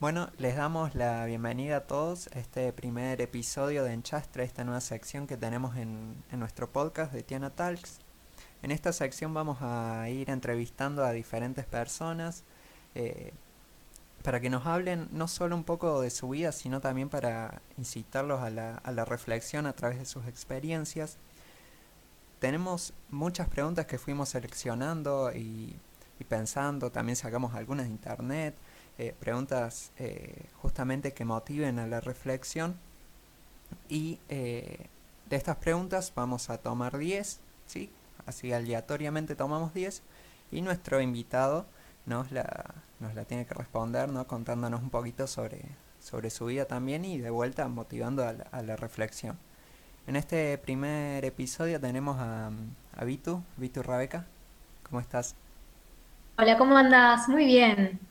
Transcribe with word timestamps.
Bueno, 0.00 0.30
les 0.38 0.54
damos 0.54 0.94
la 0.94 1.24
bienvenida 1.24 1.78
a 1.78 1.86
todos 1.88 2.28
a 2.28 2.38
este 2.38 2.72
primer 2.72 3.20
episodio 3.20 3.82
de 3.82 3.94
Enchastre, 3.94 4.44
esta 4.44 4.62
nueva 4.62 4.80
sección 4.80 5.26
que 5.26 5.36
tenemos 5.36 5.76
en, 5.76 6.22
nuestro 6.30 6.70
podcast 6.70 7.12
de 7.12 7.24
Tiana 7.24 7.50
Talks. 7.50 7.98
En 8.62 8.70
esta 8.70 8.92
sección 8.92 9.34
vamos 9.34 9.58
a 9.60 10.08
ir 10.08 10.30
entrevistando 10.30 11.04
a 11.04 11.10
diferentes 11.10 11.66
personas 11.66 12.44
eh, 12.94 13.32
para 14.22 14.38
que 14.38 14.50
nos 14.50 14.66
hablen 14.66 15.08
no 15.10 15.26
solo 15.26 15.56
un 15.56 15.64
poco 15.64 16.00
de 16.00 16.10
su 16.10 16.28
vida, 16.28 16.52
sino 16.52 16.80
también 16.80 17.08
para 17.08 17.60
incitarlos 17.76 18.40
a 18.40 18.50
la, 18.50 18.76
a 18.76 18.92
la 18.92 19.04
reflexión 19.04 19.66
a 19.66 19.72
través 19.72 19.98
de 19.98 20.04
sus 20.04 20.28
experiencias. 20.28 21.18
Tenemos 22.38 22.94
muchas 23.10 23.48
preguntas 23.48 23.86
que 23.86 23.98
fuimos 23.98 24.28
seleccionando 24.28 25.32
y, 25.34 25.74
y 26.20 26.24
pensando, 26.24 26.92
también 26.92 27.16
sacamos 27.16 27.56
algunas 27.56 27.86
de 27.86 27.90
internet 27.90 28.54
eh, 28.98 29.14
preguntas 29.18 29.92
eh, 29.98 30.46
justamente 30.60 31.12
que 31.12 31.24
motiven 31.24 31.78
a 31.78 31.86
la 31.86 32.00
reflexión. 32.00 32.76
Y 33.88 34.18
eh, 34.28 34.86
de 35.30 35.36
estas 35.36 35.56
preguntas 35.56 36.12
vamos 36.16 36.50
a 36.50 36.58
tomar 36.58 36.98
10, 36.98 37.38
¿sí? 37.66 37.90
así 38.26 38.52
aleatoriamente 38.52 39.36
tomamos 39.36 39.72
10 39.72 40.02
y 40.50 40.62
nuestro 40.62 41.00
invitado 41.00 41.66
nos 42.06 42.32
la, 42.32 42.74
nos 42.98 43.14
la 43.14 43.24
tiene 43.24 43.46
que 43.46 43.54
responder, 43.54 44.08
¿no? 44.08 44.26
contándonos 44.26 44.82
un 44.82 44.90
poquito 44.90 45.26
sobre, 45.26 45.60
sobre 46.00 46.30
su 46.30 46.46
vida 46.46 46.64
también 46.64 47.04
y 47.04 47.18
de 47.18 47.30
vuelta 47.30 47.68
motivando 47.68 48.26
a 48.26 48.62
la, 48.62 48.76
reflexión. 48.76 49.38
En 50.06 50.16
este 50.16 50.58
primer 50.58 51.24
episodio 51.24 51.78
tenemos 51.78 52.16
a, 52.18 52.50
a 52.96 53.04
Vitu, 53.04 53.42
Vitu 53.58 53.82
Rabeca. 53.82 54.24
¿Cómo 54.88 55.00
estás? 55.00 55.36
Hola, 56.38 56.56
¿cómo 56.56 56.76
andas? 56.76 57.28
Muy 57.28 57.44
bien. 57.44 58.07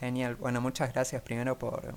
Genial. 0.00 0.36
Bueno, 0.36 0.60
muchas 0.60 0.92
gracias 0.92 1.22
primero 1.22 1.58
por, 1.58 1.94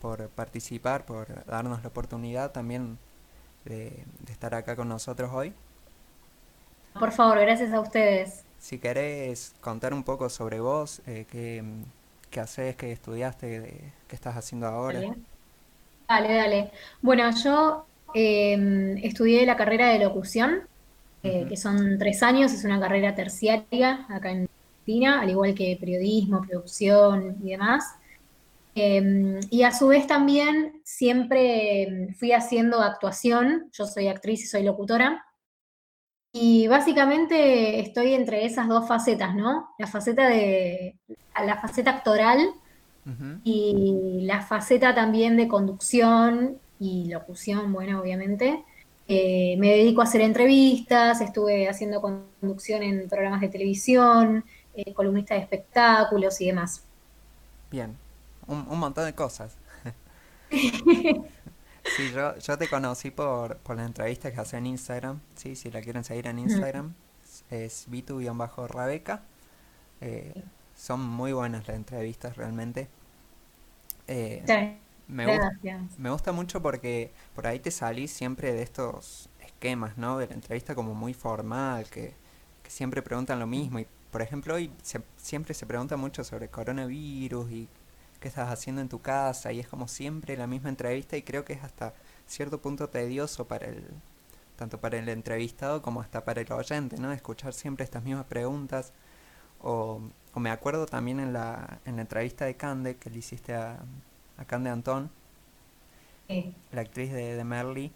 por, 0.00 0.28
participar, 0.30 1.04
por 1.04 1.44
darnos 1.46 1.82
la 1.82 1.88
oportunidad 1.88 2.52
también 2.52 2.98
de, 3.64 4.04
estar 4.30 4.54
acá 4.54 4.76
con 4.76 4.88
nosotros 4.88 5.30
hoy. 5.32 5.52
Por 6.98 7.12
favor, 7.12 7.40
gracias 7.40 7.72
a 7.72 7.80
ustedes. 7.80 8.44
Si 8.58 8.78
querés 8.78 9.54
contar 9.60 9.92
un 9.92 10.04
poco 10.04 10.28
sobre 10.28 10.60
vos, 10.60 11.02
eh, 11.06 11.26
qué, 11.30 11.62
qué 12.30 12.40
haces, 12.40 12.76
qué 12.76 12.92
estudiaste, 12.92 13.92
qué 14.06 14.14
estás 14.14 14.36
haciendo 14.36 14.66
ahora. 14.66 15.00
Dale, 16.08 16.34
dale. 16.34 16.70
Bueno, 17.02 17.30
yo 17.42 17.86
em, 18.14 18.98
estudié 18.98 19.44
la 19.46 19.56
carrera 19.56 19.88
de 19.88 19.98
locución, 19.98 20.62
eh, 21.22 21.46
que 21.48 21.56
son 21.56 21.98
tres 21.98 22.22
años, 22.22 22.52
es 22.52 22.64
una 22.64 22.78
carrera 22.78 23.14
terciaria 23.14 24.06
acá 24.08 24.30
en 24.30 24.48
al 25.20 25.30
igual 25.30 25.54
que 25.54 25.76
periodismo, 25.78 26.42
producción 26.42 27.36
y 27.42 27.50
demás. 27.50 27.84
Em, 28.74 29.40
y 29.50 29.62
a 29.62 29.72
su 29.72 29.88
vez 29.88 30.06
también 30.06 30.80
siempre 30.84 32.08
fui 32.18 32.32
haciendo 32.32 32.80
actuación, 32.80 33.70
yo 33.72 33.86
soy 33.86 34.08
actriz 34.08 34.42
y 34.44 34.46
soy 34.46 34.64
locutora, 34.64 35.24
y 36.36 36.66
básicamente 36.66 37.78
estoy 37.78 38.12
entre 38.12 38.44
esas 38.44 38.66
dos 38.66 38.88
facetas, 38.88 39.36
¿no? 39.36 39.68
La 39.78 39.86
faceta 39.86 40.28
de 40.28 40.96
la 41.46 41.60
faceta 41.60 41.92
actoral 41.92 42.40
y 43.44 44.20
la 44.22 44.40
faceta 44.40 44.94
también 44.94 45.36
de 45.36 45.46
conducción 45.46 46.58
y 46.80 47.08
locución, 47.08 47.72
bueno, 47.72 48.00
obviamente. 48.00 48.64
Eh, 49.06 49.56
me 49.58 49.70
dedico 49.70 50.00
a 50.00 50.04
hacer 50.04 50.22
entrevistas, 50.22 51.20
estuve 51.20 51.68
haciendo 51.68 52.00
conducción 52.00 52.82
en 52.82 53.08
programas 53.08 53.40
de 53.40 53.50
televisión, 53.50 54.44
eh, 54.74 54.92
columnista 54.94 55.34
de 55.34 55.40
espectáculos 55.40 56.40
y 56.40 56.46
demás. 56.46 56.82
Bien, 57.70 57.96
un, 58.46 58.78
montón 58.78 59.04
de 59.04 59.14
cosas. 59.14 59.56
sí, 60.50 62.12
yo, 62.14 62.38
yo 62.38 62.58
te 62.58 62.68
conocí 62.68 63.10
por, 63.10 63.56
por 63.58 63.76
la 63.76 63.84
entrevista 63.84 64.32
que 64.32 64.40
hace 64.40 64.56
en 64.56 64.66
Instagram. 64.66 65.20
Sí, 65.34 65.56
si 65.56 65.70
la 65.70 65.80
quieren 65.80 66.04
seguir 66.04 66.26
en 66.26 66.38
Instagram, 66.38 66.94
es 67.50 67.86
Vitu-Rabeca. 67.88 69.22
Eh, 70.00 70.42
son 70.76 71.00
muy 71.00 71.32
buenas 71.32 71.66
las 71.66 71.76
entrevistas 71.76 72.36
realmente. 72.36 72.88
Eh, 74.06 74.44
me, 75.08 75.26
gusta, 75.26 75.58
me 75.98 76.10
gusta 76.10 76.32
mucho 76.32 76.60
porque 76.60 77.12
por 77.34 77.46
ahí 77.46 77.58
te 77.58 77.70
salís 77.70 78.12
siempre 78.12 78.52
de 78.52 78.62
estos 78.62 79.28
esquemas, 79.40 79.96
¿no? 79.96 80.18
De 80.18 80.26
la 80.26 80.34
entrevista 80.34 80.74
como 80.74 80.94
muy 80.94 81.14
formal, 81.14 81.88
que, 81.88 82.14
que 82.62 82.70
siempre 82.70 83.02
preguntan 83.02 83.38
lo 83.38 83.46
mismo 83.46 83.78
y 83.78 83.86
por 84.14 84.22
ejemplo, 84.22 84.54
hoy 84.54 84.70
siempre 85.16 85.54
se 85.54 85.66
pregunta 85.66 85.96
mucho 85.96 86.22
sobre 86.22 86.48
coronavirus 86.48 87.50
y 87.50 87.68
qué 88.20 88.28
estás 88.28 88.48
haciendo 88.48 88.80
en 88.80 88.88
tu 88.88 89.02
casa 89.02 89.50
y 89.50 89.58
es 89.58 89.66
como 89.66 89.88
siempre 89.88 90.36
la 90.36 90.46
misma 90.46 90.68
entrevista 90.68 91.16
y 91.16 91.22
creo 91.22 91.44
que 91.44 91.54
es 91.54 91.64
hasta 91.64 91.94
cierto 92.24 92.60
punto 92.60 92.88
tedioso 92.88 93.48
para 93.48 93.66
el 93.66 93.82
tanto 94.54 94.80
para 94.80 94.98
el 94.98 95.08
entrevistado 95.08 95.82
como 95.82 96.00
hasta 96.00 96.24
para 96.24 96.42
el 96.42 96.52
oyente, 96.52 96.96
¿no? 96.96 97.10
Escuchar 97.10 97.54
siempre 97.54 97.82
estas 97.82 98.04
mismas 98.04 98.26
preguntas. 98.26 98.92
O, 99.60 100.00
me 100.36 100.50
acuerdo 100.50 100.86
también 100.86 101.18
en 101.18 101.32
la, 101.32 101.80
en 101.84 101.96
la 101.96 102.02
entrevista 102.02 102.44
de 102.44 102.54
Cande 102.54 102.94
que 102.94 103.10
le 103.10 103.18
hiciste 103.18 103.52
a, 103.56 103.80
a 104.36 104.44
Cande 104.44 104.70
Antón, 104.70 105.10
la 106.70 106.82
actriz 106.82 107.12
de, 107.12 107.34
de 107.34 107.42
Merly, 107.42 107.90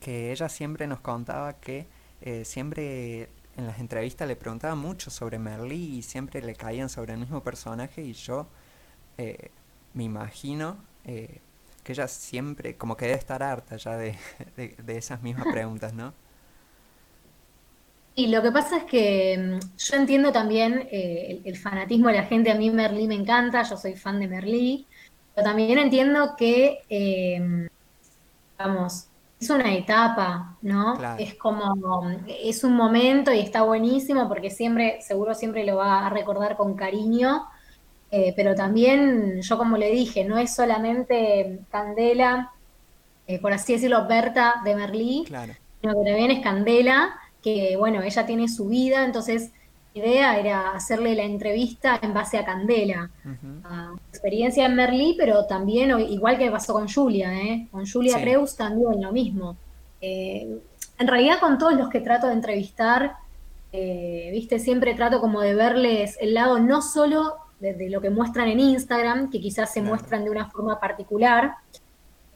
que 0.00 0.32
ella 0.32 0.48
siempre 0.48 0.88
nos 0.88 0.98
contaba 0.98 1.52
que 1.52 1.86
eh, 2.22 2.44
siempre 2.44 3.28
en 3.56 3.66
las 3.66 3.78
entrevistas 3.78 4.28
le 4.28 4.36
preguntaba 4.36 4.74
mucho 4.74 5.10
sobre 5.10 5.38
Merlí 5.38 5.98
y 5.98 6.02
siempre 6.02 6.42
le 6.42 6.54
caían 6.54 6.88
sobre 6.88 7.14
el 7.14 7.18
mismo 7.18 7.42
personaje 7.42 8.02
y 8.02 8.12
yo 8.12 8.46
eh, 9.16 9.50
me 9.94 10.04
imagino 10.04 10.76
eh, 11.04 11.40
que 11.82 11.92
ella 11.92 12.06
siempre, 12.06 12.76
como 12.76 12.96
que 12.96 13.06
debe 13.06 13.18
estar 13.18 13.42
harta 13.42 13.76
ya 13.76 13.96
de, 13.96 14.16
esas 14.88 15.22
mismas 15.22 15.46
preguntas, 15.52 15.94
¿no? 15.94 16.12
Y 18.14 18.28
lo 18.28 18.42
que 18.42 18.50
pasa 18.50 18.78
es 18.78 18.84
que 18.84 19.38
mm, 19.38 19.76
yo 19.76 19.96
entiendo 19.96 20.32
también 20.32 20.88
eh, 20.90 21.40
el, 21.44 21.56
fanatismo 21.56 22.08
de 22.08 22.14
la 22.14 22.24
gente. 22.24 22.50
A 22.50 22.54
mí 22.54 22.70
Merlí 22.70 23.06
me 23.06 23.14
encanta, 23.14 23.62
yo 23.62 23.76
soy 23.76 23.94
fan 23.94 24.20
de 24.20 24.28
Merlí. 24.28 24.86
Pero 25.34 25.46
también 25.46 25.78
entiendo 25.78 26.34
que, 26.34 27.68
vamos, 28.56 29.08
es 29.38 29.50
una 29.50 29.74
etapa, 29.74 30.56
¿no? 30.62 30.98
Es 31.18 31.34
como, 31.34 32.10
es 32.26 32.64
un 32.64 32.74
momento 32.74 33.32
y 33.32 33.40
está 33.40 33.62
buenísimo 33.62 34.28
porque 34.28 34.50
siempre, 34.50 35.00
seguro 35.02 35.34
siempre 35.34 35.64
lo 35.64 35.76
va 35.76 36.06
a 36.06 36.10
recordar 36.10 36.56
con 36.56 36.74
cariño, 36.74 37.44
eh, 38.10 38.32
pero 38.34 38.54
también, 38.54 39.42
yo 39.42 39.58
como 39.58 39.76
le 39.76 39.90
dije, 39.90 40.24
no 40.24 40.38
es 40.38 40.54
solamente 40.54 41.60
Candela, 41.70 42.52
eh, 43.26 43.38
por 43.38 43.52
así 43.52 43.74
decirlo, 43.74 44.06
Berta 44.06 44.62
de 44.64 44.74
Merlí, 44.74 45.24
sino 45.26 45.92
que 45.92 46.10
también 46.10 46.30
es 46.30 46.42
Candela, 46.42 47.14
que 47.42 47.76
bueno, 47.76 48.02
ella 48.02 48.24
tiene 48.24 48.48
su 48.48 48.68
vida, 48.68 49.04
entonces 49.04 49.50
idea 49.98 50.38
era 50.38 50.72
hacerle 50.72 51.14
la 51.14 51.24
entrevista 51.24 51.98
en 52.02 52.12
base 52.12 52.38
a 52.38 52.44
Candela, 52.44 53.10
a 53.64 53.94
experiencia 54.08 54.66
en 54.66 54.74
Merlí, 54.74 55.14
pero 55.18 55.46
también, 55.46 55.98
igual 56.00 56.38
que 56.38 56.50
pasó 56.50 56.72
con 56.72 56.88
Julia, 56.88 57.34
¿eh? 57.34 57.68
con 57.70 57.86
Julia 57.86 58.20
Creus 58.20 58.56
también 58.56 59.00
lo 59.00 59.12
mismo. 59.12 59.56
Eh, 60.00 60.58
en 60.98 61.06
realidad 61.06 61.40
con 61.40 61.58
todos 61.58 61.74
los 61.74 61.88
que 61.88 62.00
trato 62.00 62.26
de 62.26 62.34
entrevistar, 62.34 63.16
eh, 63.72 64.30
viste, 64.32 64.58
siempre 64.58 64.94
trato 64.94 65.20
como 65.20 65.40
de 65.40 65.54
verles 65.54 66.16
el 66.20 66.34
lado 66.34 66.58
no 66.58 66.82
solo 66.82 67.36
de, 67.60 67.90
lo 67.90 68.00
que 68.00 68.10
muestran 68.10 68.48
en 68.48 68.60
Instagram, 68.60 69.30
que 69.30 69.40
quizás 69.40 69.72
se 69.72 69.82
muestran 69.82 70.24
de 70.24 70.30
una 70.30 70.50
forma 70.50 70.78
particular, 70.78 71.54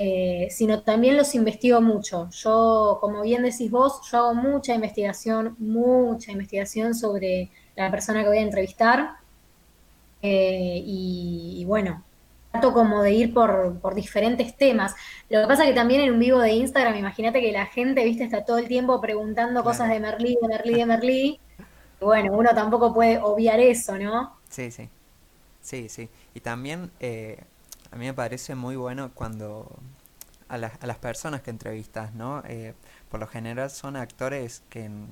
eh, 0.02 0.48
sino 0.50 0.80
también 0.82 1.18
los 1.18 1.34
investigo 1.34 1.82
mucho. 1.82 2.30
Yo, 2.30 2.96
como 3.02 3.20
bien 3.20 3.42
decís 3.42 3.70
vos, 3.70 4.00
yo 4.10 4.16
hago 4.16 4.34
mucha 4.34 4.74
investigación, 4.74 5.56
mucha 5.58 6.32
investigación 6.32 6.94
sobre 6.94 7.50
la 7.76 7.90
persona 7.90 8.22
que 8.22 8.28
voy 8.28 8.38
a 8.38 8.40
entrevistar. 8.40 9.10
Eh, 10.22 10.82
y, 10.86 11.64
bueno, 11.66 12.02
trato 12.50 12.72
como 12.72 13.02
de 13.02 13.12
ir 13.12 13.34
por, 13.34 13.94
diferentes 13.94 14.56
temas. 14.56 14.94
Lo 15.28 15.42
que 15.42 15.46
pasa 15.46 15.66
que 15.66 15.74
también 15.74 16.00
en 16.00 16.14
un 16.14 16.18
vivo 16.18 16.38
de 16.38 16.52
Instagram, 16.52 16.96
imagínate 16.96 17.42
que 17.42 17.52
la 17.52 17.66
gente, 17.66 18.02
viste, 18.02 18.24
está 18.24 18.42
todo 18.42 18.56
el 18.56 18.68
tiempo 18.68 19.02
preguntando 19.02 19.62
cosas 19.62 19.90
de 19.90 20.00
Merlí, 20.00 20.38
de 20.40 20.48
Merlí, 20.48 20.74
de 20.76 20.86
Merlí. 20.86 21.40
Y 22.00 22.04
bueno, 22.06 22.32
uno 22.32 22.54
tampoco 22.54 22.94
puede 22.94 23.18
obviar 23.18 23.60
eso, 23.60 23.98
¿no? 23.98 24.34
Sí, 24.48 24.70
sí. 24.70 24.88
Sí, 25.60 25.90
sí. 25.90 26.08
Y 26.34 26.40
también 26.40 26.90
eh, 27.00 27.44
a 27.90 27.96
mí 27.96 28.06
me 28.06 28.14
parece 28.14 28.54
muy 28.54 28.76
bueno 28.76 29.10
cuando 29.14 29.78
a, 30.48 30.54
a 30.54 30.86
las 30.86 30.98
personas 30.98 31.42
que 31.42 31.50
entrevistas, 31.50 32.14
¿no? 32.14 32.42
Eh, 32.46 32.74
por 33.08 33.20
lo 33.20 33.26
general 33.26 33.70
son 33.70 33.96
actores 33.96 34.62
que 34.68 34.84
en, 34.84 35.08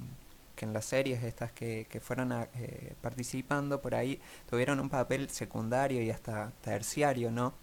que 0.56 0.64
en 0.64 0.72
las 0.72 0.84
series 0.84 1.22
estas 1.22 1.52
que, 1.52 1.86
que 1.88 2.00
fueron 2.00 2.32
eh, 2.32 2.94
participando 3.00 3.80
por 3.80 3.94
ahí 3.94 4.20
tuvieron 4.50 4.80
un 4.80 4.88
papel 4.88 5.30
secundario 5.30 6.02
y 6.02 6.10
hasta 6.10 6.52
terciario, 6.62 7.30
¿no? 7.30 7.54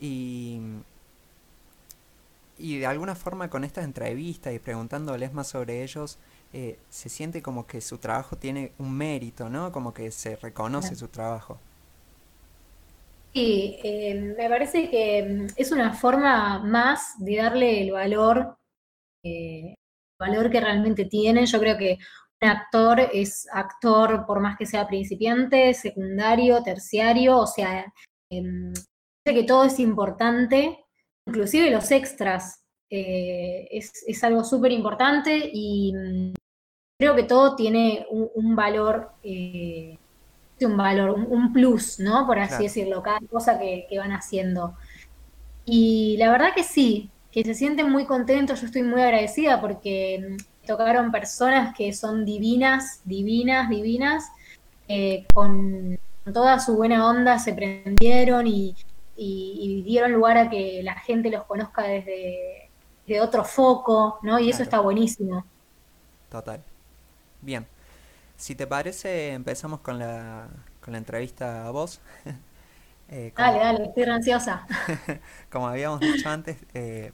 Y, 0.00 0.60
y 2.58 2.78
de 2.78 2.86
alguna 2.86 3.14
forma 3.14 3.50
con 3.50 3.64
estas 3.64 3.84
entrevistas 3.84 4.54
y 4.54 4.58
preguntándoles 4.58 5.32
más 5.32 5.48
sobre 5.48 5.82
ellos, 5.82 6.18
eh, 6.52 6.78
se 6.88 7.08
siente 7.08 7.42
como 7.42 7.66
que 7.66 7.80
su 7.80 7.98
trabajo 7.98 8.36
tiene 8.36 8.72
un 8.78 8.92
mérito, 8.96 9.50
¿no? 9.50 9.72
Como 9.72 9.92
que 9.92 10.10
se 10.10 10.36
reconoce 10.36 10.94
su 10.94 11.08
trabajo. 11.08 11.58
Sí, 13.34 13.80
eh, 13.82 14.14
me 14.38 14.48
parece 14.48 14.88
que 14.88 15.22
mm, 15.24 15.46
es 15.56 15.72
una 15.72 15.92
forma 15.92 16.60
más 16.60 17.14
de 17.18 17.36
darle 17.36 17.82
el 17.82 17.90
valor, 17.90 18.56
eh, 19.24 19.74
valor 20.20 20.50
que 20.50 20.60
realmente 20.60 21.06
tiene. 21.06 21.44
Yo 21.46 21.58
creo 21.58 21.76
que 21.76 21.98
un 22.40 22.48
actor 22.48 23.00
es 23.12 23.48
actor 23.52 24.24
por 24.26 24.40
más 24.40 24.56
que 24.56 24.66
sea 24.66 24.86
principiante, 24.86 25.74
secundario, 25.74 26.62
terciario, 26.62 27.38
o 27.38 27.46
sea, 27.48 27.92
em, 28.30 28.72
que 29.24 29.44
todo 29.44 29.64
es 29.64 29.80
importante, 29.80 30.84
inclusive 31.26 31.70
los 31.70 31.90
extras. 31.90 32.62
Eh, 32.90 33.66
es, 33.72 34.22
algo 34.22 34.44
súper 34.44 34.70
importante 34.72 35.50
y 35.52 35.92
mm, 35.92 36.34
creo 37.00 37.16
que 37.16 37.24
todo 37.24 37.56
tiene 37.56 38.06
un, 38.10 38.54
valor 38.54 39.12
un 40.62 40.76
valor, 40.76 41.10
un, 41.10 41.52
plus, 41.52 41.98
¿no? 41.98 42.26
Por 42.26 42.38
así 42.38 42.64
decirlo, 42.64 43.02
cada 43.02 43.20
cosa 43.30 43.58
que, 43.58 43.86
van 43.98 44.12
haciendo. 44.12 44.74
Y 45.64 46.16
la 46.18 46.30
verdad 46.30 46.54
que 46.54 46.62
sí, 46.62 47.10
que 47.32 47.44
se 47.44 47.54
sienten 47.54 47.90
muy 47.90 48.06
contentos, 48.06 48.60
yo 48.60 48.66
estoy 48.66 48.82
muy 48.82 49.00
agradecida 49.00 49.60
porque 49.60 50.38
mm, 50.38 50.66
tocaron 50.66 51.10
personas 51.10 51.74
que 51.76 51.92
son 51.92 52.24
divinas, 52.24 53.00
divinas, 53.04 53.68
divinas, 53.68 54.24
eh, 54.88 55.26
con 55.32 55.98
toda 56.32 56.58
su 56.60 56.76
buena 56.76 57.08
onda 57.08 57.38
se 57.38 57.52
prendieron 57.52 58.46
y, 58.46 58.74
dieron 59.16 60.12
lugar 60.12 60.36
a 60.36 60.50
que 60.50 60.82
la 60.82 60.94
gente 60.94 61.30
los 61.30 61.44
conozca 61.44 61.82
desde, 61.82 62.68
de 63.06 63.20
otro 63.20 63.44
foco, 63.44 64.18
¿no? 64.22 64.40
Y 64.40 64.50
eso 64.50 64.62
está 64.62 64.80
buenísimo. 64.80 65.44
Total. 66.30 66.60
Bien. 67.40 67.64
Si 68.36 68.54
te 68.54 68.66
parece, 68.66 69.32
empezamos 69.32 69.80
con 69.80 69.98
la, 69.98 70.48
con 70.80 70.92
la 70.92 70.98
entrevista 70.98 71.66
a 71.66 71.70
vos. 71.70 72.00
Eh, 73.10 73.34
dale, 73.36 73.58
dale, 73.58 73.84
estoy 73.84 74.04
ansiosa. 74.04 74.66
como 75.52 75.68
habíamos 75.68 76.00
dicho 76.00 76.26
antes, 76.28 76.56
eh, 76.72 77.12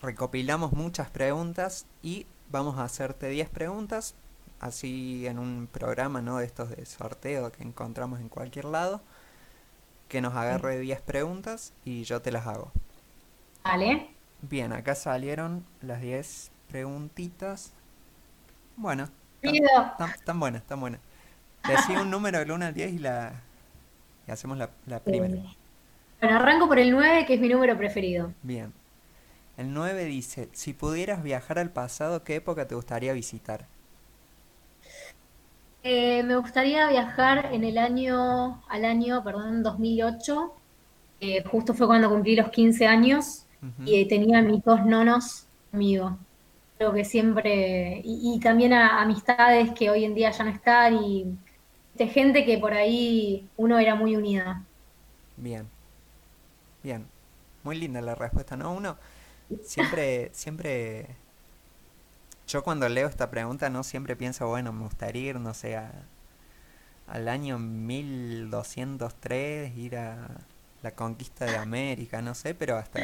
recopilamos 0.00 0.72
muchas 0.72 1.10
preguntas 1.10 1.86
y 2.02 2.26
vamos 2.50 2.78
a 2.78 2.84
hacerte 2.84 3.28
10 3.28 3.50
preguntas, 3.50 4.14
así 4.60 5.26
en 5.26 5.38
un 5.38 5.68
programa 5.70 6.22
¿no? 6.22 6.38
de 6.38 6.46
estos 6.46 6.70
de 6.70 6.86
sorteo 6.86 7.52
que 7.52 7.62
encontramos 7.62 8.20
en 8.20 8.30
cualquier 8.30 8.64
lado, 8.64 9.02
que 10.08 10.22
nos 10.22 10.34
agarre 10.34 10.78
10 10.78 11.02
preguntas 11.02 11.74
y 11.84 12.04
yo 12.04 12.22
te 12.22 12.32
las 12.32 12.46
hago. 12.46 12.72
Vale. 13.64 14.08
Bien, 14.42 14.72
acá 14.72 14.94
salieron 14.94 15.64
las 15.82 16.00
10 16.00 16.50
preguntitas. 16.68 17.72
Bueno, 18.76 19.08
están 20.14 20.40
buenas, 20.40 20.62
están 20.62 20.80
buenas. 20.80 21.00
Decí 21.68 21.96
un 21.96 22.10
número 22.10 22.38
del 22.38 22.50
1 22.50 22.66
al 22.66 22.74
10 22.74 22.92
y, 22.92 22.98
la, 22.98 23.32
y 24.26 24.30
hacemos 24.30 24.58
la, 24.58 24.68
primera. 25.00 25.34
Bueno, 26.20 26.36
arranco 26.36 26.68
por 26.68 26.78
el 26.78 26.90
9, 26.90 27.24
que 27.26 27.34
es 27.34 27.40
mi 27.40 27.48
número 27.48 27.76
preferido. 27.76 28.32
Bien. 28.42 28.72
El 29.56 29.72
9 29.72 30.04
dice, 30.04 30.48
si 30.52 30.72
pudieras 30.72 31.22
viajar 31.22 31.58
al 31.58 31.70
pasado, 31.70 32.24
¿qué 32.24 32.36
época 32.36 32.66
te 32.66 32.74
gustaría 32.74 33.12
visitar? 33.12 33.66
Eh, 35.82 36.22
me 36.22 36.36
gustaría 36.36 36.88
viajar 36.88 37.50
en 37.52 37.62
el 37.62 37.78
año, 37.78 38.62
al 38.68 38.84
año, 38.84 39.22
perdón, 39.22 39.62
2008. 39.62 40.52
justo 41.50 41.74
fue 41.74 41.86
cuando 41.86 42.10
cumplí 42.10 42.36
los 42.36 42.50
15 42.50 42.86
años 42.86 43.46
y 43.84 44.06
tenía 44.06 44.40
a 44.40 44.42
mis 44.42 44.62
dos 44.62 44.84
nonos 44.84 45.46
conmigo. 45.70 46.18
Creo 46.76 46.92
que 46.92 47.04
siempre, 47.04 48.00
y, 48.04 48.38
también 48.40 48.72
a 48.72 49.00
amistades 49.00 49.70
que 49.72 49.90
hoy 49.90 50.04
en 50.04 50.14
día 50.14 50.30
ya 50.30 50.44
no 50.44 50.50
están 50.50 51.04
y 51.04 51.38
de 51.94 52.08
gente 52.08 52.44
que 52.44 52.58
por 52.58 52.74
ahí 52.74 53.48
uno 53.56 53.78
era 53.78 53.94
muy 53.94 54.16
unida. 54.16 54.64
Bien, 55.36 55.68
bien, 56.82 57.06
muy 57.62 57.78
linda 57.78 58.00
la 58.00 58.16
respuesta, 58.16 58.56
¿no? 58.56 58.72
Uno 58.72 58.96
siempre, 59.62 60.30
siempre, 60.32 61.06
yo 62.48 62.64
cuando 62.64 62.88
leo 62.88 63.08
esta 63.08 63.30
pregunta 63.30 63.70
no 63.70 63.84
siempre 63.84 64.16
pienso, 64.16 64.48
bueno, 64.48 64.72
me 64.72 64.82
gustaría 64.82 65.30
ir, 65.30 65.40
no 65.40 65.54
sé, 65.54 65.78
al 67.06 67.28
año 67.28 67.58
1203, 67.58 69.76
ir 69.76 69.96
a 69.96 70.28
la 70.82 70.90
conquista 70.92 71.46
de 71.46 71.56
América, 71.56 72.20
no 72.20 72.34
sé, 72.34 72.54
pero 72.54 72.76
hasta 72.76 73.00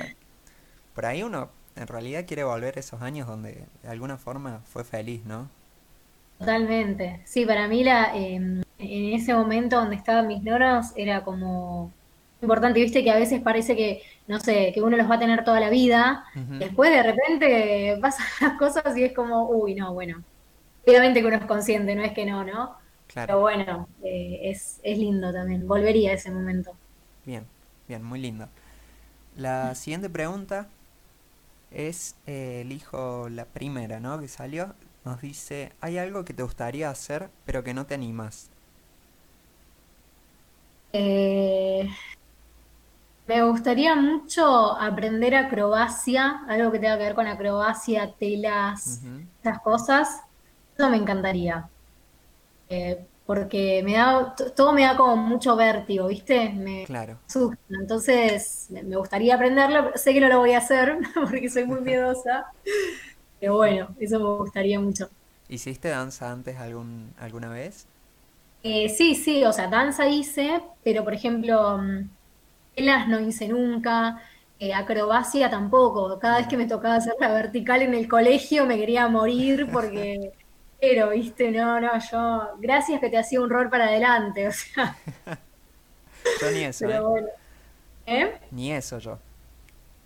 por 0.94 1.06
ahí 1.06 1.22
uno 1.22 1.50
en 1.76 1.86
realidad 1.86 2.24
quiere 2.26 2.44
volver 2.44 2.78
esos 2.78 3.02
años 3.02 3.26
donde 3.26 3.64
de 3.82 3.88
alguna 3.88 4.18
forma 4.18 4.60
fue 4.64 4.84
feliz, 4.84 5.24
¿no? 5.24 5.48
Totalmente. 6.38 7.20
Sí, 7.24 7.44
para 7.44 7.68
mí 7.68 7.84
la, 7.84 8.16
em, 8.16 8.62
en 8.78 9.12
ese 9.14 9.34
momento 9.34 9.76
donde 9.76 9.96
estaban 9.96 10.26
mis 10.26 10.42
noros 10.42 10.86
era 10.96 11.22
como 11.22 11.92
importante, 12.40 12.80
viste 12.80 13.04
que 13.04 13.10
a 13.10 13.18
veces 13.18 13.42
parece 13.42 13.76
que, 13.76 14.02
no 14.26 14.40
sé, 14.40 14.72
que 14.72 14.80
uno 14.80 14.96
los 14.96 15.10
va 15.10 15.16
a 15.16 15.18
tener 15.18 15.44
toda 15.44 15.60
la 15.60 15.68
vida, 15.68 16.24
después 16.58 16.90
de 16.90 17.02
repente 17.02 17.98
pasan 18.02 18.26
las 18.40 18.58
cosas 18.58 18.96
y 18.96 19.04
es 19.04 19.12
como, 19.12 19.50
uy, 19.50 19.74
no, 19.74 19.92
bueno, 19.92 20.22
obviamente 20.86 21.20
que 21.20 21.26
uno 21.26 21.36
es 21.36 21.44
consciente, 21.44 21.94
no 21.94 22.02
es 22.02 22.12
que 22.12 22.24
no, 22.24 22.42
¿no? 22.44 22.76
Claro. 23.06 23.26
Pero 23.26 23.40
bueno, 23.40 23.88
eh, 24.02 24.40
es, 24.44 24.80
es 24.82 24.96
lindo 24.96 25.32
también, 25.32 25.68
volvería 25.68 26.12
a 26.12 26.14
ese 26.14 26.30
momento. 26.30 26.72
Bien, 27.26 27.44
bien, 27.86 28.02
muy 28.02 28.20
lindo. 28.20 28.48
La 29.36 29.74
siguiente 29.74 30.08
pregunta 30.08 30.68
es, 31.70 32.16
eh, 32.26 32.62
elijo 32.62 33.28
la 33.28 33.46
primera, 33.46 34.00
¿no? 34.00 34.20
Que 34.20 34.28
salió. 34.28 34.74
Nos 35.04 35.20
dice, 35.22 35.72
¿hay 35.80 35.98
algo 35.98 36.24
que 36.24 36.34
te 36.34 36.42
gustaría 36.42 36.90
hacer 36.90 37.30
pero 37.44 37.64
que 37.64 37.74
no 37.74 37.86
te 37.86 37.94
animas? 37.94 38.52
Eh, 40.92 41.88
me 43.26 43.42
gustaría 43.44 43.94
mucho 43.94 44.76
aprender 44.78 45.34
acrobacia, 45.34 46.42
algo 46.48 46.72
que 46.72 46.78
tenga 46.80 46.98
que 46.98 47.04
ver 47.04 47.14
con 47.14 47.26
acrobacia, 47.28 48.12
telas, 48.18 49.02
esas 49.40 49.60
cosas. 49.62 50.08
Eso 50.76 50.90
me 50.90 50.96
encantaría. 50.96 51.70
Eh, 52.68 53.09
porque 53.30 53.80
me 53.84 53.92
da, 53.92 54.34
todo 54.56 54.72
me 54.72 54.82
da 54.82 54.96
como 54.96 55.14
mucho 55.16 55.54
vértigo, 55.54 56.08
¿viste? 56.08 56.50
Me 56.50 56.82
claro. 56.84 57.16
Entonces, 57.68 58.66
me 58.70 58.96
gustaría 58.96 59.36
aprenderlo, 59.36 59.92
sé 59.94 60.12
que 60.12 60.20
no 60.20 60.26
lo 60.26 60.40
voy 60.40 60.50
a 60.50 60.58
hacer 60.58 60.98
porque 61.14 61.48
soy 61.48 61.62
muy 61.62 61.80
miedosa, 61.80 62.46
pero 63.38 63.54
bueno, 63.54 63.86
eso 64.00 64.18
me 64.18 64.24
gustaría 64.24 64.80
mucho. 64.80 65.08
¿Hiciste 65.48 65.90
danza 65.90 66.32
antes 66.32 66.56
algún, 66.56 67.12
alguna 67.20 67.48
vez? 67.48 67.86
Eh, 68.64 68.88
sí, 68.88 69.14
sí, 69.14 69.44
o 69.44 69.52
sea, 69.52 69.68
danza 69.68 70.08
hice, 70.08 70.60
pero 70.82 71.04
por 71.04 71.14
ejemplo, 71.14 71.78
telas 72.74 73.06
no 73.06 73.20
hice 73.20 73.46
nunca, 73.46 74.20
eh, 74.58 74.74
acrobacia 74.74 75.48
tampoco. 75.48 76.18
Cada 76.18 76.38
vez 76.38 76.48
que 76.48 76.56
me 76.56 76.66
tocaba 76.66 76.96
hacer 76.96 77.14
la 77.20 77.32
vertical 77.32 77.82
en 77.82 77.94
el 77.94 78.08
colegio 78.08 78.66
me 78.66 78.76
quería 78.76 79.06
morir 79.06 79.68
porque 79.72 80.32
pero, 80.80 81.10
viste, 81.10 81.50
no, 81.50 81.80
no, 81.80 81.90
yo, 82.10 82.56
gracias 82.58 83.00
que 83.00 83.10
te 83.10 83.18
hacía 83.18 83.40
un 83.40 83.50
rol 83.50 83.68
para 83.68 83.86
adelante, 83.86 84.48
o 84.48 84.52
sea. 84.52 84.96
yo 86.40 86.50
ni 86.50 86.64
eso. 86.64 86.86
Pero 86.86 86.98
¿eh? 86.98 87.00
bueno. 87.00 87.28
¿Eh? 88.06 88.40
Ni 88.50 88.72
eso 88.72 88.98
yo. 88.98 89.18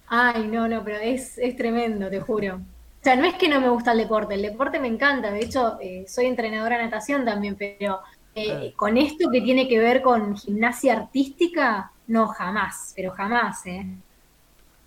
Ay, 0.06 0.46
no, 0.46 0.68
no, 0.68 0.84
pero 0.84 0.98
es, 0.98 1.38
es 1.38 1.56
tremendo, 1.56 2.10
te 2.10 2.20
juro. 2.20 2.56
O 2.56 3.04
sea, 3.04 3.16
no 3.16 3.24
es 3.24 3.34
que 3.34 3.48
no 3.48 3.60
me 3.60 3.68
gusta 3.68 3.92
el 3.92 3.98
deporte, 3.98 4.34
el 4.34 4.42
deporte 4.42 4.80
me 4.80 4.88
encanta, 4.88 5.30
de 5.30 5.40
hecho, 5.40 5.78
eh, 5.80 6.04
soy 6.08 6.26
entrenadora 6.26 6.78
de 6.78 6.84
natación 6.84 7.24
también, 7.24 7.54
pero 7.56 8.00
eh, 8.34 8.72
con 8.76 8.96
esto 8.96 9.30
que 9.30 9.40
tiene 9.42 9.68
que 9.68 9.78
ver 9.78 10.02
con 10.02 10.36
gimnasia 10.36 10.94
artística, 10.94 11.92
no, 12.06 12.26
jamás, 12.28 12.92
pero 12.96 13.12
jamás, 13.12 13.66
¿eh? 13.66 13.86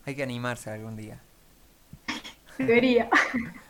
Hay 0.05 0.15
que 0.15 0.23
animarse 0.23 0.69
algún 0.69 0.95
día. 0.95 1.19
Debería. 2.57 3.09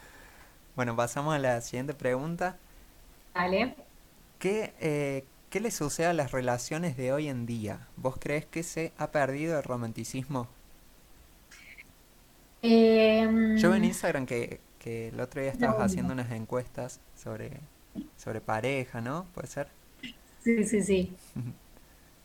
Bueno, 0.78 0.96
pasamos 0.96 1.36
a 1.36 1.40
la 1.40 1.60
siguiente 1.60 1.94
pregunta. 1.94 2.58
Vale. 3.34 3.76
¿Qué, 4.40 4.74
eh, 4.80 5.26
¿Qué 5.52 5.60
le 5.60 5.70
sucede 5.72 6.08
a 6.08 6.14
las 6.14 6.32
relaciones 6.32 6.98
de 6.98 7.12
hoy 7.14 7.28
en 7.30 7.46
día? 7.46 7.88
¿Vos 7.98 8.18
crees 8.20 8.46
que 8.48 8.64
se 8.64 8.92
ha 8.98 9.12
perdido 9.12 9.58
el 9.58 9.64
romanticismo? 9.64 10.48
Em, 12.62 13.36
Yo 13.56 13.76
en 13.76 13.84
Instagram 13.84 14.26
que, 14.26 14.62
que 14.80 15.10
el 15.10 15.20
otro 15.20 15.42
día 15.42 15.52
estabas 15.52 15.80
haciendo 15.80 16.14
unas 16.14 16.32
encuestas 16.32 17.02
sobre, 17.16 17.60
sobre 18.16 18.40
pareja, 18.42 19.02
¿no? 19.02 19.26
¿Puede 19.34 19.48
ser? 19.48 19.68
Sí, 20.40 20.64
sí, 20.64 20.82
sí. 20.84 21.18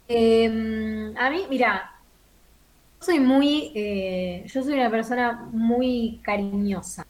Em, 0.09 1.17
a 1.17 1.31
mí, 1.31 1.47
mira, 1.49 1.73
soy 3.01 3.21
muy, 3.21 3.73
eh, 3.75 4.45
yo 4.47 4.63
soy 4.63 4.75
una 4.75 4.91
persona 4.91 5.49
muy 5.53 6.21
cariñosa. 6.25 7.05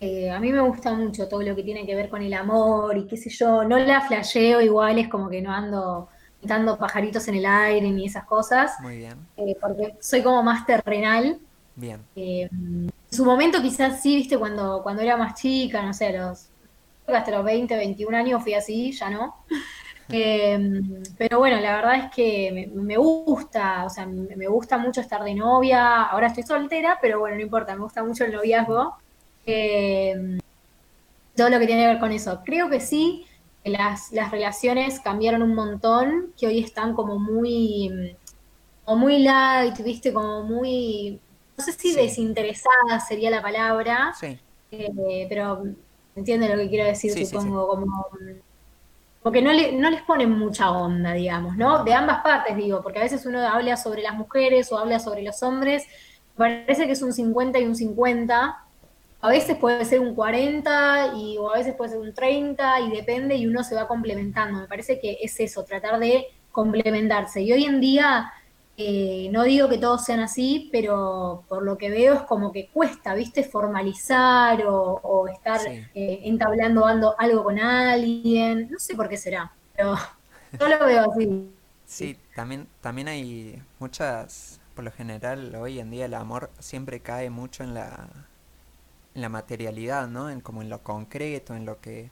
Eh, 0.00 0.30
a 0.30 0.38
mí 0.38 0.52
me 0.52 0.60
gusta 0.60 0.92
mucho 0.92 1.26
todo 1.28 1.42
lo 1.42 1.56
que 1.56 1.62
tiene 1.62 1.84
que 1.84 1.94
ver 1.94 2.08
con 2.08 2.22
el 2.22 2.32
amor 2.34 2.96
y 2.96 3.06
qué 3.06 3.16
sé 3.16 3.30
yo. 3.30 3.64
No 3.64 3.78
la 3.78 4.00
flasheo 4.00 4.60
igual, 4.60 4.98
es 4.98 5.08
como 5.08 5.28
que 5.28 5.42
no 5.42 5.52
ando 5.52 6.08
dando 6.40 6.78
pajaritos 6.78 7.26
en 7.28 7.36
el 7.36 7.46
aire 7.46 7.90
ni 7.90 8.06
esas 8.06 8.24
cosas. 8.24 8.72
Muy 8.80 8.98
bien. 8.98 9.14
Eh, 9.36 9.56
porque 9.60 9.96
soy 10.00 10.22
como 10.22 10.42
más 10.42 10.66
terrenal. 10.66 11.38
Bien. 11.74 12.00
Eh, 12.16 12.48
en 12.50 12.92
su 13.10 13.24
momento 13.24 13.60
quizás 13.62 14.00
sí, 14.02 14.16
viste, 14.16 14.38
cuando, 14.38 14.82
cuando 14.82 15.02
era 15.02 15.16
más 15.16 15.40
chica, 15.40 15.82
no 15.82 15.92
sé, 15.92 16.16
los, 16.16 16.48
hasta 17.06 17.30
los 17.30 17.44
20, 17.44 17.76
21 17.76 18.16
años 18.16 18.42
fui 18.42 18.54
así, 18.54 18.92
ya 18.92 19.10
no. 19.10 19.36
Em, 20.10 21.02
pero 21.18 21.38
bueno, 21.38 21.60
la 21.60 21.76
verdad 21.76 21.96
es 21.96 22.10
que 22.10 22.70
me, 22.72 22.96
gusta, 22.96 23.84
o 23.84 23.90
sea, 23.90 24.06
me, 24.06 24.46
gusta 24.46 24.78
mucho 24.78 25.02
estar 25.02 25.22
de 25.22 25.34
novia. 25.34 26.04
Ahora 26.04 26.28
estoy 26.28 26.44
soltera, 26.44 26.98
pero 27.02 27.20
bueno, 27.20 27.36
no 27.36 27.42
importa, 27.42 27.74
me 27.74 27.82
gusta 27.82 28.02
mucho 28.02 28.24
el 28.24 28.32
noviazgo. 28.32 28.96
Em, 29.50 30.38
todo 31.34 31.48
lo 31.48 31.58
que 31.58 31.66
tiene 31.66 31.82
que 31.82 31.88
ver 31.88 31.98
con 31.98 32.12
eso. 32.12 32.42
Creo 32.44 32.68
que 32.68 32.80
sí, 32.80 33.24
las, 33.64 34.12
las 34.12 34.30
relaciones 34.30 35.00
cambiaron 35.00 35.42
un 35.42 35.54
montón, 35.54 36.34
que 36.38 36.46
hoy 36.46 36.58
están 36.58 36.94
como 36.94 37.18
muy, 37.18 38.14
como 38.84 38.98
muy 38.98 39.20
light, 39.20 39.78
viste, 39.78 40.12
como 40.12 40.42
muy, 40.42 41.18
no 41.56 41.64
sé 41.64 41.72
si 41.72 41.94
desinteresada 41.94 43.00
sería 43.06 43.30
la 43.30 43.40
palabra, 43.40 44.12
sí. 44.18 44.38
Eh, 44.70 45.26
pero 45.30 45.64
entiende 46.14 46.48
lo 46.48 46.56
que 46.56 46.68
quiero 46.68 46.84
decir, 46.84 47.26
supongo, 47.26 47.68
como 47.68 48.06
porque 49.22 49.40
no, 49.42 49.52
le, 49.52 49.72
no 49.72 49.90
les 49.90 50.02
ponen 50.02 50.30
mucha 50.30 50.70
onda, 50.70 51.12
digamos, 51.12 51.56
¿no? 51.56 51.84
De 51.84 51.94
ambas 51.94 52.22
partes, 52.22 52.56
digo, 52.56 52.82
porque 52.82 52.98
a 52.98 53.02
veces 53.02 53.24
uno 53.26 53.40
habla 53.40 53.76
sobre 53.76 54.02
las 54.02 54.14
mujeres 54.14 54.70
o 54.72 54.78
habla 54.78 54.98
sobre 54.98 55.22
los 55.22 55.42
hombres, 55.42 55.84
parece 56.36 56.86
que 56.86 56.92
es 56.92 57.02
un 57.02 57.12
50 57.12 57.58
y 57.58 57.64
un 57.64 57.74
50, 57.74 58.67
a 59.20 59.28
veces 59.28 59.56
puede 59.56 59.84
ser 59.84 60.00
un 60.00 60.14
40 60.14 61.14
y, 61.16 61.36
o 61.38 61.52
a 61.52 61.58
veces 61.58 61.74
puede 61.74 61.90
ser 61.90 62.00
un 62.00 62.14
30 62.14 62.80
y 62.80 62.90
depende 62.90 63.34
y 63.34 63.46
uno 63.46 63.64
se 63.64 63.74
va 63.74 63.88
complementando. 63.88 64.60
Me 64.60 64.68
parece 64.68 65.00
que 65.00 65.18
es 65.20 65.38
eso, 65.40 65.64
tratar 65.64 65.98
de 65.98 66.26
complementarse. 66.52 67.42
Y 67.42 67.52
hoy 67.52 67.64
en 67.64 67.80
día, 67.80 68.32
eh, 68.76 69.28
no 69.32 69.42
digo 69.42 69.68
que 69.68 69.78
todos 69.78 70.04
sean 70.04 70.20
así, 70.20 70.68
pero 70.70 71.44
por 71.48 71.64
lo 71.64 71.76
que 71.76 71.90
veo 71.90 72.14
es 72.14 72.22
como 72.22 72.52
que 72.52 72.68
cuesta, 72.68 73.14
¿viste? 73.14 73.42
Formalizar 73.42 74.62
o, 74.66 75.26
estar 75.26 75.60
eh, 75.66 76.20
entablando 76.22 76.86
algo 77.18 77.42
con 77.42 77.58
alguien. 77.58 78.70
No 78.70 78.78
sé 78.78 78.94
por 78.94 79.08
qué 79.08 79.16
será, 79.16 79.52
pero 79.74 79.96
yo 80.60 80.68
lo 80.68 80.86
veo 80.86 81.10
así. 81.10 81.50
Sí, 81.84 82.16
también, 82.36 82.68
también 82.80 83.08
hay 83.08 83.60
muchas, 83.80 84.60
por 84.76 84.84
lo 84.84 84.92
general, 84.92 85.54
hoy 85.56 85.80
en 85.80 85.90
día 85.90 86.04
el 86.04 86.14
amor 86.14 86.50
siempre 86.60 87.00
cae 87.00 87.30
mucho 87.30 87.64
en 87.64 87.74
la 87.74 88.08
en 89.18 89.22
la 89.22 89.28
materialidad, 89.30 90.08
¿no? 90.08 90.30
En 90.30 90.40
como 90.40 90.62
en 90.62 90.70
lo 90.70 90.82
concreto, 90.82 91.54
en 91.56 91.66
lo 91.66 91.80
que... 91.80 92.10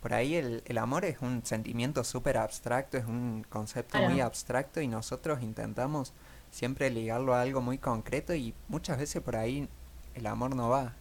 Por 0.00 0.14
ahí 0.14 0.36
el, 0.36 0.62
el 0.66 0.78
amor 0.78 1.04
es 1.04 1.20
un 1.22 1.44
sentimiento 1.44 2.04
súper 2.04 2.38
abstracto, 2.38 2.98
es 2.98 3.06
un 3.06 3.44
concepto 3.48 4.00
muy 4.00 4.20
abstracto 4.20 4.80
y 4.80 4.88
nosotros 4.88 5.42
intentamos 5.42 6.14
siempre 6.50 6.90
ligarlo 6.90 7.34
a 7.34 7.42
algo 7.42 7.60
muy 7.62 7.78
concreto 7.78 8.34
y 8.34 8.54
muchas 8.68 8.98
veces 8.98 9.22
por 9.22 9.36
ahí 9.36 9.68
el 10.14 10.26
amor 10.26 10.54
no 10.56 10.70
va. 10.70 10.94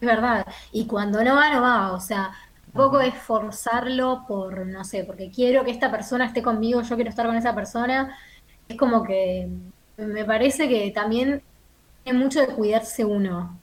Es 0.00 0.06
verdad, 0.08 0.46
y 0.72 0.86
cuando 0.86 1.24
no 1.24 1.36
va, 1.36 1.50
no 1.52 1.62
va, 1.62 1.92
o 1.92 2.00
sea, 2.00 2.32
poco 2.74 3.00
es 3.00 3.14
forzarlo 3.14 4.24
por, 4.28 4.66
no 4.66 4.84
sé, 4.84 5.04
porque 5.04 5.30
quiero 5.30 5.64
que 5.64 5.70
esta 5.70 5.90
persona 5.90 6.26
esté 6.26 6.42
conmigo, 6.42 6.82
yo 6.82 6.96
quiero 6.96 7.08
estar 7.10 7.26
con 7.26 7.36
esa 7.36 7.54
persona, 7.54 8.14
es 8.68 8.76
como 8.76 9.02
que 9.04 9.48
me 9.96 10.24
parece 10.26 10.68
que 10.68 10.90
también 10.92 11.42
tiene 12.04 12.18
mucho 12.18 12.40
de 12.40 12.54
cuidarse 12.54 13.04
uno, 13.04 13.62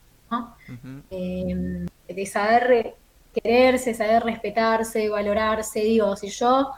Em, 1.09 1.85
de 2.07 2.25
saber 2.25 2.95
quererse, 3.33 3.93
saber 3.93 4.23
respetarse, 4.23 5.09
valorarse. 5.09 5.79
Digo, 5.81 6.15
si 6.15 6.29
yo 6.29 6.71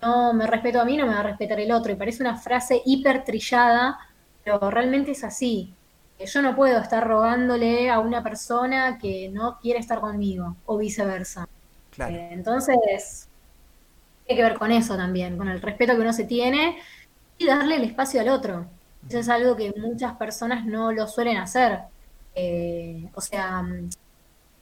no 0.00 0.32
me 0.32 0.46
respeto 0.46 0.80
a 0.80 0.84
mí, 0.84 0.96
no 0.96 1.06
me 1.06 1.14
va 1.14 1.20
a 1.20 1.24
respetar 1.24 1.60
el 1.60 1.72
otro. 1.72 1.92
Y 1.92 1.96
parece 1.96 2.22
una 2.22 2.36
frase 2.36 2.82
hiper 2.84 3.24
trillada, 3.24 3.98
pero 4.44 4.70
realmente 4.70 5.12
es 5.12 5.24
así. 5.24 5.74
Yo 6.18 6.42
no 6.42 6.54
puedo 6.54 6.78
estar 6.78 7.06
rogándole 7.06 7.88
a 7.88 7.98
una 7.98 8.22
persona 8.22 8.98
que 8.98 9.30
no 9.30 9.58
quiere 9.58 9.80
estar 9.80 10.00
conmigo, 10.00 10.56
o 10.66 10.76
viceversa. 10.76 11.48
Eh, 11.98 12.28
entonces, 12.32 13.28
tiene 14.26 14.42
que 14.42 14.48
ver 14.48 14.58
con 14.58 14.70
eso 14.70 14.96
también, 14.96 15.38
con 15.38 15.48
el 15.48 15.62
respeto 15.62 15.94
que 15.94 16.00
uno 16.00 16.12
se 16.12 16.24
tiene 16.24 16.78
y 17.38 17.46
darle 17.46 17.76
el 17.76 17.84
espacio 17.84 18.20
al 18.20 18.28
otro. 18.28 18.66
Eso 19.08 19.18
es 19.18 19.28
algo 19.30 19.56
que 19.56 19.72
muchas 19.76 20.14
personas 20.16 20.66
no 20.66 20.92
lo 20.92 21.06
suelen 21.08 21.38
hacer. 21.38 21.80
Eh, 22.34 23.08
o 23.14 23.20
sea, 23.20 23.66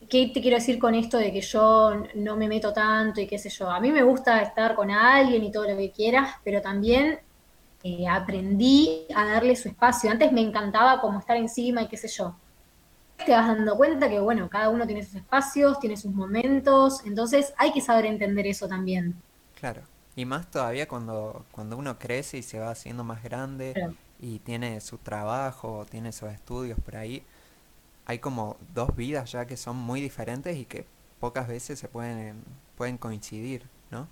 ¿qué 0.08 0.30
te 0.32 0.40
quiero 0.40 0.56
decir 0.56 0.78
con 0.78 0.94
esto 0.94 1.18
de 1.18 1.32
que 1.32 1.40
yo 1.40 2.04
no 2.14 2.36
me 2.36 2.48
meto 2.48 2.72
tanto 2.72 3.20
y 3.20 3.26
qué 3.26 3.38
sé 3.38 3.50
yo? 3.50 3.70
A 3.70 3.80
mí 3.80 3.92
me 3.92 4.02
gusta 4.02 4.40
estar 4.42 4.74
con 4.74 4.90
alguien 4.90 5.44
y 5.44 5.52
todo 5.52 5.68
lo 5.68 5.76
que 5.76 5.90
quieras, 5.90 6.36
pero 6.44 6.60
también 6.62 7.20
eh, 7.82 8.08
aprendí 8.08 9.06
a 9.14 9.24
darle 9.24 9.54
su 9.56 9.68
espacio. 9.68 10.10
Antes 10.10 10.32
me 10.32 10.40
encantaba 10.40 11.00
como 11.00 11.18
estar 11.18 11.36
encima 11.36 11.82
y 11.82 11.88
qué 11.88 11.96
sé 11.96 12.08
yo. 12.08 12.34
Te 13.24 13.32
vas 13.32 13.48
dando 13.48 13.76
cuenta 13.76 14.08
que, 14.08 14.20
bueno, 14.20 14.48
cada 14.48 14.68
uno 14.68 14.86
tiene 14.86 15.04
sus 15.04 15.16
espacios, 15.16 15.80
tiene 15.80 15.96
sus 15.96 16.12
momentos, 16.12 17.04
entonces 17.04 17.52
hay 17.56 17.72
que 17.72 17.80
saber 17.80 18.06
entender 18.06 18.46
eso 18.46 18.68
también. 18.68 19.20
Claro, 19.58 19.82
y 20.14 20.24
más 20.24 20.50
todavía 20.50 20.86
cuando, 20.86 21.44
cuando 21.50 21.76
uno 21.76 21.98
crece 21.98 22.38
y 22.38 22.42
se 22.42 22.60
va 22.60 22.70
haciendo 22.70 23.04
más 23.04 23.22
grande 23.22 23.74
y 24.20 24.38
tiene 24.40 24.80
su 24.80 24.98
trabajo, 24.98 25.84
tiene 25.90 26.12
sus 26.12 26.30
estudios 26.30 26.78
por 26.80 26.96
ahí, 26.96 27.24
hay 28.08 28.18
como 28.18 28.56
dos 28.74 28.96
vidas 28.96 29.30
ya 29.30 29.46
que 29.46 29.56
son 29.56 29.76
muy 29.76 30.00
diferentes 30.00 30.56
y 30.56 30.64
que 30.64 30.86
pocas 31.20 31.46
veces 31.46 31.78
se 31.78 31.88
pueden, 31.88 32.42
pueden 32.76 32.96
coincidir, 32.96 33.64
¿no? 33.90 34.08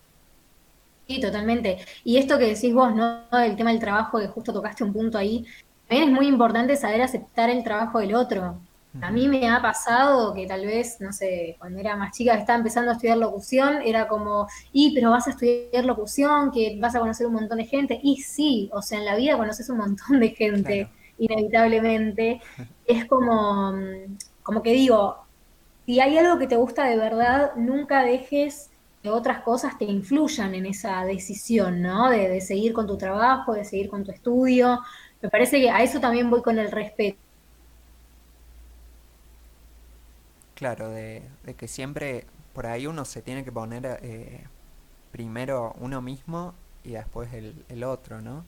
Sí, 1.09 1.19
totalmente. 1.19 1.79
Y 2.05 2.19
esto 2.19 2.38
que 2.38 2.55
decís 2.55 2.75
vos, 2.75 2.95
¿no? 2.95 3.23
El 3.33 3.57
tema 3.57 3.71
del 3.71 3.81
trabajo, 3.81 4.19
que 4.19 4.29
justo 4.29 4.53
tocaste 4.53 4.85
un 4.85 4.93
punto 4.93 5.17
ahí, 5.17 5.47
también 5.88 6.11
es 6.11 6.15
muy 6.15 6.26
importante 6.26 6.76
saber 6.76 7.00
aceptar 7.00 7.49
el 7.49 7.65
trabajo 7.65 7.99
del 8.00 8.15
otro. 8.15 8.59
A 9.00 9.11
mí 9.11 9.29
me 9.29 9.49
ha 9.49 9.61
pasado 9.61 10.35
que 10.35 10.47
tal 10.47 10.67
vez, 10.67 11.00
no 11.00 11.12
sé, 11.12 11.57
cuando 11.59 11.79
era 11.79 11.97
más 11.97 12.17
chica 12.17 12.35
estaba 12.35 12.59
empezando 12.59 12.91
a 12.91 12.95
estudiar 12.95 13.19
locución, 13.19 13.83
era 13.83 14.09
como, 14.09 14.47
y 14.73 14.95
pero 14.95 15.11
vas 15.11 15.26
a 15.26 15.31
estudiar 15.31 15.85
locución, 15.85 16.50
que 16.50 16.79
vas 16.81 16.95
a 16.95 17.00
conocer 17.00 17.26
un 17.26 17.35
montón 17.35 17.59
de 17.59 17.67
gente. 17.67 18.00
Y 18.03 18.23
sí, 18.23 18.71
o 18.73 18.83
sea, 18.83 18.99
en 18.99 19.05
la 19.05 19.17
vida 19.17 19.37
conoces 19.37 19.69
un 19.71 19.79
montón 19.79 20.21
de 20.21 20.31
gente 20.31 20.88
inevitablemente, 21.19 22.41
es 22.87 23.05
como, 23.07 23.75
como 24.43 24.63
que 24.63 24.73
digo, 24.73 25.27
si 25.87 26.01
hay 26.01 26.19
algo 26.19 26.39
que 26.39 26.47
te 26.47 26.57
gusta 26.57 26.85
de 26.85 26.97
verdad, 26.97 27.53
nunca 27.57 28.03
dejes 28.03 28.71
que 29.03 29.11
otras 29.11 29.43
cosas 29.43 29.79
te 29.79 29.85
influyan 29.85 30.55
en 30.55 30.67
esa 30.67 31.05
decisión, 31.05 31.81
¿no? 31.81 32.11
De, 32.11 32.41
seguir 32.41 32.73
con 32.73 32.87
tu 32.87 32.99
trabajo, 32.99 33.55
de 33.55 33.65
seguir 33.65 33.89
con 33.89 34.05
tu 34.05 34.11
estudio. 34.11 34.81
Me 35.23 35.31
parece 35.31 35.61
que 35.61 35.71
a 35.71 35.83
eso 35.83 36.01
también 36.01 36.29
voy 36.29 36.43
con 36.43 36.59
el 36.59 36.71
respeto. 36.71 37.19
Claro, 40.55 40.89
de, 40.89 41.23
que 41.57 41.69
siempre 41.69 42.25
por 42.53 42.67
ahí 42.67 42.87
uno 42.87 43.05
se 43.05 43.23
tiene 43.23 43.45
que 43.45 43.53
poner 43.53 44.01
eh, 44.03 44.45
primero 45.13 45.75
uno 45.79 46.01
mismo 46.01 46.55
y 46.83 46.93
después 46.93 47.33
el, 47.33 47.65
el 47.69 47.85
otro, 47.85 48.23
¿no? 48.23 48.45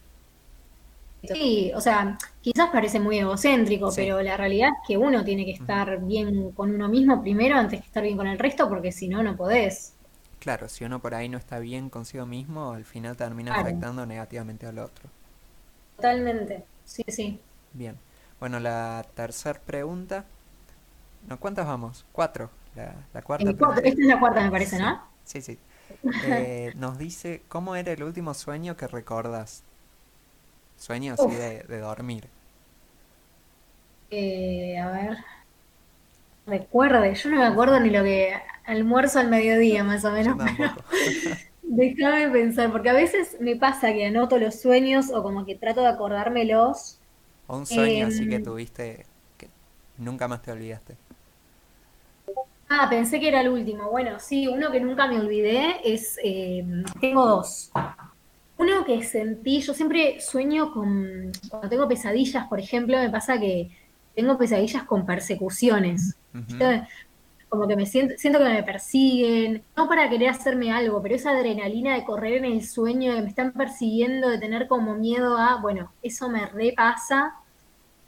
Sí, 1.23 1.73
o 1.75 1.81
sea, 1.81 2.17
quizás 2.41 2.71
parece 2.71 3.01
muy 3.01 3.19
egocéntrico, 3.19 3.91
pero 3.95 4.23
la 4.23 4.37
realidad 4.37 4.69
es 4.69 4.89
que 4.89 4.97
uno 4.97 5.25
tiene 5.25 5.45
que 5.45 5.53
estar 5.53 6.01
bien 6.01 6.53
con 6.53 6.73
uno 6.75 6.89
mismo 6.89 7.21
primero 7.21 7.57
antes 7.57 7.81
que 7.81 7.87
estar 7.87 8.03
bien 8.03 8.17
con 8.17 8.27
el 8.27 8.39
resto, 8.39 8.69
porque 8.69 8.93
si 8.93 9.09
no, 9.09 9.23
no 9.23 9.37
podés. 9.37 9.95
Claro, 10.39 10.69
si 10.69 10.85
uno 10.85 11.01
por 11.01 11.15
ahí 11.15 11.29
no 11.29 11.37
está 11.37 11.59
bien 11.59 11.91
consigo 11.91 12.25
mismo, 12.25 12.73
al 12.73 12.85
final 12.85 13.17
termina 13.17 13.55
afectando 13.55 14.07
negativamente 14.07 14.67
al 14.67 14.79
otro. 14.79 15.09
Totalmente, 15.97 16.65
sí, 16.85 17.03
sí. 17.09 17.41
Bien. 17.73 17.97
Bueno, 18.39 18.61
la 18.61 19.05
tercera 19.15 19.59
pregunta. 19.59 20.25
¿No, 21.29 21.41
¿Cuántas 21.41 21.67
vamos? 21.67 22.07
Cuatro. 22.13 22.51
La, 22.77 23.23
cuarta. 23.23 23.51
Esta 23.51 23.89
es 23.89 23.99
la 24.07 24.21
cuarta, 24.21 24.41
me 24.41 24.51
parece, 24.53 24.79
¿no? 24.79 25.03
Sí, 25.25 25.43
sí. 25.43 25.59
Eh, 26.25 26.73
nos 26.77 26.97
dice, 26.99 27.43
¿cómo 27.49 27.75
era 27.75 27.91
el 27.93 28.05
último 28.05 28.33
sueño 28.35 28.77
que 28.77 28.87
recordas? 28.87 29.65
Sueño 30.79 31.15
así 31.15 31.35
de, 31.35 31.81
dormir. 31.81 32.29
Eh, 34.11 34.79
a 34.79 34.91
ver. 34.91 35.19
Recuerde, 36.47 37.15
yo 37.15 37.31
no 37.31 37.37
me 37.37 37.45
acuerdo 37.45 37.79
ni 37.81 37.91
lo 37.91 38.03
que 38.03 38.33
almuerzo 38.65 39.19
al 39.19 39.29
mediodía, 39.29 39.85
más 39.85 40.05
o 40.05 40.13
menos. 40.13 40.39
Déjame 41.63 42.31
pensar, 42.31 42.73
porque 42.73 42.89
a 42.89 42.95
veces 42.95 43.37
me 43.41 43.57
pasa 43.57 43.93
que 43.93 44.07
anoto 44.07 44.39
los 44.39 44.59
sueños 44.59 45.11
o 45.13 45.23
como 45.23 45.45
que 45.45 45.57
trato 45.57 45.83
de 45.83 45.89
acordármelos. 45.89 46.99
O 47.47 47.59
un 47.59 47.67
sueño 47.67 48.07
así 48.07 48.27
que 48.27 48.37
em, 48.37 48.43
tuviste 48.43 49.05
que 49.37 49.49
nunca 49.99 50.29
más 50.29 50.41
te 50.41 50.53
olvidaste. 50.53 50.97
Ah, 52.71 52.87
pensé 52.89 53.21
que 53.21 53.29
era 53.29 53.41
el 53.43 53.49
último. 53.49 53.91
Bueno, 53.91 54.19
sí, 54.21 54.47
uno 54.47 54.71
que 54.71 54.81
nunca 54.81 55.07
me 55.07 55.19
olvidé 55.19 55.77
es. 55.85 56.19
Em, 56.23 56.85
tengo 57.01 57.27
dos. 57.27 57.71
Uno 58.59 58.85
que 58.85 59.03
sentí, 59.05 59.61
yo 59.61 59.73
siempre 59.75 60.21
sueño 60.21 60.73
con, 60.73 61.31
cuando 61.49 61.69
tengo 61.69 61.89
pesadillas, 61.89 62.47
por 62.49 62.61
ejemplo, 62.61 62.99
me 62.99 63.11
pasa 63.11 63.39
que 63.41 63.71
tengo 64.15 64.37
pesadillas 64.39 64.85
con 64.85 65.07
persecuciones. 65.07 66.17
Como 67.49 67.67
que 67.67 67.77
me 67.77 67.87
siento, 67.87 68.15
siento 68.19 68.41
que 68.41 68.45
me 68.45 68.63
persiguen, 68.63 69.65
no 69.77 69.89
para 69.89 70.11
querer 70.11 70.29
hacerme 70.31 70.71
algo, 70.73 71.01
pero 71.03 71.15
esa 71.15 71.31
adrenalina 71.31 71.95
de 71.95 72.05
correr 72.05 72.35
en 72.35 72.45
el 72.47 72.67
sueño, 72.67 73.15
de 73.15 73.23
me 73.23 73.29
están 73.29 73.53
persiguiendo, 73.53 74.29
de 74.29 74.39
tener 74.39 74.69
como 74.69 74.95
miedo 74.97 75.39
a, 75.39 75.57
bueno, 75.61 75.95
eso 76.03 76.29
me 76.29 76.47
repasa. 76.47 77.35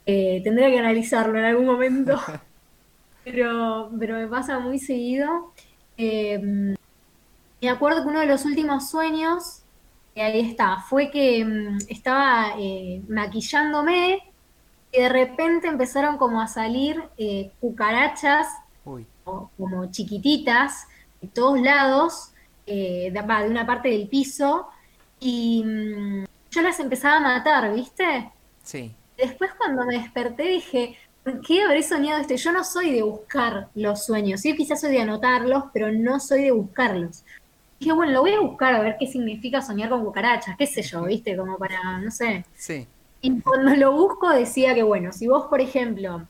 Eh, 0.05 0.41
tendría 0.43 0.69
que 0.69 0.79
analizarlo 0.79 1.37
en 1.39 1.45
algún 1.45 1.65
momento, 1.67 2.19
pero, 3.23 3.91
pero 3.99 4.15
me 4.17 4.27
pasa 4.27 4.59
muy 4.59 4.79
seguido. 4.79 5.53
Eh, 5.97 6.75
Me 7.61 7.69
acuerdo 7.69 8.03
que 8.03 8.09
uno 8.09 8.19
de 8.21 8.25
los 8.27 8.45
últimos 8.45 8.89
sueños, 8.89 9.60
ahí 10.15 10.41
está, 10.41 10.77
fue 10.89 11.09
que 11.09 11.43
mm, 11.45 11.77
estaba 11.87 12.55
eh, 12.59 13.01
maquillándome 13.07 14.21
y 14.91 15.01
de 15.01 15.09
repente 15.09 15.67
empezaron 15.67 16.17
como 16.17 16.41
a 16.41 16.47
salir 16.47 17.01
eh, 17.17 17.51
cucarachas 17.59 18.47
o- 19.23 19.49
como 19.57 19.89
chiquititas 19.91 20.87
de 21.21 21.27
todos 21.29 21.61
lados, 21.61 22.33
eh, 22.65 23.11
de, 23.11 23.21
de 23.21 23.49
una 23.49 23.65
parte 23.65 23.89
del 23.89 24.09
piso, 24.09 24.67
y 25.19 25.63
mm, 25.65 26.25
yo 26.51 26.61
las 26.61 26.79
empezaba 26.79 27.17
a 27.17 27.19
matar, 27.19 27.73
¿viste? 27.73 28.31
sí, 28.63 28.91
Después 29.17 29.51
cuando 29.57 29.85
me 29.85 29.97
desperté 29.99 30.43
dije, 30.43 30.97
¿por 31.23 31.41
qué 31.41 31.61
habré 31.63 31.83
soñado 31.83 32.19
esto? 32.21 32.35
Yo 32.35 32.51
no 32.51 32.63
soy 32.63 32.91
de 32.91 33.03
buscar 33.03 33.69
los 33.75 34.05
sueños, 34.05 34.41
sí, 34.41 34.55
quizás 34.55 34.81
soy 34.81 34.91
de 34.91 35.01
anotarlos, 35.01 35.65
pero 35.73 35.91
no 35.91 36.19
soy 36.19 36.43
de 36.45 36.51
buscarlos. 36.51 37.23
Dije, 37.81 37.93
bueno, 37.93 38.11
lo 38.13 38.21
voy 38.21 38.33
a 38.33 38.41
buscar 38.41 38.75
a 38.75 38.81
ver 38.81 38.95
qué 38.99 39.07
significa 39.07 39.61
soñar 39.61 39.89
con 39.89 40.05
cucarachas, 40.05 40.55
qué 40.55 40.67
sé 40.67 40.83
yo, 40.83 41.03
¿viste? 41.05 41.35
Como 41.35 41.57
para, 41.57 41.99
no 41.99 42.11
sé. 42.11 42.45
sí, 42.53 42.87
Y 43.21 43.41
cuando 43.41 43.75
lo 43.75 43.93
busco 43.93 44.29
decía 44.29 44.75
que, 44.75 44.83
bueno, 44.83 45.11
si 45.11 45.27
vos, 45.27 45.47
por 45.47 45.61
ejemplo, 45.61 46.27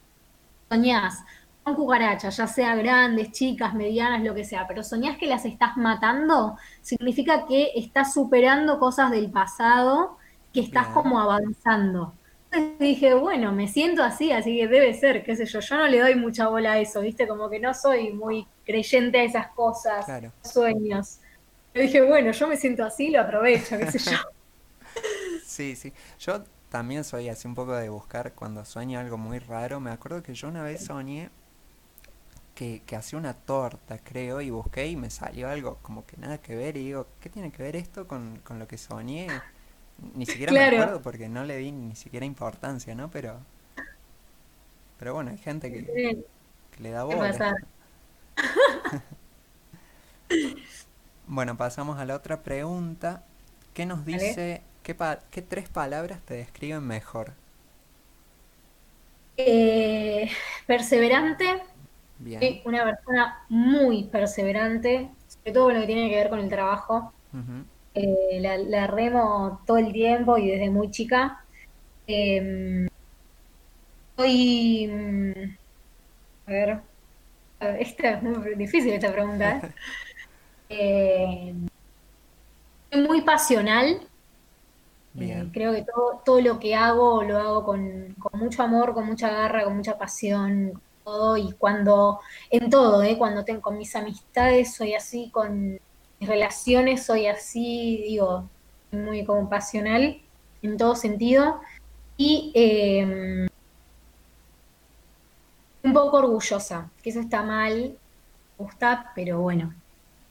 soñás 0.69 1.23
con 1.63 1.75
cucarachas, 1.75 2.37
ya 2.37 2.47
sea 2.47 2.75
grandes, 2.75 3.31
chicas, 3.31 3.73
medianas, 3.75 4.23
lo 4.23 4.35
que 4.35 4.45
sea, 4.45 4.67
pero 4.67 4.83
soñás 4.83 5.17
que 5.17 5.27
las 5.27 5.45
estás 5.45 5.77
matando, 5.77 6.57
significa 6.81 7.45
que 7.47 7.71
estás 7.75 8.13
superando 8.13 8.79
cosas 8.79 9.11
del 9.11 9.31
pasado, 9.31 10.17
que 10.53 10.61
estás 10.61 10.87
bien, 10.87 10.93
como 10.93 11.19
avanzando. 11.19 12.19
Entonces 12.51 12.79
dije, 12.79 13.13
bueno, 13.15 13.53
me 13.53 13.67
siento 13.69 14.03
así, 14.03 14.31
así 14.31 14.57
que 14.57 14.67
debe 14.67 14.93
ser, 14.93 15.23
qué 15.23 15.35
sé 15.37 15.45
yo, 15.45 15.59
yo 15.61 15.77
no 15.77 15.87
le 15.87 15.99
doy 16.01 16.15
mucha 16.15 16.49
bola 16.49 16.73
a 16.73 16.79
eso, 16.79 17.01
¿viste? 17.01 17.27
Como 17.27 17.49
que 17.49 17.59
no 17.59 17.73
soy 17.73 18.13
muy 18.13 18.47
creyente 18.65 19.19
a 19.19 19.23
esas 19.23 19.47
cosas, 19.53 20.05
claro. 20.05 20.33
sueños. 20.43 21.20
Yo 21.73 21.81
dije, 21.81 22.01
bueno, 22.01 22.31
yo 22.31 22.47
me 22.47 22.57
siento 22.57 22.83
así, 22.83 23.09
lo 23.09 23.21
aprovecho, 23.21 23.77
qué 23.77 23.87
sé 23.87 23.99
yo. 23.99 24.17
Sí, 25.45 25.75
sí. 25.75 25.93
Yo 26.19 26.43
también 26.69 27.03
soy 27.03 27.29
así 27.29 27.47
un 27.47 27.55
poco 27.55 27.75
de 27.75 27.89
buscar 27.89 28.33
cuando 28.33 28.65
sueño 28.65 28.99
algo 28.99 29.17
muy 29.17 29.39
raro. 29.39 29.79
Me 29.79 29.91
acuerdo 29.91 30.23
que 30.23 30.33
yo 30.33 30.47
una 30.47 30.63
vez 30.63 30.85
soñé 30.85 31.29
que, 32.55 32.81
que 32.85 32.95
hacía 32.95 33.17
una 33.19 33.33
torta, 33.33 33.99
creo, 34.03 34.41
y 34.41 34.49
busqué 34.49 34.87
y 34.87 34.95
me 34.95 35.09
salió 35.09 35.49
algo 35.49 35.77
como 35.81 36.05
que 36.05 36.17
nada 36.17 36.39
que 36.39 36.55
ver. 36.55 36.77
Y 36.77 36.85
digo, 36.85 37.07
¿qué 37.19 37.29
tiene 37.29 37.51
que 37.51 37.63
ver 37.63 37.75
esto 37.75 38.07
con, 38.07 38.39
con 38.43 38.59
lo 38.59 38.67
que 38.67 38.77
soñé? 38.77 39.27
Ni 40.15 40.25
siquiera 40.25 40.51
me 40.53 40.63
acuerdo 40.65 41.01
porque 41.01 41.29
no 41.29 41.43
le 41.45 41.57
di 41.57 41.71
ni 41.71 41.95
siquiera 41.95 42.25
importancia, 42.25 42.95
¿no? 42.95 43.09
Pero, 43.11 43.39
pero 44.97 45.13
bueno, 45.13 45.31
hay 45.31 45.37
gente 45.37 45.71
que, 45.71 45.85
¿qué 45.85 46.25
que 46.71 46.83
le 46.83 46.91
da 46.91 47.03
bola. 47.03 47.55
Bueno, 51.31 51.57
pasamos 51.57 51.97
a 51.97 52.05
la 52.05 52.15
otra 52.15 52.43
pregunta. 52.43 53.23
¿Qué 53.73 53.87
nos 53.87 54.05
dice, 54.05 54.61
qué, 54.83 54.93
pa- 54.93 55.21
qué 55.31 55.41
tres 55.41 55.67
palabras 55.67 56.21
te 56.21 56.35
describen 56.35 56.85
mejor? 56.85 57.33
Eh, 59.37 60.29
perseverante, 60.67 61.45
Bien. 62.19 62.55
soy 62.55 62.61
una 62.65 62.83
persona 62.85 63.45
muy 63.49 64.09
perseverante, 64.09 65.15
sobre 65.27 65.53
todo 65.53 65.65
con 65.65 65.75
lo 65.75 65.81
que 65.81 65.87
tiene 65.87 66.09
que 66.09 66.15
ver 66.17 66.29
con 66.29 66.39
el 66.39 66.49
trabajo. 66.49 67.15
Eh, 67.93 68.39
la, 68.41 68.57
la 68.59 68.87
remo 68.87 69.63
todo 69.67 69.77
el 69.77 69.93
tiempo 69.93 70.37
y 70.37 70.49
desde 70.51 70.69
muy 70.71 70.91
chica. 70.91 71.39
Eh, 72.07 72.87
soy, 74.17 74.87
mm, 74.87 75.57
a 76.47 76.51
ver, 76.51 76.83
esta 77.79 78.11
es 78.11 78.23
muy 78.23 78.55
difícil 78.55 78.93
esta 78.93 79.11
pregunta, 79.13 79.69
¿eh? 80.71 81.53
Muy 82.93 83.21
pasional. 83.21 84.07
Eh, 85.19 85.49
creo 85.51 85.73
que 85.73 85.83
todo, 85.83 86.21
todo 86.23 86.41
lo 86.41 86.59
que 86.59 86.73
hago 86.73 87.23
lo 87.23 87.37
hago 87.37 87.63
con, 87.65 88.15
con 88.17 88.39
mucho 88.39 88.63
amor, 88.63 88.93
con 88.93 89.05
mucha 89.05 89.29
garra, 89.29 89.63
con 89.65 89.75
mucha 89.77 89.97
pasión, 89.97 90.71
con 90.73 90.81
todo. 91.03 91.37
Y 91.37 91.51
cuando, 91.53 92.19
en 92.49 92.69
todo, 92.69 93.03
¿eh? 93.03 93.17
Cuando 93.17 93.43
tengo 93.43 93.61
con 93.61 93.77
mis 93.77 93.95
amistades 93.95 94.73
soy 94.75 94.93
así, 94.93 95.29
con 95.31 95.79
mis 96.19 96.29
relaciones 96.29 97.05
soy 97.05 97.27
así, 97.27 98.03
digo, 98.05 98.49
muy 98.91 99.25
como 99.25 99.49
pasional 99.49 100.21
en 100.61 100.77
todo 100.77 100.95
sentido. 100.95 101.61
Y 102.17 102.51
eh, 102.55 103.47
un 105.83 105.93
poco 105.93 106.17
orgullosa, 106.17 106.89
que 107.01 107.09
eso 107.09 107.19
está 107.19 107.43
mal, 107.43 107.97
me 108.57 108.65
gusta, 108.65 109.11
pero 109.15 109.39
bueno, 109.39 109.73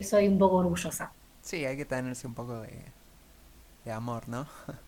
soy 0.04 0.28
un 0.28 0.38
poco 0.38 0.56
orgullosa. 0.56 1.14
Sí, 1.42 1.64
hay 1.64 1.76
que 1.76 1.84
tenerse 1.86 2.26
un 2.26 2.34
poco 2.34 2.60
de, 2.60 2.94
de 3.84 3.92
amor, 3.92 4.28
¿no? 4.28 4.46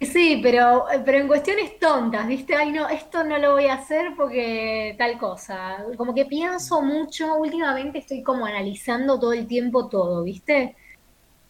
Sí, 0.00 0.40
pero, 0.42 0.86
pero 1.04 1.18
en 1.18 1.28
cuestiones 1.28 1.78
tontas, 1.78 2.26
¿viste? 2.26 2.54
Ay, 2.54 2.72
no, 2.72 2.88
esto 2.88 3.22
no 3.22 3.36
lo 3.36 3.52
voy 3.52 3.66
a 3.66 3.74
hacer 3.74 4.14
porque 4.16 4.94
tal 4.96 5.18
cosa. 5.18 5.84
Como 5.98 6.14
que 6.14 6.24
pienso 6.24 6.80
mucho, 6.80 7.34
últimamente 7.36 7.98
estoy 7.98 8.22
como 8.22 8.46
analizando 8.46 9.20
todo 9.20 9.34
el 9.34 9.46
tiempo 9.46 9.88
todo, 9.90 10.22
¿viste? 10.24 10.74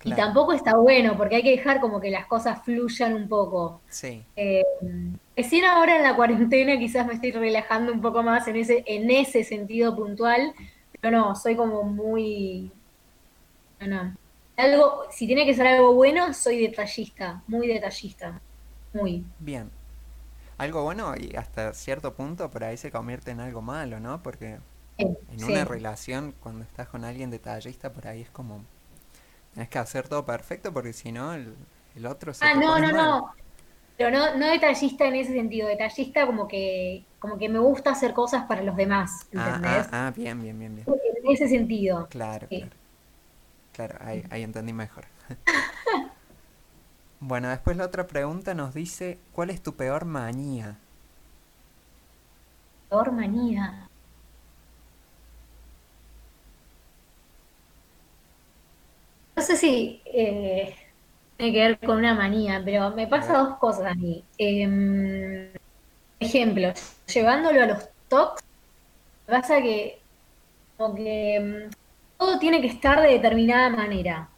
Y 0.04 0.14
tampoco 0.14 0.52
está 0.54 0.76
bueno, 0.78 1.16
porque 1.16 1.36
hay 1.36 1.42
que 1.44 1.50
dejar 1.52 1.80
como 1.80 2.00
que 2.00 2.10
las 2.10 2.26
cosas 2.26 2.64
fluyan 2.64 3.14
un 3.14 3.28
poco. 3.28 3.82
sí, 3.88 4.24
Eh, 4.36 4.62
recién 5.36 5.64
ahora 5.64 5.96
en 5.96 6.02
la 6.02 6.16
cuarentena 6.16 6.78
quizás 6.78 7.06
me 7.06 7.14
estoy 7.14 7.32
relajando 7.32 7.92
un 7.92 8.00
poco 8.00 8.22
más 8.22 8.46
en 8.48 8.56
ese, 8.56 8.82
en 8.86 9.10
ese 9.10 9.44
sentido 9.44 9.96
puntual, 9.96 10.54
pero 11.00 11.18
no, 11.18 11.34
soy 11.36 11.56
como 11.56 11.82
muy, 11.84 12.72
no. 13.88 14.16
Algo, 14.56 15.04
si 15.10 15.26
tiene 15.26 15.46
que 15.46 15.54
ser 15.54 15.66
algo 15.66 15.94
bueno, 15.94 16.32
soy 16.34 16.60
detallista, 16.66 17.42
muy 17.46 17.66
detallista, 17.68 18.42
muy. 18.92 19.32
bien. 19.38 19.70
Algo 20.58 20.84
bueno 20.84 21.14
y 21.18 21.36
hasta 21.36 21.74
cierto 21.74 22.14
punto 22.14 22.50
por 22.50 22.64
ahí 22.64 22.76
se 22.76 22.92
convierte 22.92 23.30
en 23.32 23.40
algo 23.40 23.62
malo, 23.62 24.00
¿no? 24.00 24.22
Porque 24.22 24.60
Sí, 24.98 25.06
en 25.30 25.44
una 25.44 25.64
sí. 25.64 25.66
relación, 25.66 26.34
cuando 26.40 26.64
estás 26.64 26.88
con 26.88 27.04
alguien 27.04 27.30
detallista, 27.30 27.92
por 27.92 28.08
ahí 28.08 28.22
es 28.22 28.30
como, 28.30 28.64
tenés 29.54 29.68
que 29.70 29.78
hacer 29.80 30.08
todo 30.08 30.26
perfecto 30.26 30.72
porque 30.74 30.92
si 30.94 31.12
no, 31.12 31.34
el, 31.34 31.56
el 31.96 32.06
otro 32.06 32.34
se 32.34 32.48
Ah, 32.48 32.54
no, 32.54 32.78
no, 32.78 32.92
mal. 32.92 33.18
no. 33.20 33.34
Pero 33.96 34.10
no, 34.10 34.36
no 34.38 34.48
detallista 34.48 35.06
en 35.08 35.16
ese 35.16 35.32
sentido, 35.34 35.68
detallista 35.68 36.26
como 36.26 36.48
que, 36.48 37.08
como 37.18 37.38
que 37.38 37.48
me 37.48 37.58
gusta 37.60 37.92
hacer 37.92 38.14
cosas 38.14 38.46
para 38.46 38.62
los 38.62 38.76
demás, 38.76 39.28
Ah, 39.34 39.60
ah, 39.64 39.86
¿entendés? 39.86 39.88
ah, 39.92 40.10
bien, 40.16 40.40
bien, 40.40 40.58
bien, 40.58 40.74
bien. 40.76 40.88
En 41.24 41.32
ese 41.32 41.48
sentido. 41.48 42.10
Claro, 42.10 42.48
Sí. 42.50 42.58
claro. 42.58 42.76
Claro, 43.72 43.96
ahí, 44.00 44.24
ahí 44.30 44.42
entendí 44.42 44.72
mejor. 44.72 45.06
Bueno, 47.20 47.48
después 47.48 47.76
la 47.76 47.84
otra 47.86 48.08
pregunta 48.08 48.52
nos 48.54 48.74
dice, 48.74 49.18
¿cuál 49.30 49.50
es 49.50 49.62
tu 49.62 49.76
peor 49.76 50.06
manía? 50.06 50.76
Peor 52.88 53.10
manía. 53.12 53.66
No 59.36 59.42
sé 59.42 59.56
si 59.56 60.02
eh, 60.06 60.74
tiene 61.36 61.52
que 61.52 61.60
ver 61.60 61.80
con 61.80 61.98
una 61.98 62.14
manía, 62.14 62.62
pero 62.64 62.90
me 62.94 63.06
pasa 63.08 63.38
dos 63.38 63.58
cosas 63.58 63.86
a 63.92 63.94
mí. 63.94 64.28
Em, 64.38 65.52
ejemplo, 66.20 66.72
llevándolo 67.06 67.62
a 67.62 67.66
los 67.66 67.90
TOCs, 68.08 68.42
me 69.28 69.40
pasa 69.40 69.62
que 69.62 70.02
como 70.76 70.94
que 70.96 71.40
mm, 71.40 71.70
todo 72.20 72.40
tiene 72.40 72.62
que 72.62 72.68
estar 72.68 73.02
de 73.02 73.10
determinada 73.14 73.70
manera. 73.70 74.36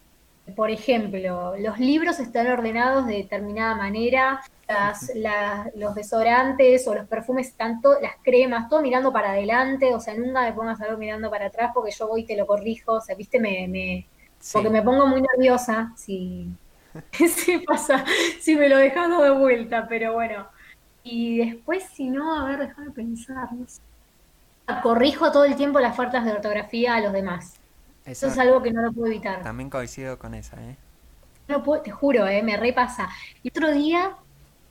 Por 0.56 0.70
ejemplo, 0.70 1.56
los 1.58 1.80
libros 1.80 2.20
están 2.20 2.48
ordenados 2.48 3.06
de 3.06 3.16
determinada 3.16 3.76
manera, 3.76 4.40
las, 4.68 5.10
la- 5.16 5.70
los 5.76 5.94
desodorantes 5.96 6.86
o 6.88 6.94
los 6.94 7.08
perfumes 7.08 7.48
están 7.48 7.80
to- 7.82 8.00
las 8.02 8.16
cremas, 8.22 8.68
todo 8.68 8.82
mirando 8.82 9.12
para 9.12 9.32
adelante, 9.32 9.94
o 9.94 10.00
sea, 10.00 10.16
nunca 10.16 10.42
me 10.42 10.54
pongas 10.54 10.80
algo 10.82 10.98
mirando 10.98 11.30
para 11.30 11.46
atrás 11.48 11.72
porque 11.74 11.92
yo 11.92 12.08
voy 12.08 12.22
y 12.22 12.26
te 12.26 12.36
lo 12.36 12.46
corrijo, 12.46 12.94
o 12.94 13.02
sea, 13.02 13.16
viste, 13.16 13.40
me, 13.40 13.68
me, 13.68 14.10
porque 14.52 14.70
me 14.70 14.82
pongo 14.82 15.06
muy 15.08 15.22
nerviosa 15.22 15.92
si, 15.96 16.58
si 17.12 17.58
pasa, 17.60 18.04
si 18.40 18.56
me 18.56 18.68
lo 18.68 18.78
dejas 18.78 19.08
de 19.10 19.30
vuelta, 19.32 19.86
pero 19.88 20.14
bueno. 20.14 20.48
Y 21.04 21.38
después, 21.38 21.84
si 21.94 22.10
no, 22.10 22.40
a 22.40 22.46
ver, 22.48 22.60
déjame 22.68 22.92
pensar, 22.92 23.52
no 23.54 23.66
sé. 23.68 23.80
Corrijo 24.82 25.32
todo 25.32 25.44
el 25.44 25.56
tiempo 25.56 25.80
las 25.80 25.96
faltas 25.96 26.24
de 26.24 26.32
ortografía 26.32 26.96
a 26.96 27.00
los 27.00 27.12
demás. 27.12 27.61
Eso 28.04 28.26
es 28.28 28.38
algo 28.38 28.62
que 28.62 28.72
no 28.72 28.82
lo 28.82 28.92
puedo 28.92 29.08
evitar. 29.12 29.42
también 29.42 29.68
coincido 29.70 30.18
con 30.18 30.34
esa, 30.34 30.62
¿eh? 30.62 30.78
No 31.48 31.62
puedo, 31.62 31.82
te 31.82 31.90
juro, 31.90 32.26
eh, 32.26 32.42
me 32.42 32.56
repasa. 32.56 33.08
Y 33.42 33.48
otro 33.48 33.72
día, 33.72 34.16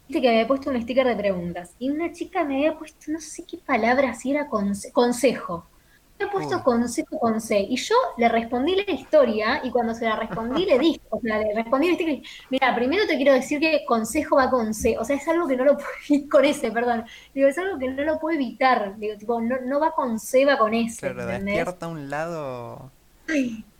viste 0.07 0.21
que 0.21 0.27
me 0.29 0.35
había 0.35 0.47
puesto 0.47 0.69
un 0.69 0.81
sticker 0.81 1.07
de 1.07 1.15
preguntas. 1.15 1.75
Y 1.79 1.89
una 1.89 2.11
chica 2.11 2.43
me 2.45 2.55
había 2.57 2.77
puesto, 2.77 3.11
no 3.11 3.19
sé 3.19 3.45
qué 3.45 3.57
palabra, 3.59 4.13
si 4.15 4.31
era 4.31 4.47
conse- 4.49 4.91
consejo. 4.91 5.69
Me 6.17 6.25
había 6.25 6.31
puesto 6.33 6.55
Uy, 6.55 6.63
consejo 6.63 7.19
con 7.19 7.41
C. 7.41 7.59
Y 7.69 7.75
yo 7.77 7.95
le 8.17 8.29
respondí 8.29 8.75
la 8.75 8.91
historia, 8.91 9.61
y 9.63 9.71
cuando 9.71 9.93
se 9.95 10.05
la 10.05 10.15
respondí 10.17 10.65
le 10.65 10.79
dije, 10.79 11.01
o 11.09 11.19
sea, 11.19 11.39
le 11.39 11.53
respondí 11.55 11.87
el 11.89 11.95
sticker 11.95 12.21
mira, 12.49 12.75
primero 12.75 13.05
te 13.07 13.15
quiero 13.17 13.33
decir 13.33 13.59
que 13.59 13.83
consejo 13.87 14.35
va 14.37 14.49
con 14.49 14.73
C. 14.73 14.97
O 14.99 15.03
sea, 15.05 15.15
es 15.17 15.27
algo 15.27 15.47
que 15.47 15.57
no 15.57 15.65
lo 15.65 15.75
puedo, 15.77 15.89
con 16.31 16.45
S, 16.45 16.71
perdón. 16.71 17.05
Digo, 17.33 17.47
es 17.49 17.57
algo 17.57 17.77
que 17.79 17.89
no 17.89 18.03
lo 18.03 18.19
puedo 18.19 18.35
evitar. 18.35 18.97
Digo, 18.97 19.17
tipo, 19.17 19.41
no, 19.41 19.57
no 19.61 19.79
va 19.79 19.91
con 19.93 20.19
C, 20.19 20.45
va 20.45 20.57
con 20.57 20.73
S, 20.73 21.09
claro, 21.13 21.21
¿entendés? 21.21 21.75
despierta 21.75 21.87
un 21.87 22.09
lado 22.09 22.91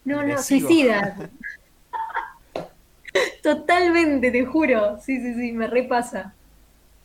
No, 0.03 0.23
no, 0.23 0.41
suicida. 0.41 1.29
Totalmente, 3.43 4.31
te 4.31 4.45
juro. 4.45 4.99
Sí, 4.99 5.19
sí, 5.19 5.33
sí, 5.33 5.51
me 5.51 5.67
repasa. 5.67 6.33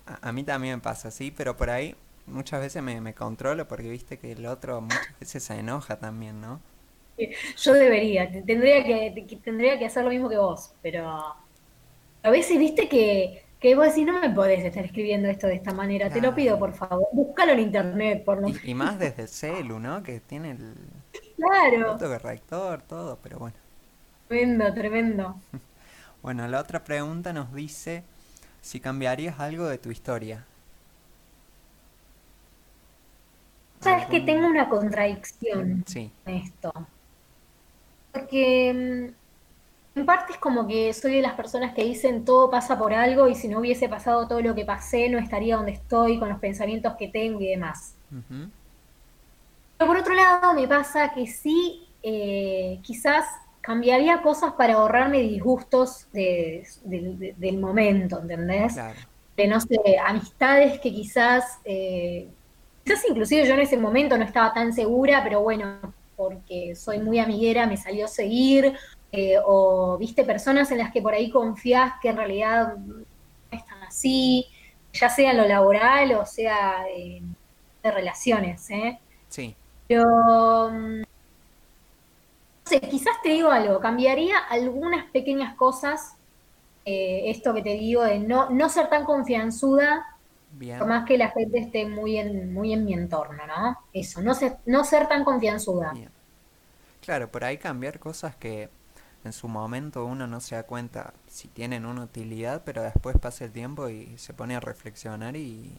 A, 0.06 0.28
a, 0.28 0.32
mí 0.32 0.44
también 0.44 0.76
me 0.76 0.80
pasa, 0.80 1.10
sí, 1.10 1.32
pero 1.36 1.56
por 1.56 1.70
ahí 1.70 1.94
muchas 2.26 2.60
veces 2.60 2.82
me, 2.82 3.00
me 3.00 3.14
controlo 3.14 3.66
porque 3.66 3.88
viste 3.88 4.18
que 4.18 4.32
el 4.32 4.46
otro 4.46 4.80
muchas 4.80 5.18
veces 5.20 5.42
se 5.44 5.58
enoja 5.58 5.96
también, 5.96 6.40
¿no? 6.40 6.60
Yo 7.56 7.72
debería, 7.72 8.30
tendría 8.30 8.84
que, 8.84 9.38
tendría 9.42 9.78
que 9.78 9.86
hacer 9.86 10.04
lo 10.04 10.10
mismo 10.10 10.28
que 10.28 10.36
vos, 10.36 10.72
pero 10.82 11.08
a 12.22 12.30
veces 12.30 12.58
viste 12.58 12.90
que, 12.90 13.42
que 13.58 13.74
vos 13.74 13.86
decís, 13.86 14.04
no 14.04 14.20
me 14.20 14.28
podés 14.30 14.62
estar 14.62 14.84
escribiendo 14.84 15.28
esto 15.28 15.46
de 15.46 15.54
esta 15.54 15.72
manera, 15.72 16.10
te 16.10 16.20
lo 16.20 16.34
pido 16.34 16.58
por 16.58 16.74
favor, 16.74 17.08
búscalo 17.12 17.52
en 17.52 17.60
internet. 17.60 18.22
por 18.22 18.42
lo 18.42 18.48
y, 18.48 18.60
y, 18.64 18.74
más 18.74 18.98
desde 18.98 19.22
el 19.22 19.28
celu, 19.28 19.78
¿no? 19.78 20.02
Que 20.02 20.20
tiene 20.20 20.50
el, 20.50 20.74
claro. 21.36 21.92
autocorrector, 21.92 22.82
todo, 22.82 23.18
pero 23.22 23.38
bueno. 23.38 23.56
Tremendo, 24.28 24.74
tremendo. 24.74 25.36
Bueno, 26.22 26.48
la 26.48 26.58
otra 26.58 26.82
pregunta 26.82 27.32
nos 27.32 27.54
dice 27.54 28.02
si 28.60 28.80
cambiarías 28.80 29.38
algo 29.38 29.66
de 29.66 29.78
tu 29.78 29.92
historia. 29.92 30.44
Sabes 33.78 34.06
que 34.06 34.18
tengo 34.20 34.48
una 34.48 34.68
contradicción 34.68 35.84
sí. 35.86 36.10
en 36.24 36.34
esto. 36.34 36.72
Porque 38.10 39.12
mm, 39.94 39.98
en 40.00 40.06
parte 40.06 40.32
es 40.32 40.38
como 40.38 40.66
que 40.66 40.92
soy 40.92 41.14
de 41.14 41.22
las 41.22 41.34
personas 41.34 41.74
que 41.74 41.84
dicen 41.84 42.24
todo 42.24 42.50
pasa 42.50 42.76
por 42.76 42.92
algo 42.92 43.28
y 43.28 43.36
si 43.36 43.46
no 43.46 43.60
hubiese 43.60 43.88
pasado 43.88 44.26
todo 44.26 44.40
lo 44.40 44.54
que 44.54 44.64
pasé 44.64 45.08
no 45.08 45.18
estaría 45.18 45.56
donde 45.56 45.72
estoy 45.72 46.18
con 46.18 46.28
los 46.28 46.40
pensamientos 46.40 46.94
que 46.98 47.06
tengo 47.06 47.40
y 47.40 47.48
demás. 47.48 47.94
Pero 49.78 49.88
por 49.88 49.98
otro 49.98 50.14
lado 50.14 50.54
me 50.54 50.66
pasa 50.66 51.12
que 51.12 51.26
sí, 51.26 51.86
eh, 52.02 52.78
quizás 52.82 53.26
cambiaría 53.60 54.22
cosas 54.22 54.52
para 54.52 54.74
ahorrarme 54.74 55.20
disgustos 55.20 56.06
del 56.12 57.58
momento, 57.58 58.20
¿entendés? 58.20 58.76
De 59.36 59.46
no 59.48 59.60
sé, 59.60 59.76
amistades 60.04 60.80
que 60.80 60.92
quizás, 60.92 61.58
eh, 61.64 62.28
quizás 62.84 63.04
inclusive 63.08 63.46
yo 63.46 63.54
en 63.54 63.60
ese 63.60 63.76
momento 63.76 64.16
no 64.16 64.24
estaba 64.24 64.54
tan 64.54 64.72
segura, 64.72 65.22
pero 65.24 65.40
bueno, 65.42 65.78
porque 66.16 66.74
soy 66.74 67.00
muy 67.00 67.18
amiguera, 67.18 67.66
me 67.66 67.76
salió 67.76 68.06
a 68.06 68.08
seguir, 68.08 68.72
eh, 69.12 69.34
o 69.44 69.98
viste 69.98 70.24
personas 70.24 70.70
en 70.70 70.78
las 70.78 70.92
que 70.92 71.02
por 71.02 71.12
ahí 71.12 71.30
confías 71.30 71.94
que 72.00 72.08
en 72.08 72.16
realidad 72.16 72.76
no 72.76 73.04
están 73.50 73.82
así, 73.82 74.46
ya 74.92 75.10
sea 75.10 75.32
en 75.32 75.38
lo 75.38 75.44
laboral 75.46 76.12
o 76.12 76.24
sea 76.24 76.84
de 76.84 77.90
relaciones, 77.90 78.70
¿eh? 78.70 78.98
Sí. 79.28 79.54
Pero, 79.88 80.70
mm, 80.70 81.00
no 81.00 81.06
sé, 82.64 82.80
quizás 82.80 83.14
te 83.22 83.30
digo 83.30 83.50
algo, 83.50 83.80
cambiaría 83.80 84.38
algunas 84.38 85.06
pequeñas 85.10 85.54
cosas, 85.56 86.14
eh, 86.84 87.30
esto 87.30 87.54
que 87.54 87.62
te 87.62 87.74
digo 87.74 88.02
de 88.02 88.18
no, 88.18 88.50
no 88.50 88.68
ser 88.68 88.88
tan 88.88 89.04
confianzuda, 89.04 90.06
por 90.78 90.86
más 90.86 91.04
que 91.04 91.18
la 91.18 91.30
gente 91.30 91.58
esté 91.58 91.86
muy 91.86 92.16
en, 92.16 92.52
muy 92.52 92.72
en 92.72 92.84
mi 92.84 92.94
entorno, 92.94 93.46
¿no? 93.46 93.78
Eso, 93.92 94.22
no 94.22 94.34
ser, 94.34 94.56
no 94.64 94.84
ser 94.84 95.06
tan 95.06 95.22
confianzuda. 95.24 95.92
Claro, 97.04 97.28
por 97.30 97.44
ahí 97.44 97.58
cambiar 97.58 97.98
cosas 97.98 98.34
que 98.36 98.70
en 99.24 99.32
su 99.32 99.48
momento 99.48 100.04
uno 100.04 100.26
no 100.26 100.40
se 100.40 100.54
da 100.54 100.62
cuenta 100.62 101.12
si 101.26 101.48
tienen 101.48 101.84
una 101.84 102.04
utilidad, 102.04 102.62
pero 102.64 102.82
después 102.82 103.18
pasa 103.18 103.44
el 103.44 103.52
tiempo 103.52 103.88
y 103.88 104.16
se 104.18 104.32
pone 104.32 104.56
a 104.56 104.60
reflexionar 104.60 105.36
y, 105.36 105.78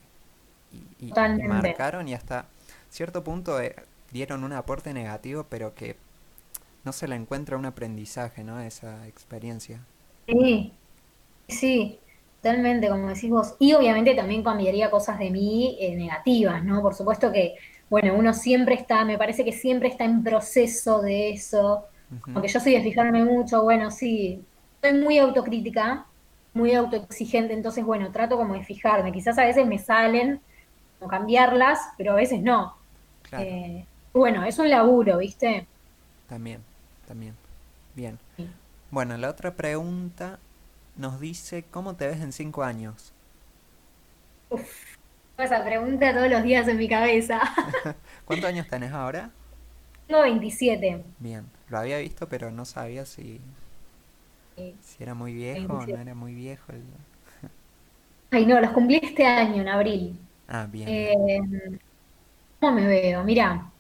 y, 1.00 1.14
marcaron 1.48 2.08
y 2.08 2.14
hasta 2.14 2.46
cierto 2.90 3.24
punto 3.24 3.60
eh, 3.60 3.76
dieron 4.12 4.44
un 4.44 4.54
aporte 4.54 4.94
negativo, 4.94 5.46
pero 5.50 5.76
que 5.76 5.98
no 6.84 6.94
se 6.94 7.08
le 7.08 7.16
encuentra 7.16 7.58
un 7.58 7.66
aprendizaje, 7.66 8.44
¿no? 8.44 8.60
Esa 8.60 9.08
experiencia. 9.08 9.88
Sí, 10.28 10.74
sí, 11.48 12.00
Totalmente, 12.42 12.88
como 12.90 13.08
decís 13.10 13.30
vos. 13.30 13.56
Y 13.60 13.74
obviamente 13.74 14.16
también 14.16 14.44
cambiaría 14.44 14.92
cosas 14.92 15.20
de 15.20 15.32
mí 15.32 15.78
eh, 15.82 15.96
negativas, 15.96 16.64
¿no? 16.64 16.82
Por 16.82 16.94
supuesto 16.96 17.32
que, 17.32 17.56
bueno, 17.90 18.14
uno 18.16 18.34
siempre 18.34 18.76
está, 18.76 19.04
me 19.06 19.18
parece 19.18 19.44
que 19.44 19.52
siempre 19.52 19.90
está 19.90 20.06
en 20.06 20.24
proceso 20.24 21.02
de 21.02 21.32
eso. 21.32 21.86
Aunque 22.34 22.48
yo 22.48 22.60
soy 22.60 22.74
de 22.74 22.84
fijarme 22.84 23.24
mucho, 23.26 23.64
bueno, 23.64 23.92
sí, 23.92 24.46
soy 24.82 24.94
muy 24.94 25.18
autocrítica, 25.18 26.06
muy 26.54 26.74
autoexigente, 26.74 27.54
entonces, 27.54 27.84
bueno, 27.84 28.12
trato 28.12 28.38
como 28.38 28.54
de 28.54 28.64
fijarme. 28.64 29.12
Quizás 29.12 29.38
a 29.40 29.46
veces 29.46 29.66
me 29.68 29.80
salen 29.80 30.40
como 31.00 31.10
cambiarlas, 31.10 31.80
pero 31.98 32.14
a 32.14 32.16
veces 32.16 32.42
no. 32.42 32.78
Eh, 33.34 33.86
bueno, 34.18 34.44
es 34.46 34.60
un 34.60 34.70
laburo, 34.70 35.18
¿viste? 35.20 35.70
También, 36.28 36.62
también. 37.08 37.36
Bien. 37.96 38.20
Bueno, 38.92 39.18
la 39.18 39.30
otra 39.30 39.56
pregunta 39.56 40.40
nos 40.96 41.20
dice, 41.20 41.66
¿cómo 41.72 41.96
te 41.96 42.08
ves 42.08 42.22
en 42.22 42.34
cinco 42.34 42.64
años? 42.64 43.14
Uf, 44.50 44.98
esa 45.38 45.64
pregunta 45.64 46.14
todos 46.14 46.30
los 46.30 46.44
días 46.44 46.68
en 46.68 46.78
mi 46.78 46.88
cabeza. 46.90 47.40
¿Cuántos 48.26 48.48
años 48.50 48.68
tenés 48.68 48.92
ahora? 48.92 49.32
Tengo 50.06 50.24
27. 50.24 51.06
Bien, 51.20 51.52
lo 51.68 51.78
había 51.78 52.00
visto, 52.00 52.28
pero 52.28 52.50
no 52.52 52.66
sabía 52.66 53.06
si, 53.06 53.40
si 54.80 55.04
era 55.04 55.14
muy 55.14 55.34
viejo 55.34 55.74
o 55.80 55.88
no 55.88 56.00
era 56.00 56.16
muy 56.16 56.34
viejo. 56.34 56.74
Ay, 58.32 58.46
no, 58.46 58.60
los 58.60 58.72
cumplí 58.72 59.00
este 59.02 59.26
año, 59.26 59.62
en 59.62 59.68
abril. 59.70 60.30
Ah, 60.48 60.66
bien. 60.68 60.98
Eh, 61.18 61.40
¿Cómo 62.60 62.74
me 62.76 62.88
veo? 62.88 63.24
Mira, 63.24 63.74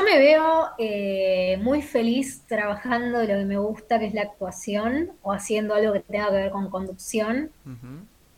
yo 0.00 0.06
me 0.06 0.18
veo 0.18 0.68
eh, 0.78 1.58
muy 1.62 1.82
feliz 1.82 2.44
trabajando 2.46 3.18
de 3.18 3.28
lo 3.28 3.38
que 3.38 3.44
me 3.44 3.58
gusta, 3.58 3.98
que 3.98 4.06
es 4.06 4.14
la 4.14 4.22
actuación, 4.22 5.12
o 5.22 5.32
haciendo 5.32 5.74
algo 5.74 5.92
que 5.92 6.00
tenga 6.00 6.26
que 6.28 6.36
ver 6.36 6.50
con 6.50 6.70
conducción. 6.70 7.50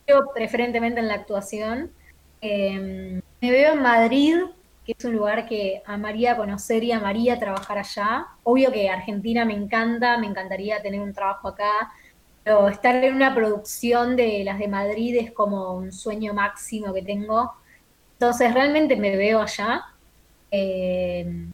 Yo 0.07 0.33
preferentemente 0.35 1.01
en 1.01 1.09
la 1.09 1.15
actuación. 1.15 1.91
Em, 2.41 3.23
me 3.41 3.51
veo 3.51 3.75
en 3.75 3.83
Madrid, 3.83 4.37
que 4.85 4.95
es 4.99 5.05
un 5.05 5.15
lugar 5.15 5.47
que 5.47 5.83
amaría 5.87 6.37
conocer 6.37 6.83
y 6.83 6.93
amaría 6.93 7.39
trabajar 7.39 7.79
allá. 7.79 8.27
Obvio 8.43 8.73
que 8.73 8.89
Argentina 8.89 9.45
me 9.45 9.55
encanta, 9.55 10.19
me 10.19 10.27
encantaría 10.27 10.83
tener 10.83 11.01
un 11.01 11.13
trabajo 11.13 11.49
acá, 11.49 11.93
pero 12.43 12.69
estar 12.69 12.97
en 12.97 13.15
una 13.15 13.35
producción 13.35 14.17
de 14.17 14.43
las 14.45 14.59
de 14.59 14.69
Madrid 14.69 15.17
es 15.17 15.31
como 15.31 15.75
un 15.75 15.93
sueño 15.93 16.35
máximo 16.35 16.93
que 16.93 17.03
tengo. 17.03 17.53
Entonces 18.15 18.53
realmente 18.53 18.97
me 18.97 19.17
veo 19.17 19.41
allá. 19.41 19.92
Eh, 20.53 21.49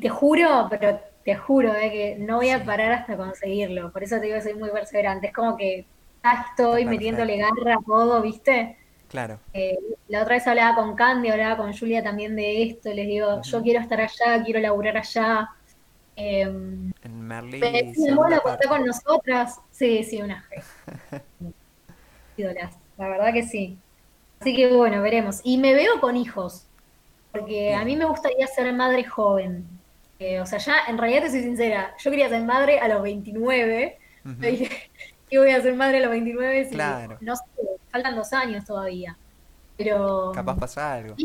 te 0.00 0.08
juro, 0.08 0.68
pero 0.70 1.00
te 1.24 1.34
juro 1.36 1.74
eh, 1.74 1.90
que 1.90 2.16
no 2.18 2.36
voy 2.36 2.50
a 2.50 2.64
parar 2.64 2.92
hasta 2.92 3.16
conseguirlo. 3.16 3.90
Por 3.92 4.02
eso 4.02 4.16
te 4.16 4.26
digo 4.26 4.36
que 4.36 4.42
soy 4.42 4.54
muy 4.54 4.70
perseverante. 4.70 5.28
Es 5.28 5.32
como 5.32 5.56
que 5.56 5.84
ya 6.22 6.46
estoy 6.48 6.84
metiéndole 6.84 7.36
garra 7.36 7.74
a 7.74 7.84
todo, 7.84 8.22
¿viste? 8.22 8.78
Claro. 9.08 9.38
Eh, 9.52 9.78
la 10.08 10.22
otra 10.22 10.36
vez 10.36 10.46
hablaba 10.46 10.74
con 10.74 10.94
Candy, 10.94 11.28
hablaba 11.28 11.56
con 11.56 11.76
Julia 11.76 12.02
también 12.02 12.36
de 12.36 12.62
esto. 12.62 12.92
Les 12.92 13.06
digo, 13.06 13.42
yo 13.42 13.62
quiero 13.62 13.80
estar 13.80 14.00
allá, 14.00 14.42
quiero 14.44 14.60
laburar 14.60 14.96
allá. 14.96 15.50
Eh, 16.16 16.42
en 16.42 17.20
Merlí. 17.20 17.58
Me 17.58 17.92
con 18.68 18.86
nosotras. 18.86 19.60
Sí, 19.70 20.04
sí, 20.04 20.22
una 20.22 20.42
fe. 20.42 20.62
Ídolas, 22.36 22.76
la 22.96 23.08
verdad 23.08 23.32
que 23.32 23.42
sí. 23.44 23.78
Así 24.40 24.54
que 24.54 24.72
bueno, 24.74 25.00
veremos. 25.02 25.40
Y 25.44 25.58
me 25.58 25.74
veo 25.74 26.00
con 26.00 26.16
hijos 26.16 26.66
porque 27.34 27.74
a 27.74 27.84
mí 27.84 27.96
me 27.96 28.04
gustaría 28.04 28.46
ser 28.46 28.72
madre 28.72 29.04
joven. 29.04 29.66
Eh, 30.20 30.40
o 30.40 30.46
sea, 30.46 30.58
ya 30.58 30.76
en 30.86 30.96
realidad 30.96 31.22
te 31.22 31.30
soy 31.30 31.42
sincera, 31.42 31.92
yo 31.98 32.10
quería 32.10 32.28
ser 32.28 32.42
madre 32.44 32.78
a 32.78 32.86
los 32.86 33.02
29. 33.02 33.98
dije, 34.38 34.90
¿qué 35.28 35.38
voy 35.38 35.50
a 35.50 35.60
ser 35.60 35.74
madre 35.74 35.98
a 35.98 36.02
los 36.02 36.10
29? 36.10 36.68
claro. 36.70 37.18
No 37.20 37.34
sé, 37.34 37.42
faltan 37.90 38.14
dos 38.14 38.32
años 38.32 38.64
todavía. 38.64 39.16
Pero. 39.76 40.30
Capaz 40.32 40.56
pasa 40.56 40.94
algo. 40.94 41.16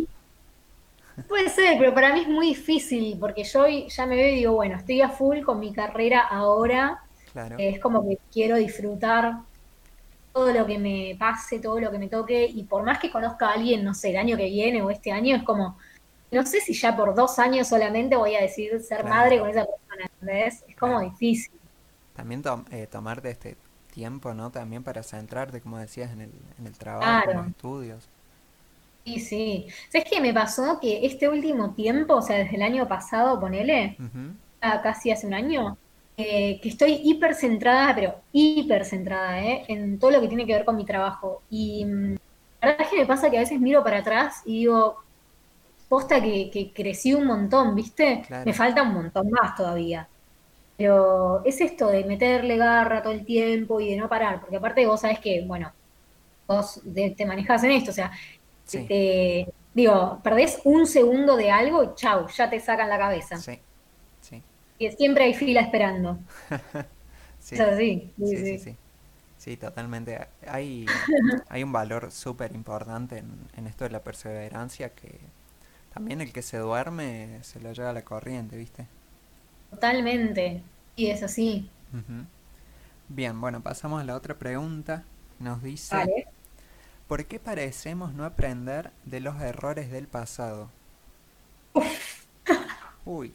Puede 1.28 1.50
ser, 1.50 1.78
pero 1.78 1.94
para 1.94 2.14
mí 2.14 2.22
es 2.22 2.28
muy 2.28 2.48
difícil, 2.48 3.18
porque 3.20 3.44
yo 3.44 3.68
ya 3.68 4.06
me 4.06 4.16
veo 4.16 4.30
y 4.30 4.36
digo, 4.36 4.54
bueno, 4.54 4.78
estoy 4.78 5.02
a 5.02 5.10
full 5.10 5.42
con 5.42 5.60
mi 5.60 5.74
carrera 5.74 6.22
ahora. 6.22 7.04
Claro. 7.32 7.58
es 7.60 7.80
como 7.80 8.10
que 8.10 8.18
quiero 8.34 8.56
disfrutar 8.56 9.42
todo 10.34 10.52
lo 10.52 10.66
que 10.66 10.80
me 10.80 11.16
pase, 11.20 11.60
todo 11.60 11.80
lo 11.80 11.92
que 11.92 12.00
me 12.00 12.08
toque, 12.08 12.46
y 12.46 12.64
por 12.64 12.82
más 12.84 12.98
que 12.98 13.12
conozca 13.12 13.50
a 13.50 13.54
alguien, 13.54 13.84
no 13.84 13.94
sé, 13.94 14.10
el 14.10 14.18
año 14.18 14.36
que 14.36 14.46
viene 14.46 14.82
o 14.82 14.90
este 14.90 15.12
año, 15.12 15.36
es 15.36 15.44
como, 15.44 15.78
no 16.32 16.46
sé 16.46 16.62
si 16.62 16.74
ya 16.74 16.96
por 16.96 17.16
dos 17.16 17.40
años 17.40 17.68
solamente 17.68 18.16
voy 18.16 18.36
a 18.36 18.42
decidir 18.42 18.80
ser 18.82 19.04
madre 19.04 19.40
con 19.40 19.50
esa 19.50 19.66
persona, 19.66 20.10
¿entendés? 20.22 20.64
Es 20.68 20.76
como 20.76 21.00
difícil. 21.02 21.52
También 22.16 22.44
eh, 22.72 22.88
tomarte 22.88 23.30
este 23.30 23.58
tiempo, 23.94 24.34
¿no? 24.34 24.52
También 24.52 24.84
para 24.84 25.04
centrarte, 25.04 25.62
como 25.62 25.78
decías, 25.78 26.12
en 26.12 26.22
el, 26.22 26.32
en 26.60 26.68
el 26.68 26.78
trabajo, 26.78 27.32
en 27.32 27.38
los 27.38 27.48
estudios. 27.48 28.10
Sí, 29.06 29.20
sí. 29.20 29.68
¿Sabes 29.92 30.08
qué 30.10 30.22
me 30.22 30.34
pasó? 30.34 30.80
Que 30.80 31.06
este 31.06 31.28
último 31.28 31.72
tiempo, 31.74 32.16
o 32.16 32.22
sea, 32.22 32.38
desde 32.38 32.56
el 32.56 32.62
año 32.62 32.88
pasado, 32.88 33.40
ponele, 33.40 33.98
casi 34.60 35.12
hace 35.12 35.26
un 35.26 35.34
año, 35.34 35.78
eh, 36.18 36.60
que 36.62 36.70
estoy 36.70 37.00
hiper 37.04 37.34
centrada, 37.34 37.96
pero 37.96 38.16
hiper 38.34 38.86
centrada, 38.86 39.42
¿eh? 39.42 39.64
En 39.68 40.00
todo 40.00 40.12
lo 40.12 40.22
que 40.22 40.28
tiene 40.28 40.46
que 40.46 40.54
ver 40.54 40.66
con 40.66 40.76
mi 40.76 40.86
trabajo. 40.86 41.42
Y 41.50 41.86
mm, 41.86 42.18
la 42.62 42.68
verdad 42.68 42.82
es 42.82 42.88
que 42.90 42.98
me 42.98 43.06
pasa 43.06 43.30
que 43.30 43.38
a 43.38 43.42
veces 43.42 43.60
miro 43.60 43.84
para 43.84 44.00
atrás 44.00 44.42
y 44.46 44.60
digo, 44.60 44.98
posta 45.90 46.22
que, 46.24 46.52
que 46.52 46.74
crecí 46.74 47.14
un 47.16 47.28
montón, 47.28 47.76
¿viste? 47.76 48.28
Claro. 48.28 48.46
Me 48.46 48.54
falta 48.54 48.84
un 48.84 48.94
montón 48.96 49.30
más 49.32 49.56
todavía. 49.56 50.10
Pero 50.78 51.44
es 51.46 51.62
esto 51.62 51.88
de 51.90 52.06
meterle 52.06 52.58
garra 52.58 53.02
todo 53.04 53.14
el 53.14 53.26
tiempo 53.26 53.82
y 53.82 53.92
de 53.92 53.98
no 53.98 54.10
parar, 54.10 54.40
porque 54.42 54.58
aparte 54.58 54.86
vos 54.88 55.02
sabés 55.02 55.20
que, 55.20 55.46
bueno, 55.48 55.74
vos 56.48 56.82
de- 56.84 57.12
te 57.12 57.26
manejás 57.26 57.64
en 57.66 57.72
esto, 57.72 57.92
o 57.92 57.94
sea, 57.94 58.12
Sí, 58.66 58.90
te, 58.90 59.48
digo, 59.74 60.22
perdés 60.24 60.62
un 60.66 60.88
segundo 60.88 61.36
de 61.38 61.52
algo 61.52 61.84
y 61.84 61.96
chau, 61.96 62.28
ya 62.30 62.50
te 62.50 62.60
sacan 62.60 62.90
la 62.90 62.98
cabeza. 63.00 63.46
sí, 63.46 63.60
sí, 64.22 64.44
Y 64.80 64.90
siempre 64.92 65.26
hay 65.26 65.36
fila 65.36 65.62
esperando. 65.62 66.26
sí, 67.40 67.58
Es 67.58 67.60
así, 67.60 68.16
sí, 68.24 68.46
sí, 68.46 68.58
sí, 68.58 68.78
sí. 69.38 69.58
totalmente. 69.58 70.28
Hay, 70.48 71.04
hay 71.50 71.64
un 71.64 71.72
valor 71.72 72.12
súper 72.12 72.54
importante 72.56 73.20
en, 73.20 73.50
en 73.56 73.68
esto 73.68 73.86
de 73.86 73.92
la 73.92 74.04
perseverancia 74.04 74.94
que 74.96 75.20
también 75.94 76.22
el 76.22 76.32
que 76.32 76.42
se 76.42 76.58
duerme 76.58 77.40
se 77.44 77.60
lo 77.60 77.72
lleva 77.74 77.94
la 77.94 78.04
corriente, 78.04 78.58
¿viste? 78.58 78.88
Totalmente. 79.72 80.62
Y 80.96 81.08
es 81.08 81.24
así. 81.24 81.70
Bien, 83.08 83.40
bueno, 83.40 83.62
pasamos 83.62 84.02
a 84.02 84.06
la 84.06 84.16
otra 84.16 84.36
pregunta. 84.38 85.04
Nos 85.40 85.64
dice, 85.64 85.96
Vale. 85.96 86.28
¿por 87.08 87.26
qué 87.26 87.40
parecemos 87.40 88.14
no 88.14 88.26
aprender 88.26 88.92
de 89.06 89.20
los 89.22 89.42
errores 89.42 89.92
del 89.92 90.08
pasado? 90.08 90.70
Uy, 93.06 93.34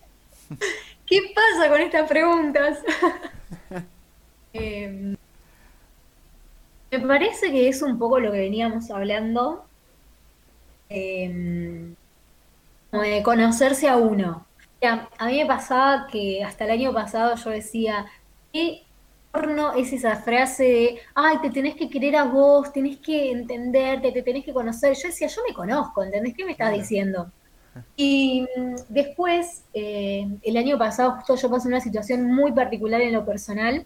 ¿Qué 1.06 1.20
pasa 1.34 1.68
con 1.68 1.80
estas 1.80 2.08
preguntas? 2.08 2.78
Eh, 4.56 5.16
me 6.92 7.00
parece 7.00 7.50
que 7.50 7.68
es 7.68 7.82
un 7.82 7.98
poco 7.98 8.20
lo 8.20 8.30
que 8.30 8.38
veníamos 8.38 8.88
hablando, 8.92 9.66
eh, 10.88 11.92
como 12.94 13.02
de 13.02 13.24
conocerse 13.24 13.88
a 13.88 13.96
uno. 13.96 14.46
A 15.18 15.26
mí 15.26 15.38
me 15.38 15.46
pasaba 15.46 16.06
que 16.06 16.44
hasta 16.44 16.64
el 16.64 16.70
año 16.70 16.92
pasado 16.92 17.34
yo 17.34 17.50
decía, 17.50 18.06
¿qué 18.52 18.82
horno 19.32 19.72
es 19.72 19.92
esa 19.92 20.14
frase 20.14 20.62
de, 20.62 20.98
ay, 21.14 21.38
te 21.42 21.50
tenés 21.50 21.74
que 21.74 21.88
querer 21.88 22.14
a 22.14 22.24
vos, 22.24 22.72
tenés 22.72 22.98
que 22.98 23.32
entenderte, 23.32 24.12
te 24.12 24.22
tenés 24.22 24.44
que 24.44 24.52
conocer? 24.52 24.94
Yo 24.94 25.08
decía, 25.08 25.26
yo 25.26 25.42
me 25.48 25.52
conozco, 25.52 26.04
¿entendés 26.04 26.34
qué 26.34 26.44
me 26.44 26.52
estás 26.52 26.72
diciendo? 26.72 27.32
Y 27.96 28.46
mm, 28.56 28.74
después, 28.90 29.64
eh, 29.74 30.28
el 30.42 30.56
año 30.56 30.78
pasado, 30.78 31.16
justo 31.16 31.34
yo 31.34 31.50
pasé 31.50 31.66
una 31.66 31.80
situación 31.80 32.26
muy 32.32 32.52
particular 32.52 33.00
en 33.00 33.14
lo 33.14 33.24
personal. 33.26 33.84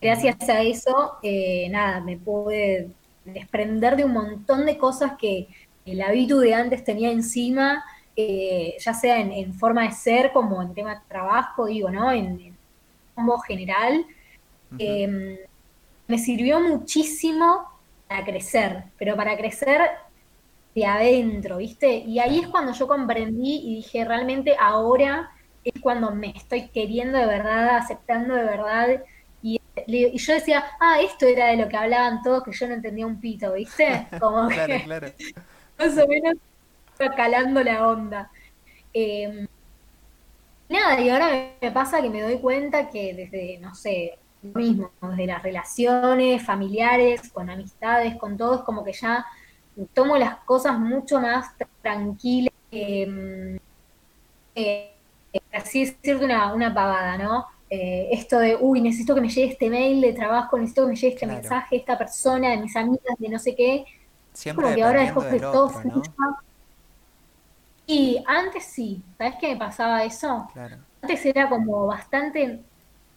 Gracias 0.00 0.48
a 0.48 0.62
eso, 0.62 1.18
eh, 1.22 1.68
nada, 1.70 2.00
me 2.00 2.16
pude 2.16 2.90
desprender 3.24 3.94
de 3.94 4.06
un 4.06 4.12
montón 4.12 4.66
de 4.66 4.76
cosas 4.76 5.12
que 5.20 5.46
el 5.84 6.02
hábito 6.02 6.40
de 6.40 6.54
antes 6.54 6.82
tenía 6.82 7.12
encima, 7.12 7.84
eh, 8.20 8.74
ya 8.80 8.92
sea 8.94 9.20
en, 9.20 9.30
en 9.30 9.54
forma 9.54 9.84
de 9.84 9.92
ser 9.92 10.32
como 10.32 10.60
en 10.60 10.74
tema 10.74 10.96
de 10.96 11.00
trabajo, 11.06 11.66
digo, 11.66 11.88
¿no? 11.88 12.10
En, 12.10 12.40
en 12.40 13.24
modo 13.24 13.38
general. 13.38 14.04
Eh, 14.76 15.46
me 16.08 16.18
sirvió 16.18 16.58
muchísimo 16.58 17.68
para 18.08 18.24
crecer, 18.24 18.82
pero 18.98 19.14
para 19.14 19.36
crecer 19.36 19.82
de 20.74 20.84
adentro, 20.84 21.58
¿viste? 21.58 21.98
Y 21.98 22.18
ahí 22.18 22.40
es 22.40 22.48
cuando 22.48 22.72
yo 22.72 22.88
comprendí 22.88 23.60
y 23.64 23.76
dije, 23.76 24.04
realmente 24.04 24.56
ahora 24.58 25.30
es 25.62 25.80
cuando 25.80 26.10
me 26.10 26.30
estoy 26.30 26.70
queriendo 26.70 27.18
de 27.18 27.26
verdad, 27.26 27.76
aceptando 27.76 28.34
de 28.34 28.42
verdad. 28.42 29.04
Y, 29.42 29.60
yo 29.86 30.32
decía, 30.32 30.64
ah, 30.80 31.00
esto 31.00 31.24
era 31.24 31.48
de 31.48 31.56
lo 31.56 31.68
que 31.68 31.76
hablaban 31.76 32.20
todos, 32.22 32.42
que 32.42 32.50
yo 32.50 32.66
no 32.66 32.74
entendía 32.74 33.06
un 33.06 33.20
pito, 33.20 33.52
¿viste? 33.52 34.08
Como 34.20 34.48
claro, 34.48 34.72
que 34.72 34.82
claro. 34.82 35.08
más 35.78 35.96
o 35.96 36.08
menos 36.08 36.34
calando 37.16 37.62
la 37.62 37.86
onda. 37.88 38.30
Eh, 38.94 39.46
nada, 40.68 41.00
y 41.00 41.08
ahora 41.08 41.28
me 41.60 41.72
pasa 41.72 42.02
que 42.02 42.10
me 42.10 42.22
doy 42.22 42.38
cuenta 42.40 42.90
que 42.90 43.14
desde, 43.14 43.58
no 43.58 43.74
sé, 43.74 44.18
lo 44.42 44.60
mismo, 44.60 44.90
desde 45.02 45.26
las 45.26 45.42
relaciones 45.42 46.44
familiares, 46.44 47.30
con 47.32 47.50
amistades, 47.50 48.16
con 48.16 48.36
todo, 48.36 48.56
es 48.56 48.62
como 48.62 48.84
que 48.84 48.92
ya 48.92 49.24
tomo 49.94 50.16
las 50.18 50.38
cosas 50.44 50.78
mucho 50.78 51.20
más 51.20 51.46
tranquilas. 51.82 52.52
eh, 52.70 53.58
eh, 54.54 54.94
así 55.52 55.80
decirte 55.84 56.24
una, 56.24 56.52
una 56.54 56.74
pavada, 56.74 57.18
¿no? 57.18 57.46
Eh, 57.70 58.08
esto 58.12 58.38
de, 58.38 58.56
uy, 58.56 58.80
necesito 58.80 59.14
que 59.14 59.20
me 59.20 59.28
llegue 59.28 59.52
este 59.52 59.70
mail 59.70 60.00
de 60.00 60.12
trabajo, 60.14 60.56
necesito 60.58 60.82
que 60.84 60.88
me 60.90 60.96
llegue 60.96 61.14
este 61.14 61.26
Claro. 61.26 61.40
mensaje, 61.42 61.76
esta 61.76 61.98
persona, 61.98 62.50
de 62.50 62.58
mis 62.58 62.76
amigas, 62.76 63.16
de 63.18 63.28
no 63.28 63.38
sé 63.38 63.54
qué. 63.54 63.84
Siempre 64.32 64.64
Como 64.64 64.74
que 64.76 64.82
ahora 64.82 65.02
dejo 65.02 65.20
que 65.28 65.40
todo 65.40 65.68
¿no? 65.68 65.80
fluya. 65.80 66.12
Y 67.88 68.22
antes 68.26 68.64
sí, 68.66 69.02
¿sabes 69.16 69.36
qué 69.40 69.48
me 69.54 69.56
pasaba 69.56 70.04
eso? 70.04 70.46
Claro. 70.52 70.76
Antes 71.00 71.24
era 71.24 71.48
como 71.48 71.86
bastante, 71.86 72.46
no 72.46 72.62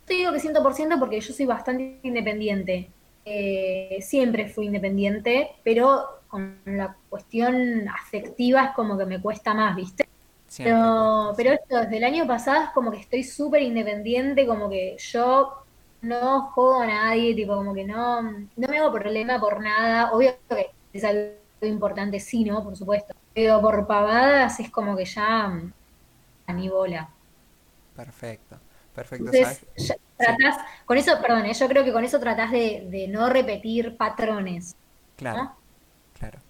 te 0.05 0.13
digo 0.13 0.31
que 0.31 0.39
100% 0.39 0.97
porque 0.97 1.19
yo 1.19 1.34
soy 1.34 1.45
bastante 1.45 1.99
independiente. 2.03 2.89
Eh, 3.25 3.97
siempre 4.01 4.47
fui 4.47 4.67
independiente, 4.67 5.51
pero 5.63 6.21
con 6.29 6.57
la 6.65 6.95
cuestión 7.10 7.88
afectiva 7.89 8.67
es 8.67 8.71
como 8.71 8.97
que 8.97 9.05
me 9.05 9.21
cuesta 9.21 9.53
más, 9.53 9.75
¿viste? 9.75 10.07
Siempre 10.47 10.71
Pero, 10.73 11.34
pero 11.36 11.51
esto, 11.51 11.77
desde 11.81 11.97
el 11.97 12.03
año 12.05 12.25
pasado 12.25 12.63
es 12.63 12.69
como 12.69 12.91
que 12.91 12.99
estoy 12.99 13.23
súper 13.23 13.62
independiente, 13.63 14.47
como 14.47 14.69
que 14.69 14.95
yo 14.97 15.65
no 16.01 16.43
jodo 16.51 16.79
a 16.81 16.88
nadie, 16.88 17.36
tipo, 17.36 17.55
como 17.55 17.73
que 17.73 17.84
no, 17.84 18.21
no 18.21 18.67
me 18.69 18.77
hago 18.77 18.93
problema 18.93 19.38
por 19.39 19.62
nada. 19.62 20.12
Obvio 20.13 20.34
que 20.49 20.71
es 20.93 21.03
algo 21.03 21.34
importante, 21.62 22.19
sí, 22.21 22.45
¿no? 22.45 22.63
Por 22.63 22.77
supuesto. 22.77 23.13
Pero 23.33 23.61
por 23.61 23.87
pavadas 23.87 24.59
es 24.59 24.69
como 24.71 24.95
que 24.97 25.05
ya 25.05 25.47
mm, 25.49 25.73
a 26.47 26.53
ni 26.53 26.69
bola. 26.69 27.15
Perfecto, 27.95 28.59
perfecto. 28.93 29.29
Entonces, 29.29 29.65
ya 29.75 29.95
Sí, 29.95 29.95
tratás, 30.17 30.57
con 30.85 30.97
eso, 30.97 31.19
perdón, 31.21 31.45
¿eh? 31.45 31.53
yo 31.53 31.67
creo 31.67 31.83
que 31.83 31.93
con 31.93 32.03
eso 32.03 32.19
tratás 32.19 32.51
de, 32.51 32.87
de 32.89 33.07
no 33.07 33.29
repetir 33.29 33.97
patrones, 33.97 34.75
claro, 35.15 35.43
¿no? 35.43 35.57
claro. 36.13 36.43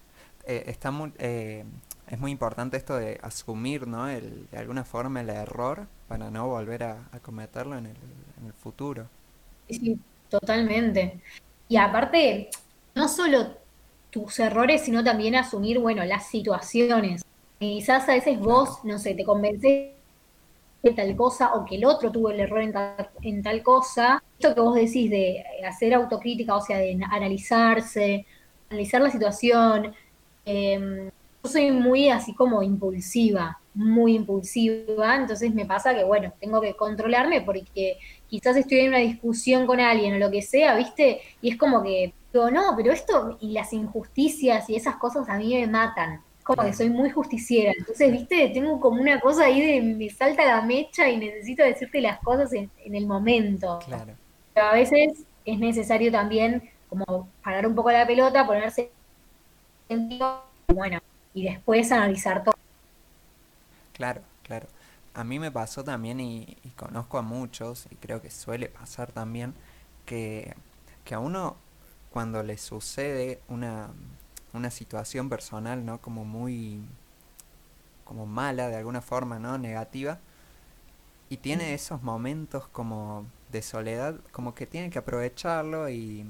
Eh, 0.45 0.65
está 0.67 0.91
muy, 0.91 1.13
eh, 1.19 1.65
es 2.07 2.19
muy 2.19 2.31
importante 2.31 2.77
esto 2.77 2.97
de 2.97 3.19
asumir, 3.23 3.87
¿no? 3.87 4.09
El, 4.09 4.49
de 4.49 4.57
alguna 4.59 4.85
forma 4.85 5.21
el 5.21 5.29
error 5.29 5.89
para 6.07 6.31
no 6.31 6.47
volver 6.49 6.83
a, 6.83 7.09
a 7.11 7.19
cometerlo 7.21 7.77
en 7.77 7.87
el, 7.87 7.97
en 8.37 8.47
el 8.47 8.53
futuro. 8.53 9.09
Sí, 9.67 9.99
totalmente. 10.29 11.21
Y 11.67 11.77
aparte, 11.77 12.49
no 12.95 13.07
solo 13.07 13.60
tus 14.11 14.39
errores, 14.39 14.81
sino 14.81 15.03
también 15.03 15.35
asumir, 15.35 15.79
bueno, 15.79 16.05
las 16.05 16.27
situaciones. 16.27 17.23
Y 17.59 17.79
quizás 17.79 18.07
a 18.07 18.13
veces 18.13 18.39
vos, 18.39 18.83
no 18.83 18.99
sé, 18.99 19.15
te 19.15 19.25
convencés 19.25 19.91
de 20.83 20.91
tal 20.91 21.15
cosa 21.15 21.53
o 21.55 21.65
que 21.65 21.75
el 21.75 21.85
otro 21.85 22.11
tuvo 22.11 22.29
el 22.29 22.39
error 22.39 22.61
en 22.61 22.73
tal, 22.73 23.09
en 23.21 23.41
tal 23.41 23.63
cosa. 23.63 24.23
Esto 24.39 24.53
que 24.53 24.61
vos 24.61 24.75
decís 24.75 25.09
de 25.09 25.43
hacer 25.67 25.93
autocrítica, 25.93 26.55
o 26.55 26.61
sea, 26.61 26.77
de 26.77 26.99
analizarse, 27.09 28.25
analizar 28.69 29.01
la 29.01 29.09
situación. 29.09 29.93
eh, 30.45 31.11
yo 31.43 31.49
soy 31.49 31.71
muy 31.71 32.09
así 32.09 32.35
como 32.35 32.61
impulsiva, 32.61 33.59
muy 33.73 34.15
impulsiva, 34.15 35.15
entonces 35.15 35.53
me 35.53 35.65
pasa 35.65 35.95
que, 35.95 36.03
bueno, 36.03 36.31
tengo 36.39 36.61
que 36.61 36.75
controlarme 36.75 37.41
porque 37.41 37.97
quizás 38.31 38.57
estoy 38.57 38.79
en 38.79 38.89
una 38.89 38.99
discusión 38.99 39.67
con 39.67 39.79
alguien 39.81 40.15
o 40.15 40.17
lo 40.17 40.31
que 40.31 40.41
sea, 40.41 40.75
¿viste? 40.77 41.21
Y 41.41 41.51
es 41.51 41.57
como 41.57 41.83
que 41.83 42.13
digo, 42.33 42.49
no, 42.49 42.73
pero 42.77 42.93
esto 42.93 43.37
y 43.41 43.51
las 43.51 43.73
injusticias 43.73 44.69
y 44.69 44.75
esas 44.77 44.95
cosas 44.95 45.29
a 45.29 45.37
mí 45.37 45.53
me 45.53 45.67
matan. 45.67 46.21
Como 46.43 46.63
que 46.63 46.73
soy 46.73 46.89
muy 46.89 47.11
justiciera. 47.11 47.73
Entonces, 47.77 48.11
¿viste? 48.11 48.49
Tengo 48.53 48.79
como 48.79 49.01
una 49.01 49.19
cosa 49.19 49.45
ahí 49.45 49.61
de 49.61 49.81
me 49.81 50.09
salta 50.09 50.45
la 50.45 50.61
mecha 50.63 51.09
y 51.09 51.17
necesito 51.17 51.63
decirte 51.63 52.01
las 52.01 52.19
cosas 52.21 52.53
en, 52.53 52.71
en 52.85 52.95
el 52.95 53.05
momento. 53.05 53.79
claro, 53.85 54.17
Pero 54.53 54.67
a 54.67 54.73
veces 54.73 55.25
es 55.45 55.59
necesario 55.59 56.11
también 56.11 56.71
como 56.89 57.29
parar 57.43 57.67
un 57.67 57.75
poco 57.75 57.91
la 57.91 58.07
pelota, 58.07 58.45
ponerse 58.47 58.91
bueno, 60.67 60.99
y 61.33 61.43
después 61.43 61.91
analizar 61.91 62.43
todo. 62.43 62.55
claro, 63.93 64.21
claro. 64.43 64.67
A 65.13 65.23
mí 65.23 65.39
me 65.39 65.51
pasó 65.51 65.83
también 65.83 66.19
y, 66.19 66.57
y 66.63 66.69
conozco 66.71 67.17
a 67.17 67.21
muchos, 67.21 67.87
y 67.91 67.95
creo 67.95 68.21
que 68.21 68.31
suele 68.31 68.69
pasar 68.69 69.11
también, 69.11 69.53
que, 70.05 70.55
que 71.03 71.15
a 71.15 71.19
uno 71.19 71.57
cuando 72.11 72.43
le 72.43 72.57
sucede 72.57 73.41
una, 73.47 73.89
una 74.53 74.71
situación 74.71 75.29
personal, 75.29 75.85
¿no? 75.85 75.99
Como 76.01 76.25
muy, 76.25 76.81
como 78.05 78.25
mala 78.25 78.67
de 78.69 78.77
alguna 78.77 79.01
forma, 79.01 79.39
¿no? 79.39 79.57
Negativa, 79.57 80.19
y 81.29 81.37
tiene 81.37 81.73
esos 81.73 82.03
momentos 82.03 82.67
como 82.67 83.25
de 83.51 83.61
soledad, 83.61 84.19
como 84.31 84.53
que 84.53 84.67
tiene 84.67 84.89
que 84.89 84.99
aprovecharlo 84.99 85.89
y 85.89 86.25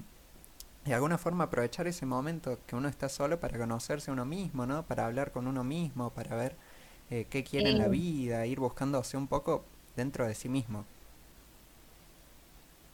de 0.85 0.93
alguna 0.93 1.17
forma 1.17 1.45
aprovechar 1.45 1.87
ese 1.87 2.05
momento 2.05 2.59
que 2.67 2.75
uno 2.75 2.87
está 2.87 3.09
solo 3.09 3.39
para 3.39 3.57
conocerse 3.57 4.11
a 4.11 4.13
uno 4.13 4.25
mismo, 4.25 4.67
¿no? 4.67 4.83
Para 4.85 5.07
hablar 5.07 5.31
con 5.31 5.47
uno 5.47 5.63
mismo, 5.63 6.11
para 6.11 6.35
ver 6.35 6.55
eh, 7.11 7.27
qué 7.29 7.43
quiere 7.43 7.69
en 7.69 7.77
la 7.77 7.87
vida, 7.89 8.45
ir 8.47 8.59
buscándose 8.59 9.15
un 9.17 9.27
poco 9.27 9.63
dentro 9.95 10.25
de 10.27 10.33
sí 10.35 10.49
mismo. 10.49 10.85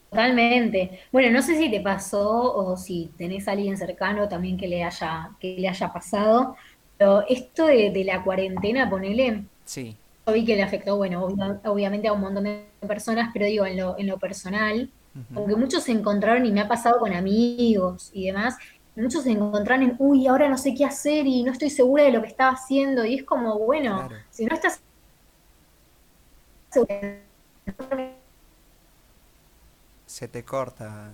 totalmente. 0.10 1.02
Bueno, 1.12 1.32
no 1.32 1.42
sé 1.42 1.58
si 1.58 1.70
te 1.72 1.82
pasó 1.82 2.54
o 2.56 2.78
si 2.78 3.14
tenés 3.18 3.48
a 3.48 3.52
alguien 3.52 3.78
cercano 3.78 4.28
también 4.30 4.58
que 4.58 4.68
le 4.68 4.84
haya, 4.84 5.36
que 5.40 5.58
le 5.60 5.68
haya 5.70 5.92
pasado. 5.94 6.56
Pero 6.98 7.24
esto 7.28 7.68
de, 7.68 7.92
de 7.92 8.04
la 8.04 8.24
cuarentena, 8.24 8.90
ponele, 8.90 9.48
Sí, 9.66 9.98
yo 10.28 10.34
vi 10.34 10.46
que 10.46 10.56
le 10.58 10.64
afectó, 10.64 10.98
bueno, 10.98 11.26
obvia- 11.26 11.62
obviamente 11.66 12.08
a 12.10 12.14
un 12.14 12.22
montón 12.22 12.46
de 12.46 12.72
personas, 12.88 13.32
pero 13.34 13.46
digo, 13.48 13.66
en 13.66 13.78
lo, 13.78 13.98
en 14.00 14.08
lo 14.08 14.20
personal, 14.20 14.94
ujú, 15.16 15.36
como 15.36 15.48
que 15.48 15.56
muchos 15.58 15.84
se 15.84 15.92
encontraron, 15.94 16.46
y 16.46 16.52
me 16.54 16.62
ha 16.62 16.68
pasado 16.70 17.00
con 17.00 17.14
amigos 17.14 18.10
y 18.14 18.28
demás, 18.28 18.58
muchos 19.02 19.24
se 19.24 19.32
encontraron 19.32 19.84
en, 19.84 19.96
uy, 20.00 20.28
ahora 20.28 20.50
no 20.50 20.58
sé 20.58 20.74
qué 20.74 20.86
hacer 20.86 21.26
y 21.28 21.44
no 21.44 21.52
estoy 21.52 21.70
segura 21.70 22.04
de 22.04 22.12
lo 22.12 22.22
que 22.22 22.28
estaba 22.28 22.52
haciendo, 22.52 23.06
y 23.06 23.16
es 23.16 23.24
como, 23.24 23.58
bueno, 23.60 24.08
claro. 24.08 24.24
si 24.32 24.46
no 24.46 24.56
estás 24.56 24.82
Se 30.06 30.28
te 30.28 30.44
corta. 30.44 31.12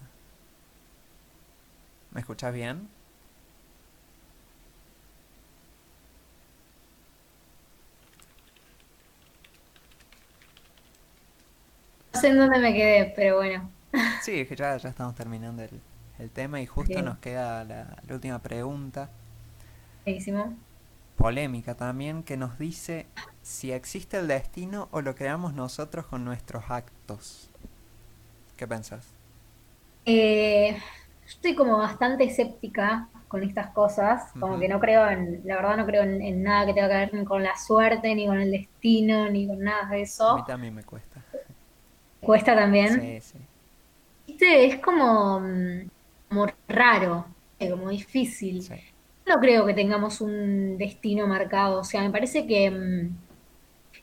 ¿Me 2.12 2.20
escuchas 2.22 2.54
bien? 2.54 2.88
no 12.14 12.20
sé 12.20 12.28
en 12.28 12.38
dónde 12.38 12.60
me 12.60 12.74
quedé, 12.74 13.12
pero 13.16 13.38
bueno, 13.38 13.70
Sí, 14.22 14.42
es 14.42 14.48
que 14.48 14.56
ya, 14.56 14.78
ya 14.78 14.90
estamos 14.90 15.16
terminando 15.16 15.64
el, 15.64 15.82
el 16.20 16.32
tema 16.32 16.62
y 16.62 16.66
justo 16.66 17.02
nos 17.04 17.20
queda 17.20 17.64
la, 17.66 17.98
la 18.08 18.16
última 18.16 18.42
pregunta, 18.42 19.12
buenísimo. 20.06 20.58
polémica 21.16 21.76
también, 21.76 22.22
que 22.24 22.38
nos 22.38 22.60
dice 22.60 23.08
si 23.42 23.72
existe 23.72 24.18
el 24.20 24.28
destino 24.28 24.90
o 24.92 25.02
lo 25.02 25.16
creamos 25.16 25.54
nosotros 25.56 26.06
con 26.08 26.24
nuestros 26.24 26.66
actos. 26.70 27.50
¿Qué 28.58 28.68
pensás? 28.68 29.16
Eh, 30.06 30.76
yo 30.76 31.28
estoy 31.28 31.56
como 31.56 31.78
bastante 31.78 32.26
escéptica 32.26 33.10
con 33.28 33.44
estas 33.44 33.72
cosas, 33.74 34.34
como 34.40 34.60
que 34.60 34.68
no 34.68 34.80
creo 34.80 35.10
en, 35.10 35.42
la 35.46 35.56
verdad 35.56 35.78
no 35.78 35.86
creo 35.86 36.04
en, 36.04 36.22
en 36.22 36.44
nada 36.44 36.66
que 36.66 36.74
tenga 36.74 36.90
que 36.90 36.96
ver 36.96 37.14
ni 37.14 37.26
con 37.26 37.42
la 37.44 37.58
suerte, 37.58 38.14
ni 38.16 38.28
con 38.28 38.40
el 38.40 38.52
destino, 38.52 39.30
ni 39.30 39.48
con 39.48 39.60
nada 39.60 39.90
de 39.90 40.02
A 40.26 40.34
mí 40.34 40.42
eso. 40.42 40.44
también 40.44 40.74
me 40.76 40.84
cuesta. 40.84 41.24
Cuesta 42.20 42.56
también. 42.56 43.00
Sí, 43.00 43.22
sí, 43.22 43.40
Viste, 44.28 44.66
es 44.66 44.80
como, 44.82 45.40
mm, 45.42 45.90
como 46.34 46.48
raro, 46.68 47.26
eh, 47.60 47.70
como 47.70 47.90
difícil. 47.90 48.62
sí. 48.62 48.76
No 49.26 49.40
creo 49.40 49.66
que 49.66 49.74
tengamos 49.74 50.20
un 50.22 50.78
destino 50.78 51.28
marcado, 51.28 51.80
o 51.80 51.84
sea, 51.84 52.02
me 52.02 52.10
parece 52.12 52.46
que, 52.46 52.70
mm, 52.72 53.18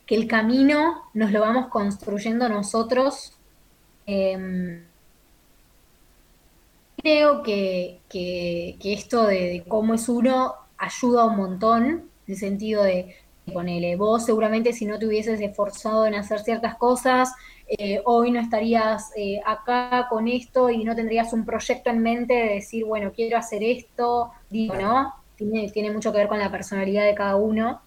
que 0.05 0.15
el 0.15 0.27
camino 0.27 1.03
nos 1.13 1.31
lo 1.31 1.41
vamos 1.41 1.67
construyendo 1.69 2.49
nosotros. 2.49 3.33
Em, 4.05 4.85
creo 6.97 7.43
que, 7.43 8.01
que- 8.09 8.77
que 8.81 8.93
esto 8.93 9.25
de, 9.27 9.35
de 9.49 9.63
cómo 9.67 9.93
es 9.93 10.07
uno 10.09 10.55
ayuda 10.77 11.25
un 11.25 11.37
montón, 11.37 11.83
en 11.85 12.11
el 12.27 12.35
sentido 12.37 12.83
de, 12.83 13.15
ponele, 13.53 13.95
vos 13.95 14.25
seguramente 14.25 14.73
si 14.73 14.85
no 14.85 14.99
te 14.99 15.07
hubieses 15.07 15.39
esforzado 15.41 16.05
en 16.05 16.15
hacer 16.15 16.39
ciertas 16.39 16.75
cosas, 16.77 17.33
eh, 17.77 18.01
hoy 18.05 18.31
no 18.31 18.39
estarías 18.39 19.11
eh, 19.15 19.39
acá 19.45 20.07
con 20.09 20.27
esto 20.27 20.69
y 20.69 20.83
no 20.83 20.95
tendrías 20.95 21.33
un 21.33 21.45
proyecto 21.45 21.89
en 21.89 21.99
mente 21.99 22.33
de 22.33 22.53
decir, 22.55 22.85
bueno, 22.85 23.11
quiero 23.13 23.37
hacer 23.37 23.63
esto, 23.63 24.31
digo. 24.49 24.75
¿no? 24.75 25.13
Tiene, 25.35 25.69
tiene 25.71 25.91
mucho 25.91 26.11
que 26.11 26.19
ver 26.19 26.27
con 26.27 26.39
la 26.39 26.51
personalidad 26.51 27.05
de 27.05 27.15
cada 27.15 27.35
uno. 27.37 27.81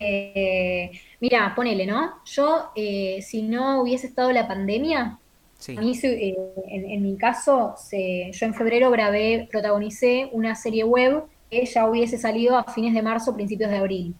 Eh, 0.00 0.90
mira, 1.20 1.52
ponele, 1.56 1.86
¿no? 1.86 2.22
Yo, 2.24 2.70
eh, 2.76 3.20
si 3.22 3.42
no 3.42 3.82
hubiese 3.82 4.06
estado 4.06 4.30
la 4.32 4.46
pandemia, 4.46 5.02
a 5.04 5.18
Sí. 5.58 5.76
mí, 5.82 5.94
se- 5.94 6.30
en, 6.68 6.90
en 6.90 7.02
mi 7.02 7.16
caso, 7.16 7.74
se- 7.76 8.30
yo 8.32 8.46
en 8.46 8.54
febrero 8.54 8.90
grabé, 8.90 9.48
protagonicé 9.50 10.30
una 10.32 10.54
serie 10.54 10.84
web 10.84 11.24
que 11.50 11.64
ya 11.66 11.88
hubiese 11.88 12.18
salido 12.18 12.56
a 12.56 12.64
fines 12.72 12.94
de 12.94 13.02
marzo, 13.02 13.34
principios 13.34 13.70
de 13.70 13.76
abril. 13.78 14.14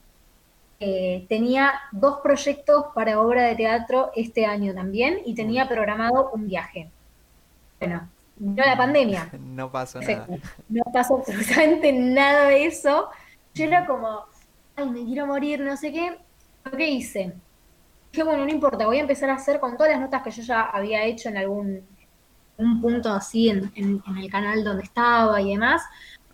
Eh, 0.80 1.26
tenía 1.28 1.72
dos 1.90 2.18
proyectos 2.22 2.86
para 2.94 3.20
obra 3.20 3.42
de 3.44 3.56
teatro 3.56 4.12
este 4.14 4.46
año 4.46 4.72
también 4.74 5.18
y 5.24 5.34
tenía 5.34 5.68
programado 5.68 6.30
un 6.32 6.46
viaje. 6.46 6.88
Bueno, 7.80 8.08
vino 8.36 8.64
la 8.64 8.76
pandemia, 8.76 9.28
No 9.40 9.70
pasó 9.72 10.00
nada. 10.00 10.26
No 10.68 10.82
pasó 10.92 11.16
absolutamente 11.18 11.92
nada 11.92 12.46
de 12.48 12.66
eso. 12.66 13.08
Yo 13.54 13.64
era 13.64 13.86
como, 13.86 14.24
ay, 14.76 14.88
me 14.90 15.04
quiero 15.04 15.26
morir, 15.26 15.60
no 15.60 15.76
sé 15.76 15.92
qué. 15.92 16.16
¿Qué 16.76 16.88
hice? 16.88 17.34
Dije, 18.12 18.22
bueno, 18.24 18.44
no 18.44 18.50
importa, 18.50 18.86
voy 18.86 18.98
a 18.98 19.00
empezar 19.00 19.30
a 19.30 19.34
hacer 19.34 19.58
con 19.60 19.76
todas 19.76 19.92
las 19.92 20.00
notas 20.00 20.22
que 20.22 20.30
yo 20.30 20.42
ya 20.42 20.62
había 20.62 21.04
hecho 21.04 21.28
en 21.28 21.38
algún 21.38 21.82
un 22.56 22.80
punto 22.80 23.12
así 23.12 23.48
en, 23.50 23.70
en- 23.76 24.02
en 24.06 24.16
el 24.16 24.30
canal 24.30 24.64
donde 24.64 24.82
estaba 24.84 25.40
y 25.40 25.52
demás. 25.52 25.82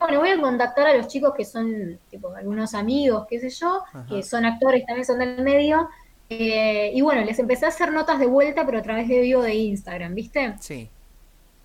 Bueno, 0.07 0.21
voy 0.21 0.31
a 0.31 0.40
contactar 0.40 0.87
a 0.87 0.95
los 0.97 1.09
chicos 1.09 1.33
que 1.37 1.45
son, 1.45 1.99
tipo, 2.11 2.35
algunos 2.35 2.75
amigos, 2.75 3.27
qué 3.29 3.40
sé 3.40 3.49
yo, 3.51 3.83
que 4.09 4.23
son 4.23 4.45
actores, 4.45 4.85
también 4.87 5.07
son 5.07 5.19
del 5.19 5.43
medio. 5.43 5.88
eh, 6.29 6.90
y 6.95 7.01
bueno, 7.03 7.23
les 7.25 7.38
empecé 7.38 7.64
a 7.67 7.69
hacer 7.69 7.93
notas 7.93 8.19
de 8.19 8.27
vuelta, 8.27 8.64
pero 8.67 8.79
a 8.79 8.83
través 8.83 9.09
de 9.09 9.21
vivo 9.21 9.43
de 9.43 9.55
Instagram, 9.55 10.14
¿viste? 10.14 10.55
Sí. 10.61 10.90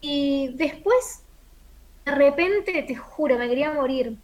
Y 0.01 0.53
después, 0.55 1.25
de 2.05 2.11
repente, 2.15 2.83
te 2.83 2.95
juro, 2.95 3.37
me 3.37 3.47
quería 3.49 3.71
morir. 3.73 4.17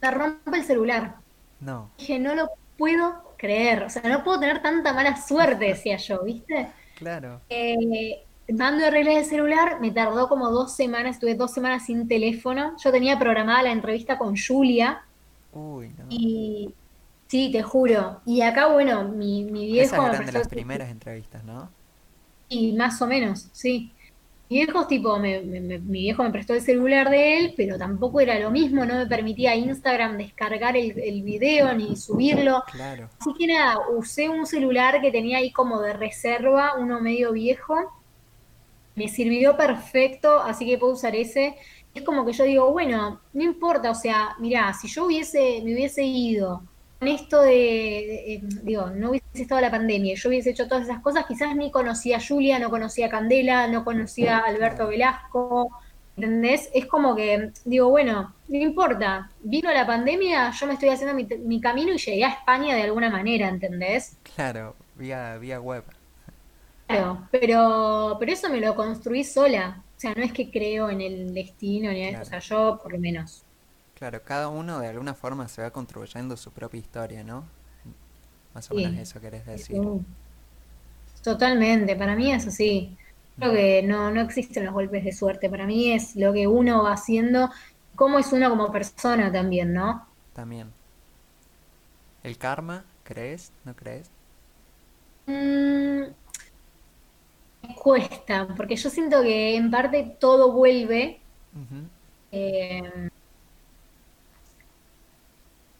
Me 0.00 0.10
rompe 0.10 0.56
el 0.58 0.64
celular. 0.64 1.16
No. 1.60 1.90
Dije, 1.98 2.18
no 2.18 2.34
lo 2.34 2.48
puedo 2.76 3.34
creer. 3.36 3.84
O 3.84 3.90
sea, 3.90 4.02
no 4.02 4.22
puedo 4.24 4.40
tener 4.40 4.62
tanta 4.62 4.92
mala 4.92 5.16
suerte, 5.16 5.66
decía 5.66 5.96
yo, 5.96 6.22
¿viste? 6.24 6.72
Claro. 6.96 7.40
Eh, 7.48 8.24
mando 8.52 8.84
a 8.84 8.88
arreglar 8.88 9.18
el 9.18 9.24
celular, 9.24 9.80
me 9.80 9.90
tardó 9.90 10.28
como 10.28 10.50
dos 10.50 10.74
semanas, 10.74 11.16
estuve 11.16 11.34
dos 11.34 11.52
semanas 11.52 11.86
sin 11.86 12.08
teléfono. 12.08 12.76
Yo 12.82 12.92
tenía 12.92 13.18
programada 13.18 13.62
la 13.62 13.72
entrevista 13.72 14.18
con 14.18 14.34
Julia 14.36 15.02
Uy, 15.52 15.88
no. 15.98 16.04
y 16.10 16.74
sí, 17.28 17.50
te 17.52 17.62
juro. 17.62 18.20
Y 18.26 18.42
acá, 18.42 18.66
bueno, 18.68 19.04
mi, 19.04 19.44
mi 19.44 19.78
Esas 19.78 19.98
viejo 19.98 20.02
me 20.02 20.08
eran 20.08 20.26
de 20.26 20.32
las 20.32 20.48
primeras 20.48 20.90
entrevistas, 20.90 21.44
¿no? 21.44 21.70
Y 22.48 22.72
más 22.74 23.00
o 23.02 23.06
menos, 23.06 23.48
sí. 23.52 23.90
Mi 24.50 24.58
viejo, 24.58 24.86
tipo, 24.86 25.18
me- 25.18 25.40
me- 25.40 25.60
me- 25.60 25.78
mi 25.78 26.00
viejo 26.00 26.22
me 26.22 26.30
prestó 26.30 26.52
el 26.54 26.60
celular 26.60 27.08
de 27.10 27.38
él, 27.38 27.54
pero 27.56 27.78
tampoco 27.78 28.20
era 28.20 28.38
lo 28.38 28.50
mismo, 28.50 28.84
no 28.84 28.94
me 28.94 29.06
permitía 29.06 29.54
Instagram 29.56 30.18
descargar 30.18 30.76
el, 30.76 30.98
el 31.00 31.22
video 31.22 31.72
ni 31.74 31.96
subirlo. 31.96 32.62
Claro. 32.70 33.08
Así 33.20 33.32
que 33.38 33.46
nada, 33.46 33.78
usé 33.96 34.28
un 34.28 34.44
celular 34.46 35.00
que 35.00 35.10
tenía 35.10 35.38
ahí 35.38 35.50
como 35.50 35.80
de 35.80 35.94
reserva, 35.94 36.74
uno 36.78 37.00
medio 37.00 37.32
viejo. 37.32 37.74
Me 38.94 39.08
sirvió 39.08 39.56
perfecto, 39.56 40.40
así 40.40 40.66
que 40.66 40.78
puedo 40.78 40.92
usar 40.92 41.16
ese. 41.16 41.56
Es 41.94 42.02
como 42.02 42.24
que 42.24 42.32
yo 42.32 42.44
digo, 42.44 42.72
bueno, 42.72 43.20
no 43.32 43.42
importa, 43.42 43.90
o 43.90 43.94
sea, 43.94 44.36
mirá, 44.38 44.72
si 44.74 44.88
yo 44.88 45.06
hubiese, 45.06 45.60
me 45.64 45.74
hubiese 45.74 46.04
ido 46.04 46.62
con 46.98 47.08
esto 47.08 47.42
de, 47.42 48.34
eh, 48.34 48.40
digo, 48.62 48.90
no 48.90 49.10
hubiese 49.10 49.26
estado 49.34 49.60
la 49.60 49.70
pandemia, 49.70 50.14
yo 50.14 50.28
hubiese 50.28 50.50
hecho 50.50 50.68
todas 50.68 50.84
esas 50.84 51.00
cosas, 51.00 51.26
quizás 51.26 51.54
ni 51.54 51.70
conocía 51.70 52.16
a 52.16 52.20
Julia, 52.26 52.58
no 52.58 52.70
conocía 52.70 53.06
a 53.06 53.10
Candela, 53.10 53.68
no 53.68 53.84
conocía 53.84 54.38
a 54.38 54.46
Alberto. 54.46 54.86
Velasco, 54.88 55.70
¿entendés? 56.16 56.70
Es 56.72 56.86
como 56.86 57.14
que, 57.14 57.50
digo, 57.64 57.90
bueno, 57.90 58.34
no 58.48 58.58
importa, 58.58 59.30
vino 59.42 59.72
la 59.72 59.86
pandemia, 59.86 60.50
yo 60.52 60.66
me 60.66 60.74
estoy 60.74 60.88
haciendo 60.88 61.14
mi, 61.14 61.26
mi 61.44 61.60
camino 61.60 61.92
y 61.92 61.98
llegué 61.98 62.24
a 62.24 62.30
España 62.30 62.74
de 62.74 62.82
alguna 62.82 63.10
manera, 63.10 63.48
¿entendés? 63.48 64.16
Claro. 64.34 64.74
Vía, 64.96 65.36
vía 65.38 65.60
web. 65.60 65.84
Claro, 66.94 67.28
pero, 67.30 68.16
pero 68.18 68.32
eso 68.32 68.48
me 68.50 68.60
lo 68.60 68.74
construí 68.76 69.24
sola. 69.24 69.84
O 69.96 70.00
sea, 70.00 70.14
no 70.14 70.22
es 70.22 70.32
que 70.32 70.50
creo 70.50 70.90
en 70.90 71.00
el 71.00 71.32
destino, 71.34 71.90
ni 71.92 72.06
o 72.08 72.10
Claro. 72.10 72.24
sea, 72.24 72.38
yo 72.40 72.78
por 72.82 72.92
lo 72.92 72.98
menos. 72.98 73.46
Claro, 73.94 74.22
cada 74.22 74.48
uno 74.48 74.78
de 74.80 74.86
alguna 74.88 75.14
forma 75.14 75.48
se 75.48 75.62
va 75.62 75.72
construyendo 75.72 76.36
su 76.36 76.52
propia 76.52 76.78
historia, 76.80 77.24
¿no? 77.24 77.50
Más 78.54 78.70
o 78.70 78.74
menos 78.74 78.96
eso 78.96 79.20
querés 79.20 79.44
decir. 79.44 79.82
sí. 79.82 80.06
Totalmente, 81.22 81.96
para 81.96 82.14
mí 82.16 82.32
es 82.32 82.46
así. 82.46 82.96
Creo 83.36 83.52
que 83.52 83.82
no, 83.82 84.10
no 84.10 84.20
existen 84.20 84.64
los 84.64 84.74
golpes 84.74 85.04
de 85.04 85.12
suerte. 85.12 85.50
Para 85.50 85.66
mí 85.66 85.92
es 85.92 86.14
lo 86.16 86.32
que 86.32 86.46
uno 86.46 86.82
va 86.84 86.92
haciendo, 86.92 87.50
cómo 87.96 88.18
es 88.18 88.32
uno 88.32 88.50
como 88.50 88.70
persona 88.72 89.32
también, 89.32 89.72
¿no? 89.72 90.06
También. 90.34 90.74
¿El 92.24 92.38
karma? 92.38 92.86
¿Crees? 93.04 93.52
¿No 93.62 93.76
crees? 93.76 94.10
Mm, 95.26 96.14
cuesta, 97.74 98.48
porque 98.56 98.76
yo 98.76 98.90
siento 98.90 99.22
que 99.22 99.56
en 99.56 99.70
parte 99.70 100.16
todo 100.18 100.52
vuelve. 100.52 101.20
Eh, 102.32 103.10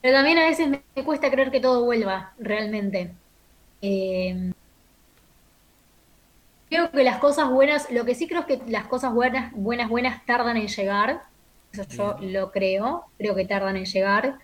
Pero 0.04 0.18
también 0.18 0.36
a 0.36 0.44
veces 0.44 0.68
me, 0.68 0.82
cuesta 1.02 1.30
creer 1.30 1.50
que 1.50 1.60
todo 1.60 1.82
vuelva, 1.82 2.34
realmente. 2.38 3.14
Eh, 3.80 4.52
creo 6.68 6.90
que 6.90 7.04
las 7.04 7.16
cosas 7.16 7.48
buenas, 7.48 7.90
lo 7.90 8.04
que 8.04 8.14
sí 8.14 8.28
creo 8.28 8.40
es 8.40 8.46
que 8.46 8.60
las 8.70 8.84
cosas 8.86 9.14
buenas, 9.14 9.52
buenas, 9.54 9.88
buenas 9.88 10.22
tardan 10.26 10.58
en 10.58 10.68
llegar. 10.68 11.22
Eso 11.72 11.84
yo 11.88 12.18
lo 12.20 12.52
creo, 12.52 13.06
creo 13.16 13.34
que 13.34 13.46
tardan 13.46 13.78
en 13.78 13.86
llegar. 13.86 14.38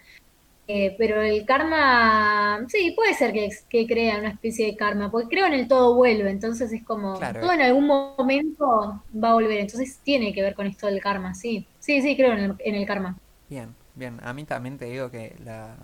Eh, 0.73 0.95
pero 0.99 1.21
el 1.23 1.45
karma, 1.47 2.65
sí, 2.69 2.93
puede 2.95 3.15
ser 3.15 3.33
que, 3.33 3.49
que 3.69 3.87
crea 3.87 4.19
una 4.19 4.31
especie 4.31 4.67
de 4.67 4.77
karma, 4.77 5.11
porque 5.11 5.29
creo 5.29 5.47
en 5.47 5.55
el 5.55 5.69
todo 5.69 5.95
vuelve, 5.97 6.31
entonces 6.31 6.73
es 6.73 6.85
como, 6.85 7.19
Claro, 7.19 7.41
todo 7.41 7.53
en 7.53 7.63
algún 7.63 7.87
momento 7.87 9.05
va 9.13 9.31
a 9.31 9.35
volver, 9.35 9.59
entonces 9.61 10.01
tiene 10.05 10.33
que 10.35 10.43
ver 10.43 10.55
con 10.55 10.67
esto 10.67 10.87
del 10.87 11.01
karma, 11.01 11.35
sí. 11.35 11.67
Sí, 11.79 12.03
sí, 12.03 12.17
creo 12.17 12.33
en 12.35 12.39
el, 12.41 12.55
en 12.61 12.75
el 12.77 12.87
karma. 12.87 13.19
bien. 13.49 13.77
Bien, 13.95 14.19
a 14.23 14.33
mí 14.33 14.45
también 14.45 14.79
te 14.79 14.87
digo 14.87 15.11
que 15.11 15.37
la 15.45 15.77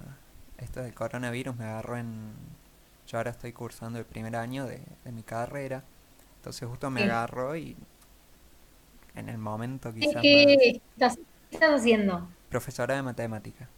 esto 0.58 0.80
del 0.82 0.94
coronavirus 0.94 1.56
me 1.56 1.64
agarró 1.66 1.96
en... 1.98 2.32
Yo 3.06 3.18
ahora 3.18 3.30
estoy 3.32 3.52
cursando 3.52 3.98
el 3.98 4.06
primer 4.06 4.36
año 4.36 4.64
de, 4.66 4.82
de 5.04 5.12
mi 5.12 5.22
carrera, 5.22 5.84
entonces 6.36 6.68
justo 6.68 6.90
me 6.90 7.02
Sí. 7.02 7.02
agarró 7.02 7.56
y 7.56 7.76
en 9.16 9.28
el 9.28 9.36
momento 9.38 9.92
¿Qué, 9.98 10.06
quizás 10.06 10.24
más... 10.30 10.46
qué 10.56 10.82
estás, 10.94 11.16
qué 11.16 11.22
estás 11.56 11.80
haciendo? 11.80 12.34
Profesora 12.48 12.96
de 12.96 13.02
matemática. 13.02 13.68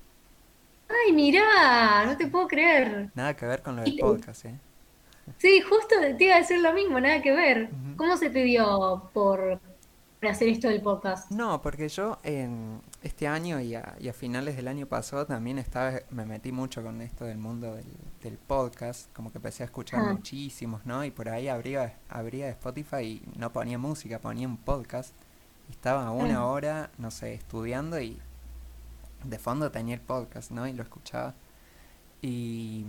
Ay, 0.89 1.12
mirá, 1.12 2.05
no 2.07 2.16
te 2.16 2.26
puedo 2.26 2.49
creer. 2.49 3.11
Nada 3.14 3.36
que 3.36 3.47
ver 3.47 3.62
con 3.62 3.76
lo 3.76 3.82
del 3.82 3.97
podcast, 3.99 4.47
¿eh? 4.47 4.59
Sí, 5.36 5.61
justo 5.61 5.95
te 6.16 6.24
iba 6.24 6.36
a 6.36 6.39
decir 6.39 6.59
lo 6.61 6.72
mismo, 6.72 6.99
nada 7.01 7.20
que 7.20 7.32
ver. 7.32 7.68
¿Cómo 7.97 8.16
se 8.16 8.30
te 8.30 8.43
dio 8.45 9.11
por, 9.12 9.61
por 10.20 10.28
hacer 10.28 10.49
esto 10.49 10.68
del 10.68 10.80
podcast? 10.80 11.30
No, 11.30 11.61
porque 11.61 11.89
yo 11.89 12.18
en 12.22 12.80
este 13.03 13.28
año 13.28 13.61
y 13.61 13.74
a, 13.74 13.95
y 14.01 14.09
a 14.09 14.14
finales 14.14 14.57
del 14.57 14.68
año 14.68 14.86
pasado 14.86 15.26
también 15.26 15.59
estaba, 15.59 16.01
me 16.11 16.24
metí 16.24 16.51
mucho 16.51 16.82
con 16.82 17.03
esto 17.03 17.26
del 17.26 17.36
mundo 17.39 17.74
del, 17.74 17.86
del 18.22 18.39
podcast, 18.39 19.12
como 19.14 19.30
que 19.30 19.39
empecé 19.39 19.64
a 19.64 19.66
escuchar 19.66 20.01
Ah, 20.01 20.12
muchísimos, 20.12 20.86
¿no? 20.86 21.05
Y 21.05 21.11
por 21.11 21.28
ahí 21.28 21.49
abría, 21.49 21.99
abría 22.09 22.49
Spotify 22.49 23.03
y 23.03 23.22
no 23.36 23.53
ponía 23.53 23.76
música, 23.76 24.18
ponía 24.18 24.49
un 24.49 24.57
podcast. 24.57 25.12
Y 25.68 25.72
estaba 25.72 26.11
una 26.11 26.39
ah, 26.39 26.47
hora, 26.47 26.91
no 26.97 27.11
sé, 27.11 27.34
estudiando 27.34 28.01
y 28.01 28.18
de 29.24 29.38
fondo 29.38 29.70
tenía 29.70 29.94
el 29.94 30.00
podcast, 30.00 30.50
¿no? 30.50 30.66
Y 30.66 30.72
lo 30.72 30.82
escuchaba. 30.82 31.34
Y, 32.22 32.86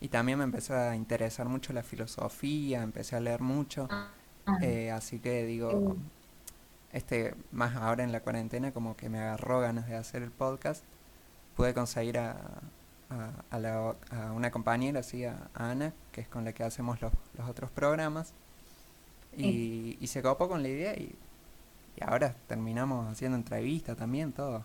y 0.00 0.08
también 0.08 0.38
me 0.38 0.44
empezó 0.44 0.74
a 0.76 0.96
interesar 0.96 1.48
mucho 1.48 1.72
la 1.72 1.82
filosofía, 1.82 2.82
empecé 2.82 3.16
a 3.16 3.20
leer 3.20 3.40
mucho. 3.42 3.88
ah, 3.90 4.08
ah, 4.46 4.58
eh, 4.62 4.90
así 4.90 5.18
que 5.20 5.44
digo, 5.44 5.96
este, 6.92 7.34
más 7.52 7.76
ahora 7.76 8.04
en 8.04 8.12
la 8.12 8.20
cuarentena, 8.20 8.72
como 8.72 8.96
que 8.96 9.08
me 9.08 9.18
agarró 9.18 9.60
ganas 9.60 9.86
de 9.88 9.96
hacer 9.96 10.22
el 10.22 10.30
podcast. 10.30 10.84
Pude 11.56 11.74
conseguir 11.74 12.18
a, 12.18 12.32
a, 13.10 13.30
a 13.50 13.58
la- 13.58 13.96
a 14.10 14.32
una 14.32 14.50
compañera, 14.50 15.00
así, 15.00 15.24
a, 15.24 15.50
Ana, 15.54 15.92
que 16.12 16.22
es 16.22 16.28
con 16.28 16.44
la 16.44 16.52
que 16.52 16.64
hacemos 16.64 17.00
los, 17.02 17.12
los 17.38 17.48
otros 17.48 17.70
programas. 17.70 18.34
Y, 19.36 19.98
y 20.00 20.06
se 20.08 20.22
copó 20.22 20.48
con 20.48 20.62
la 20.62 20.68
idea 20.68 20.94
y, 20.94 21.14
y 21.96 22.04
ahora 22.04 22.34
terminamos 22.48 23.10
haciendo 23.10 23.36
entrevista 23.36 23.94
también, 23.96 24.32
todo. 24.32 24.64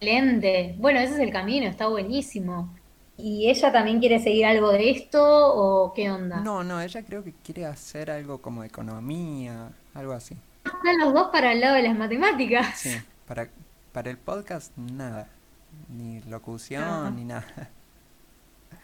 Excelente. 0.00 0.76
Bueno, 0.78 1.00
ese 1.00 1.14
es 1.14 1.20
el 1.20 1.30
camino, 1.32 1.66
está 1.68 1.88
buenísimo. 1.88 2.74
¿Y 3.16 3.48
ella 3.50 3.72
también 3.72 4.00
quiere 4.00 4.18
seguir 4.20 4.46
algo 4.46 4.70
de 4.72 4.90
esto 4.90 5.20
o 5.22 5.92
qué 5.94 6.10
onda? 6.10 6.46
No, 6.46 6.62
no, 6.64 6.80
ella 6.82 7.02
creo 7.04 7.22
que 7.24 7.32
quiere 7.32 7.64
hacer 7.66 8.10
algo 8.10 8.42
como 8.42 8.60
de 8.62 8.68
economía, 8.68 9.72
algo 9.94 10.12
así. 10.12 10.36
Están 10.66 10.98
los 10.98 11.14
dos 11.14 11.28
para 11.32 11.52
el 11.52 11.60
lado 11.60 11.76
de 11.76 11.82
las 11.84 11.96
matemáticas. 11.96 12.66
Sí, 12.72 13.02
para, 13.26 13.50
para 13.92 14.10
el 14.10 14.18
podcast 14.18 14.76
nada, 14.76 15.28
ni 15.88 16.20
locución, 16.22 16.84
Ah, 16.86 17.14
ni 17.14 17.24
nada. 17.24 17.70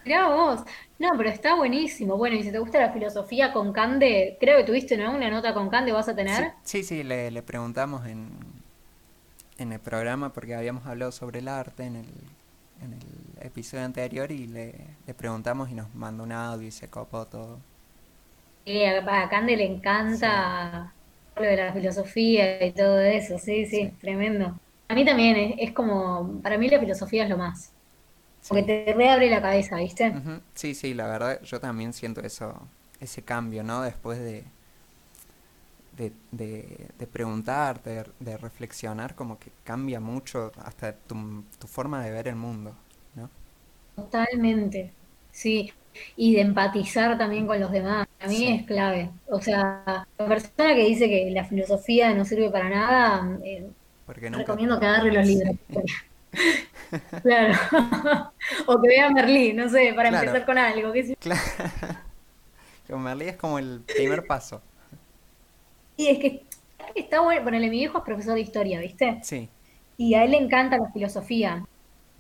mirá 0.05 0.29
vos. 0.29 0.61
No, 0.99 1.09
pero 1.17 1.29
está 1.31 1.55
buenísimo. 1.57 2.17
Bueno, 2.17 2.37
y 2.37 2.43
si 2.43 2.53
te 2.53 2.59
gusta 2.59 2.81
la 2.81 2.93
filosofía 2.93 3.53
con 3.53 3.73
Cande, 3.73 4.37
creo 4.41 4.59
que 4.59 4.65
tuviste, 4.65 4.97
¿no? 4.97 5.15
Una 5.15 5.31
nota 5.31 5.55
con 5.55 5.69
Cande, 5.71 5.93
¿vas 5.93 6.09
a 6.09 6.17
Sí, 6.25 6.45
tener? 6.45 6.55
sí, 6.63 6.83
sí, 6.85 7.03
le, 7.03 7.31
le 7.31 7.43
preguntamos 7.43 8.07
en, 8.07 8.60
en 9.61 9.73
el 9.73 9.81
programa 9.81 10.33
porque 10.33 10.55
habíamos 10.55 10.87
hablado 10.87 11.13
sobre 11.13 11.41
el 11.41 11.49
arte 11.49 11.85
en 11.85 11.97
el, 11.97 12.07
en 12.83 12.95
el 12.95 13.47
episodio 13.47 13.85
anterior 13.85 14.33
y 14.33 14.47
le, 14.47 14.99
le 15.07 15.15
preguntamos 15.15 15.71
y 15.71 15.75
nos 15.75 15.95
mandó 15.95 16.25
un 16.25 16.33
audio 16.33 16.69
y 16.69 16.73
se 16.73 16.89
copó 16.91 17.27
todo. 17.29 17.61
Sí, 18.65 18.85
a, 18.85 19.29
Cande 19.29 19.57
le 19.57 19.65
Sí, 20.13 20.45
encanta 20.45 20.95
lo 21.37 21.43
de 21.45 21.57
la 21.57 21.73
filosofía 21.73 22.65
y 22.67 22.73
todo 22.75 23.01
eso. 23.01 23.39
Sí, 23.39 23.67
sí, 23.67 23.67
sí, 23.67 23.97
tremendo. 24.01 24.61
A 24.89 24.95
mí 24.95 25.05
también 25.05 25.37
es, 25.37 25.55
es 25.59 25.73
como, 25.75 26.41
para 26.43 26.59
mí 26.59 26.69
la 26.69 26.79
filosofía 26.81 27.25
es 27.25 27.31
lo 27.31 27.39
más. 27.39 27.75
Porque 28.49 28.63
sí. 28.63 28.87
te 28.87 28.95
reabre 28.95 29.31
la 29.31 29.43
cabeza, 29.43 29.77
¿viste? 29.79 30.23
Sí, 30.55 30.75
sí, 30.75 30.95
la 30.95 31.07
verdad 31.09 31.41
yo 31.43 31.61
también 31.61 31.93
siento 31.93 32.21
eso, 32.21 32.69
ese 33.01 33.23
cambio, 33.25 33.63
¿no? 33.63 33.83
Después 33.83 34.19
de, 34.19 34.45
de, 36.01 36.13
de, 36.33 36.91
de 36.99 37.07
preguntarte, 37.07 37.91
de, 37.91 38.05
de 38.21 38.37
reflexionar, 38.39 39.15
como 39.15 39.39
que 39.39 39.53
cambia 39.65 40.01
mucho 40.01 40.53
hasta 40.65 40.97
tu, 40.97 41.45
tu 41.59 41.67
forma 41.69 42.03
de 42.05 42.11
ver 42.13 42.29
el 42.29 42.37
mundo, 42.37 42.77
¿no? 43.15 43.31
Totalmente. 43.97 44.97
Sí. 45.31 45.73
Y 46.17 46.35
de 46.35 46.43
empatizar 46.43 47.19
también 47.19 47.47
con 47.47 47.61
los 47.61 47.71
demás. 47.73 48.07
A 48.21 48.29
mí 48.29 48.37
Sí, 48.37 48.49
es 48.49 48.67
clave. 48.67 49.11
O 49.27 49.41
sea, 49.41 50.07
la 50.19 50.29
persona 50.29 50.75
que 50.75 50.85
dice 50.87 51.09
que 51.09 51.31
la 51.31 51.45
filosofía 51.45 52.15
no 52.15 52.25
sirve 52.25 52.51
para 52.51 52.69
nada, 52.71 53.39
eh, 53.45 53.73
nunca... 54.31 54.39
recomiendo 54.39 54.79
que 54.81 54.87
agarre 54.87 55.13
los 55.13 55.27
libros. 55.27 55.57
Sí, 56.33 56.67
Claro. 57.23 57.55
O 58.67 58.81
que 58.81 58.89
vea 58.89 59.11
Merlí, 59.11 59.53
no 59.53 59.69
sé, 59.69 59.93
para 59.95 60.11
claro, 60.11 60.31
empezar 60.31 60.45
con 60.47 60.59
algo. 60.59 60.93
qué 60.93 61.05
sé 61.05 61.17
claro. 61.19 61.43
Merlí 62.99 63.29
es 63.29 63.37
como 63.37 63.59
el 63.59 63.85
primer 63.95 64.27
paso. 64.27 64.63
Y 66.01 66.09
es 66.09 66.19
que 66.19 66.43
está 66.95 67.21
bueno. 67.21 67.45
Ponele, 67.45 67.69
mi 67.69 67.79
viejo 67.79 67.99
es 67.99 68.05
profesor 68.05 68.35
de 68.35 68.41
historia, 68.41 68.81
¿viste? 68.81 69.19
Sí. 69.23 69.49
Y 69.99 70.15
a 70.15 70.25
él 70.25 70.31
le 70.31 70.39
encanta 70.39 70.79
la 70.79 70.91
filosofía. 70.91 71.65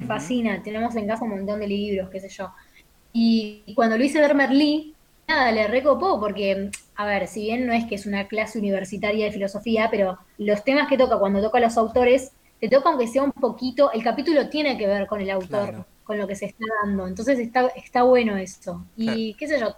Fascina. 0.07 0.63
Tenemos 0.63 0.95
en 0.97 1.07
casa 1.07 1.25
un 1.25 1.31
montón 1.31 1.61
de 1.61 1.67
libros, 1.67 2.11
qué 2.11 2.21
sé 2.21 2.29
yo. 2.29 2.51
Y 3.13 3.73
cuando 3.75 3.97
lo 3.97 4.05
hice 4.05 4.21
ver 4.21 4.35
Merlí, 4.35 4.95
nada, 5.27 5.51
le 5.53 5.67
recopó 5.67 6.21
porque, 6.21 6.71
a 6.97 7.07
ver, 7.07 7.27
si 7.27 7.43
bien 7.43 7.67
no 7.67 7.73
es 7.73 7.87
que 7.87 7.95
es 7.95 8.05
una 8.07 8.29
clase 8.29 8.59
universitaria 8.59 9.25
de 9.27 9.33
filosofía, 9.33 9.89
pero 9.91 10.19
los 10.39 10.63
temas 10.63 10.89
que 10.89 10.99
toca 10.99 11.19
cuando 11.19 11.41
toca 11.41 11.59
a 11.59 11.63
los 11.63 11.77
autores, 11.79 12.33
te 12.61 12.69
toca 12.69 12.91
aunque 12.91 13.07
sea 13.09 13.23
un 13.23 13.33
poquito, 13.33 13.91
el 13.93 14.03
capítulo 14.05 14.49
tiene 14.51 14.77
que 14.77 14.87
ver 14.87 15.07
con 15.07 15.21
el 15.23 15.31
autor, 15.31 15.69
Claro, 15.71 15.87
con 16.05 16.19
lo 16.19 16.27
que 16.27 16.37
se 16.37 16.47
está 16.47 16.65
dando. 16.85 17.07
Entonces 17.07 17.39
está, 17.39 17.69
está 17.69 18.03
bueno 18.03 18.37
eso. 18.37 18.85
claro. 18.97 19.19
Y 19.19 19.35
qué 19.35 19.49
sé 19.49 19.59
yo, 19.59 19.75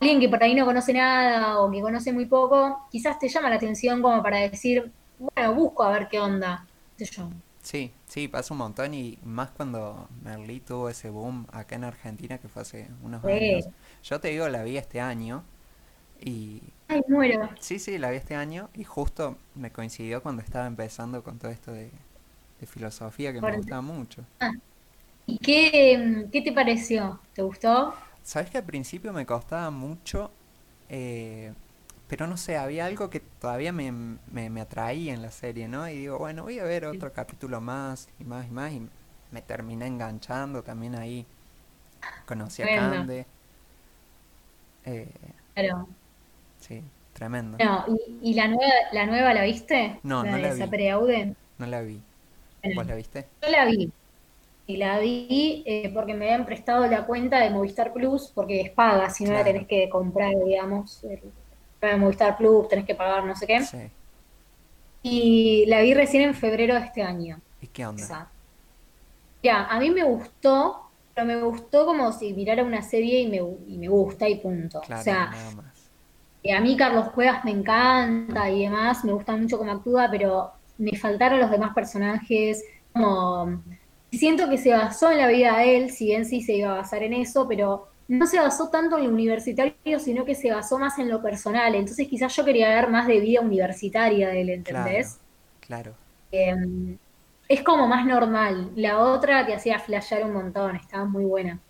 alguien 0.00 0.20
que 0.20 0.28
por 0.28 0.42
ahí 0.42 0.54
no 0.54 0.64
conoce 0.66 0.92
nada 0.92 1.60
o 1.60 1.70
que 1.70 1.80
conoce 1.80 2.12
muy 2.12 2.26
poco, 2.26 2.86
quizás 2.90 3.18
te 3.18 3.28
llama 3.28 3.50
la 3.50 3.56
atención 3.56 4.02
como 4.02 4.22
para 4.22 4.38
decir, 4.40 4.92
bueno, 5.18 5.54
busco 5.54 5.82
a 5.84 5.90
ver 5.92 6.08
qué 6.08 6.20
onda, 6.20 6.70
yo. 6.98 7.30
Sí, 7.62 7.92
sí, 8.06 8.28
pasa 8.28 8.54
un 8.54 8.58
montón 8.58 8.94
y 8.94 9.18
más 9.24 9.50
cuando 9.50 10.08
Merlí 10.22 10.60
tuvo 10.60 10.88
ese 10.88 11.10
boom 11.10 11.46
acá 11.52 11.74
en 11.74 11.84
Argentina 11.84 12.38
que 12.38 12.48
fue 12.48 12.62
hace 12.62 12.88
unos 13.02 13.24
años. 13.24 13.68
Yo 14.04 14.20
te 14.20 14.28
digo, 14.28 14.48
la 14.48 14.62
vi 14.62 14.76
este 14.78 15.00
año 15.00 15.42
y 16.20 16.62
Ay, 16.88 17.02
muero. 17.08 17.48
sí, 17.60 17.78
sí, 17.78 17.98
la 17.98 18.10
vi 18.10 18.18
este 18.18 18.36
año 18.36 18.70
y 18.74 18.84
justo 18.84 19.38
me 19.54 19.72
coincidió 19.72 20.22
cuando 20.22 20.42
estaba 20.42 20.66
empezando 20.66 21.24
con 21.24 21.38
todo 21.38 21.50
esto 21.52 21.72
de, 21.72 21.90
de 22.60 22.66
filosofía 22.66 23.32
que 23.32 23.42
me 23.42 23.52
gustaba 23.52 23.82
mucho. 23.82 24.24
Ah, 24.40 24.50
¿Y 25.26 25.38
qué, 25.40 26.28
qué 26.32 26.42
te 26.42 26.52
pareció? 26.52 27.22
¿Te 27.34 27.42
gustó? 27.42 27.94
Sabes 28.26 28.50
que 28.50 28.58
al 28.58 28.64
principio 28.66 29.12
me 29.12 29.24
costaba 29.26 29.70
mucho, 29.70 30.32
eh, 30.88 31.54
pero 32.08 32.26
no 32.26 32.36
sé, 32.36 32.56
había 32.56 32.86
algo 32.86 33.10
que 33.10 33.20
todavía 33.20 33.72
me, 33.72 33.92
me, 33.92 34.50
me 34.50 34.60
atraía 34.62 35.14
en 35.14 35.22
la 35.22 35.30
serie, 35.30 35.68
¿no? 35.68 35.88
Y 35.88 35.98
digo, 35.98 36.18
bueno, 36.18 36.44
voy 36.44 36.58
a 36.58 36.64
ver 36.64 36.86
otro 36.86 37.12
capítulo 37.12 37.60
más 37.60 38.08
y 38.18 38.24
más 38.24 38.46
y 38.48 38.50
más 38.50 38.72
y 38.72 38.88
me 39.30 39.42
terminé 39.42 39.86
enganchando 39.86 40.62
también 40.64 40.96
ahí. 40.96 41.26
Conocí 42.26 42.62
a 42.62 42.66
Tremendo. 42.66 42.72
Cande, 42.72 43.26
eh, 44.84 45.12
Claro. 45.54 45.96
sí, 46.58 46.82
tremendo. 47.12 47.62
No, 47.62 47.84
¿y, 47.88 48.30
y 48.32 48.34
la 48.34 48.48
nueva, 48.48 48.72
la 48.92 49.06
nueva 49.06 49.34
la 49.34 49.42
viste? 49.44 50.02
No, 50.02 50.24
La 50.24 50.32
no 50.32 50.38
de 50.38 50.38
la 50.38 50.54
vi, 50.54 50.58
Sapere 50.58 50.90
Aude. 50.90 51.36
no 51.58 51.66
la 51.66 51.82
vi. 51.82 52.02
Bueno, 52.62 52.82
¿Vos 52.82 52.86
la 52.86 52.94
viste? 52.96 53.28
yo 53.42 53.48
la 53.50 53.64
vi. 53.66 53.92
Y 54.66 54.76
la 54.78 54.98
vi 54.98 55.62
eh, 55.66 55.90
porque 55.94 56.14
me 56.14 56.26
habían 56.26 56.44
prestado 56.46 56.86
la 56.86 57.06
cuenta 57.06 57.38
de 57.40 57.50
Movistar 57.50 57.92
Plus, 57.92 58.32
porque 58.34 58.60
es 58.60 58.70
paga, 58.72 59.10
si 59.10 59.24
no 59.24 59.32
la 59.32 59.44
tenés 59.44 59.66
que 59.66 59.88
comprar, 59.88 60.32
digamos, 60.44 61.04
el, 61.04 61.32
de 61.80 61.96
Movistar 61.96 62.36
Plus, 62.36 62.68
tenés 62.68 62.84
que 62.86 62.94
pagar 62.96 63.24
no 63.24 63.36
sé 63.36 63.46
qué. 63.46 63.68
sí. 63.70 63.90
Y 65.02 65.64
la 65.68 65.80
vi 65.82 65.94
recién 65.94 66.22
en 66.24 66.34
febrero 66.34 66.74
de 66.74 66.80
este 66.80 67.02
año. 67.02 67.40
¿Y 67.60 67.68
qué 67.68 67.86
onda? 67.86 68.06
Esa. 68.06 68.32
Ya, 69.42 69.64
a 69.66 69.78
mí 69.80 69.90
me 69.90 70.02
gustó, 70.04 70.90
pero 71.14 71.26
me 71.26 71.42
gustó 71.42 71.86
como 71.86 72.12
si 72.12 72.32
mirara 72.34 72.64
una 72.64 72.82
serie 72.82 73.20
y 73.20 73.28
me, 73.28 73.36
y 73.38 73.78
me 73.78 73.88
gusta 73.88 74.28
y 74.28 74.40
punto. 74.40 74.80
O 74.80 74.86
Claro, 74.86 75.02
sea, 75.02 75.30
nada 75.30 75.50
más. 75.50 75.90
a 76.54 76.60
mí 76.60 76.76
Carlos 76.76 77.10
Cuevas 77.10 77.44
me 77.44 77.50
encanta 77.50 78.50
y 78.50 78.62
demás, 78.62 79.04
me 79.04 79.12
gusta 79.12 79.36
mucho 79.36 79.58
cómo 79.58 79.72
actúa, 79.72 80.08
pero 80.10 80.52
me 80.78 80.96
faltaron 80.96 81.40
los 81.40 81.50
demás 81.50 81.74
personajes, 81.74 82.62
como 82.92 83.62
siento 84.16 84.48
que 84.48 84.58
se 84.58 84.72
basó 84.72 85.10
en 85.10 85.18
la 85.18 85.28
vida 85.28 85.58
de 85.58 85.76
él, 85.76 85.90
si 85.90 86.06
bien 86.06 86.24
sí 86.24 86.42
se 86.42 86.54
iba 86.54 86.72
a 86.72 86.76
basar 86.76 87.02
en 87.02 87.12
eso, 87.12 87.46
pero 87.48 87.88
no 88.08 88.26
se 88.26 88.38
basó 88.38 88.68
tanto 88.68 88.98
en 88.98 89.04
lo 89.04 89.10
universitario, 89.10 89.98
sino 89.98 90.24
que 90.24 90.34
se 90.34 90.52
basó 90.52 90.78
más 90.78 90.98
en 90.98 91.08
lo 91.08 91.22
personal. 91.22 91.74
Entonces 91.74 92.06
quizás 92.08 92.34
yo 92.36 92.44
quería 92.44 92.68
ver 92.68 92.88
más 92.88 93.06
de 93.06 93.20
vida 93.20 93.40
universitaria 93.40 94.28
de 94.28 94.40
él, 94.40 94.50
¿entendés? 94.50 95.18
claro. 95.60 95.94
Eh, 96.32 96.54
es 97.48 97.62
como 97.62 97.86
más 97.86 98.04
normal. 98.04 98.70
La 98.74 98.98
otra 98.98 99.46
te 99.46 99.54
hacía 99.54 99.78
flashear 99.78 100.24
un 100.24 100.32
montón, 100.32 100.76
estaba 100.76 101.04
muy 101.04 101.24
buena. 101.24 101.60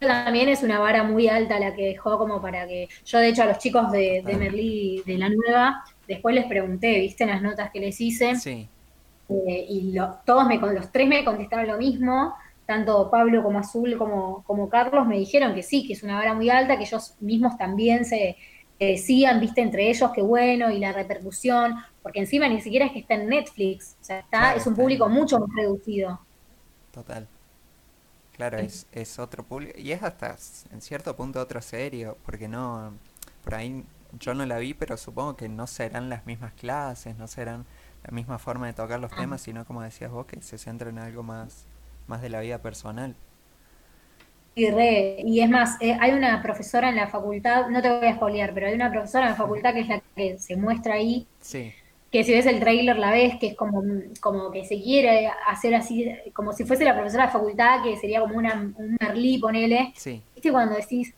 También 0.00 0.48
es 0.48 0.64
una 0.64 0.80
vara 0.80 1.04
muy 1.04 1.28
alta 1.28 1.60
la 1.60 1.74
que 1.74 1.86
dejó 1.86 2.18
como 2.18 2.42
para 2.42 2.66
que... 2.66 2.88
Yo 3.04 3.18
de 3.18 3.28
hecho 3.28 3.44
a 3.44 3.46
los 3.46 3.58
chicos 3.58 3.92
de, 3.92 4.22
de. 4.24 4.36
Merlí 4.36 5.00
de 5.06 5.16
la 5.16 5.28
nueva, 5.28 5.84
después 6.08 6.34
les 6.34 6.46
pregunté, 6.46 6.98
¿viste 6.98 7.24
las 7.24 7.40
notas 7.40 7.70
que 7.70 7.78
les 7.78 8.00
hice? 8.00 8.34
Sí, 8.34 8.68
eh, 9.28 9.66
y 9.68 9.96
todos 10.24 10.46
me, 10.46 10.58
los 10.58 10.90
tres 10.90 11.08
me 11.08 11.24
contestaron 11.24 11.66
lo 11.66 11.78
mismo, 11.78 12.34
tanto 12.66 13.10
Pablo 13.10 13.42
como 13.42 13.58
Azul 13.58 13.96
como, 13.96 14.42
como 14.44 14.68
Carlos 14.68 15.06
me 15.06 15.18
dijeron 15.18 15.54
que 15.54 15.62
sí, 15.62 15.86
que 15.86 15.94
es 15.94 16.02
una 16.02 16.16
vara 16.16 16.34
muy 16.34 16.50
alta, 16.50 16.76
que 16.76 16.84
ellos 16.84 17.14
mismos 17.20 17.56
también 17.56 18.04
se 18.04 18.36
decían, 18.78 19.40
viste, 19.40 19.60
entre 19.60 19.88
ellos 19.88 20.10
que 20.12 20.22
bueno, 20.22 20.70
y 20.70 20.78
la 20.78 20.92
repercusión, 20.92 21.76
porque 22.02 22.20
encima 22.20 22.48
ni 22.48 22.60
siquiera 22.60 22.86
es 22.86 22.92
que 22.92 23.00
está 23.00 23.14
en 23.14 23.28
Netflix, 23.28 23.96
o 24.00 24.04
sea, 24.04 24.18
está, 24.20 24.54
es 24.54 24.66
un 24.66 24.74
público 24.74 25.08
mucho 25.08 25.38
más 25.38 25.48
reducido. 25.54 26.20
Total. 26.90 27.28
Claro, 28.32 28.58
es, 28.58 28.86
es 28.92 29.18
otro 29.18 29.44
público, 29.44 29.78
y 29.78 29.92
es 29.92 30.02
hasta 30.02 30.36
en 30.72 30.80
cierto 30.80 31.14
punto 31.14 31.40
otro 31.40 31.60
serio, 31.62 32.16
porque 32.24 32.48
no, 32.48 32.92
por 33.44 33.54
ahí 33.54 33.84
yo 34.18 34.34
no 34.34 34.44
la 34.46 34.58
vi, 34.58 34.74
pero 34.74 34.96
supongo 34.96 35.36
que 35.36 35.48
no 35.48 35.66
serán 35.66 36.08
las 36.08 36.26
mismas 36.26 36.52
clases, 36.54 37.16
no 37.16 37.28
serán 37.28 37.66
la 38.04 38.10
misma 38.10 38.38
forma 38.38 38.66
de 38.66 38.72
tocar 38.72 39.00
los 39.00 39.12
temas, 39.12 39.42
sino 39.42 39.64
como 39.64 39.82
decías 39.82 40.10
vos, 40.10 40.26
que 40.26 40.40
se 40.42 40.58
centra 40.58 40.90
en 40.90 40.98
algo 40.98 41.22
más, 41.22 41.66
más 42.06 42.20
de 42.22 42.28
la 42.30 42.40
vida 42.40 42.58
personal. 42.58 43.14
Y, 44.54 44.66
y 44.66 45.40
es 45.40 45.48
más, 45.48 45.80
eh, 45.80 45.96
hay 45.98 46.12
una 46.12 46.42
profesora 46.42 46.90
en 46.90 46.96
la 46.96 47.08
facultad, 47.08 47.68
no 47.68 47.80
te 47.80 47.88
voy 47.88 48.06
a 48.06 48.10
espolear, 48.10 48.52
pero 48.52 48.66
hay 48.66 48.74
una 48.74 48.90
profesora 48.90 49.26
en 49.26 49.30
la 49.30 49.36
facultad 49.36 49.72
que 49.72 49.80
es 49.80 49.88
la 49.88 50.02
que 50.14 50.38
se 50.38 50.56
muestra 50.56 50.94
ahí, 50.94 51.26
sí. 51.40 51.72
que 52.10 52.22
si 52.22 52.32
ves 52.32 52.44
el 52.46 52.60
trailer 52.60 52.98
la 52.98 53.12
ves, 53.12 53.36
que 53.40 53.48
es 53.48 53.56
como, 53.56 53.82
como 54.20 54.50
que 54.50 54.64
se 54.66 54.82
quiere 54.82 55.28
hacer 55.46 55.74
así, 55.74 56.06
como 56.34 56.52
si 56.52 56.64
fuese 56.66 56.84
la 56.84 56.94
profesora 56.94 57.26
de 57.26 57.32
facultad, 57.32 57.82
que 57.82 57.96
sería 57.96 58.20
como 58.20 58.36
una, 58.36 58.54
un 58.76 58.96
Merlí, 59.00 59.38
ponele. 59.38 59.92
Sí. 59.96 60.22
¿Viste 60.34 60.52
cuando 60.52 60.74
decís, 60.76 61.14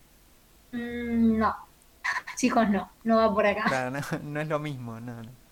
mm, 0.72 1.38
no, 1.38 1.56
chicos, 2.36 2.68
no, 2.70 2.90
no 3.04 3.16
va 3.16 3.34
por 3.34 3.46
acá? 3.46 3.64
Claro, 3.64 3.98
no, 4.22 4.40
es 4.40 4.48
lo 4.48 4.58
mismo, 4.60 5.00
no, 5.00 5.22
no. 5.22 5.43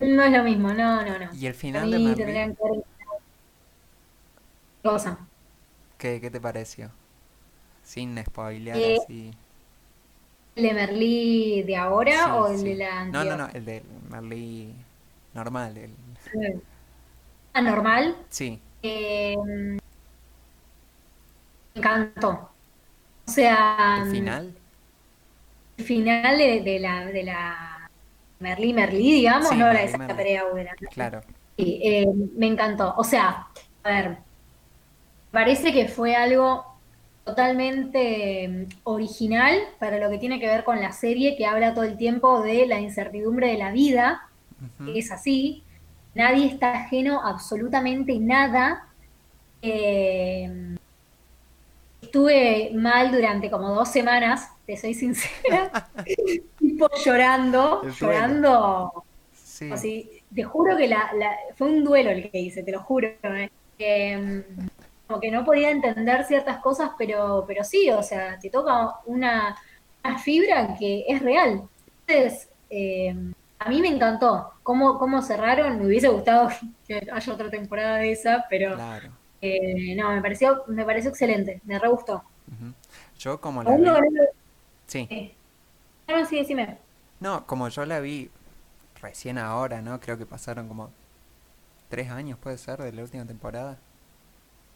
No 0.00 0.22
es 0.22 0.32
lo 0.32 0.42
mismo, 0.42 0.72
no, 0.72 1.04
no, 1.04 1.18
no. 1.18 1.34
¿Y 1.34 1.46
el 1.46 1.54
final 1.54 1.90
de 1.90 1.98
Merlí? 1.98 2.82
Cosa. 4.82 5.18
¿Qué, 5.98 6.20
¿Qué 6.20 6.30
te 6.30 6.40
pareció? 6.40 6.90
Sin 7.82 8.22
spoilear 8.24 8.78
eh, 8.78 8.98
así. 9.02 9.30
¿El 10.56 10.62
de 10.62 10.72
Merlí 10.72 11.62
de 11.64 11.76
ahora 11.76 12.36
o 12.36 12.48
el 12.48 12.64
de 12.64 12.74
la 12.76 13.00
anterior? 13.02 13.36
No, 13.36 13.36
no, 13.36 13.46
no, 13.46 13.52
el 13.52 13.64
de 13.64 13.82
Merlí 14.08 14.74
normal. 15.34 15.76
El... 15.76 15.92
¿Ah, 17.52 17.60
normal? 17.60 18.16
Sí. 18.30 18.60
Eh, 18.82 19.36
me 19.36 19.80
encantó. 21.74 22.50
O 23.26 23.30
sea... 23.30 24.02
¿El 24.04 24.10
final? 24.10 24.54
El 25.76 25.84
final 25.84 26.38
de, 26.38 26.78
la, 26.80 27.04
de 27.06 27.22
la 27.22 27.69
Merlí 28.40 28.72
Merlí, 28.72 29.12
digamos, 29.12 29.54
no 29.56 29.66
la 29.66 29.80
de 29.80 29.84
esa 29.84 29.98
Perea 29.98 30.44
Claro. 30.90 31.20
Sí, 31.56 31.80
eh, 31.82 32.06
me 32.36 32.46
encantó. 32.46 32.94
O 32.96 33.04
sea, 33.04 33.46
a 33.82 33.88
ver, 33.88 34.18
parece 35.30 35.72
que 35.72 35.88
fue 35.88 36.16
algo 36.16 36.64
totalmente 37.24 38.48
mm, 38.48 38.64
original 38.84 39.58
para 39.78 39.98
lo 39.98 40.10
que 40.10 40.18
tiene 40.18 40.40
que 40.40 40.46
ver 40.46 40.64
con 40.64 40.80
la 40.80 40.92
serie 40.92 41.36
que 41.36 41.46
habla 41.46 41.74
todo 41.74 41.84
el 41.84 41.96
tiempo 41.96 42.42
de 42.42 42.66
la 42.66 42.80
incertidumbre 42.80 43.48
de 43.48 43.58
la 43.58 43.72
vida, 43.72 44.28
que 44.84 44.98
es 44.98 45.10
así, 45.10 45.62
nadie 46.14 46.46
está 46.46 46.72
ajeno 46.72 47.20
a 47.22 47.30
absolutamente 47.30 48.18
nada. 48.18 48.88
Eh, 49.62 50.76
estuve 52.00 52.72
mal 52.74 53.12
durante 53.12 53.50
como 53.50 53.74
dos 53.74 53.88
semanas, 53.90 54.50
te 54.70 54.76
soy 54.76 54.94
sincera, 54.94 55.90
tipo 56.58 56.88
llorando, 57.04 57.82
llorando. 57.98 59.04
Así, 59.72 60.22
te 60.32 60.44
juro 60.44 60.76
que 60.76 60.86
la, 60.86 61.10
fue 61.56 61.68
un 61.68 61.82
duelo 61.82 62.10
el 62.10 62.30
que 62.30 62.38
hice, 62.38 62.62
te 62.62 62.70
lo 62.70 62.80
juro. 62.80 63.08
Eh. 63.24 63.50
Em, 63.78 64.44
como 65.08 65.20
que 65.20 65.30
no 65.32 65.44
podía 65.44 65.70
entender 65.70 66.24
ciertas 66.24 66.58
cosas, 66.58 66.90
pero, 66.96 67.44
pero 67.48 67.64
sí, 67.64 67.90
o 67.90 68.02
sea, 68.02 68.38
te 68.38 68.48
toca 68.48 69.00
una, 69.06 69.56
fibra 70.22 70.76
que 70.78 71.04
es 71.08 71.20
real. 71.20 71.62
Entonces, 72.06 72.48
eh, 72.70 73.12
a 73.58 73.68
mí 73.68 73.80
me 73.80 73.88
encantó 73.88 74.52
cómo, 74.62 75.00
cómo 75.00 75.20
cerraron, 75.20 75.80
me 75.80 75.86
hubiese 75.86 76.08
gustado 76.08 76.48
que 76.86 77.08
haya 77.12 77.32
otra 77.32 77.50
temporada 77.50 77.96
de 77.96 78.12
esa, 78.12 78.46
pero 78.48 78.76
eh, 79.40 79.96
no, 79.96 80.12
me 80.12 80.22
pareció, 80.22 80.62
me 80.68 80.84
pareció 80.84 81.10
excelente, 81.10 81.60
me 81.64 81.76
re 81.76 81.88
gustó. 81.88 82.22
Yo 83.18 83.40
como 83.40 83.62
la 83.62 83.76
vi... 83.76 83.84
Sí. 84.90 85.06
Eh, 85.08 85.32
no, 86.08 86.26
sí, 86.26 86.36
decime. 86.38 86.76
No, 87.20 87.46
como 87.46 87.68
yo 87.68 87.86
la 87.86 88.00
vi 88.00 88.28
recién 89.00 89.38
ahora, 89.38 89.80
¿no? 89.82 90.00
Creo 90.00 90.18
que 90.18 90.26
pasaron 90.26 90.66
como 90.66 90.90
tres 91.88 92.10
años, 92.10 92.36
puede 92.38 92.58
ser, 92.58 92.82
de 92.82 92.92
la 92.92 93.02
última 93.02 93.24
temporada. 93.24 93.78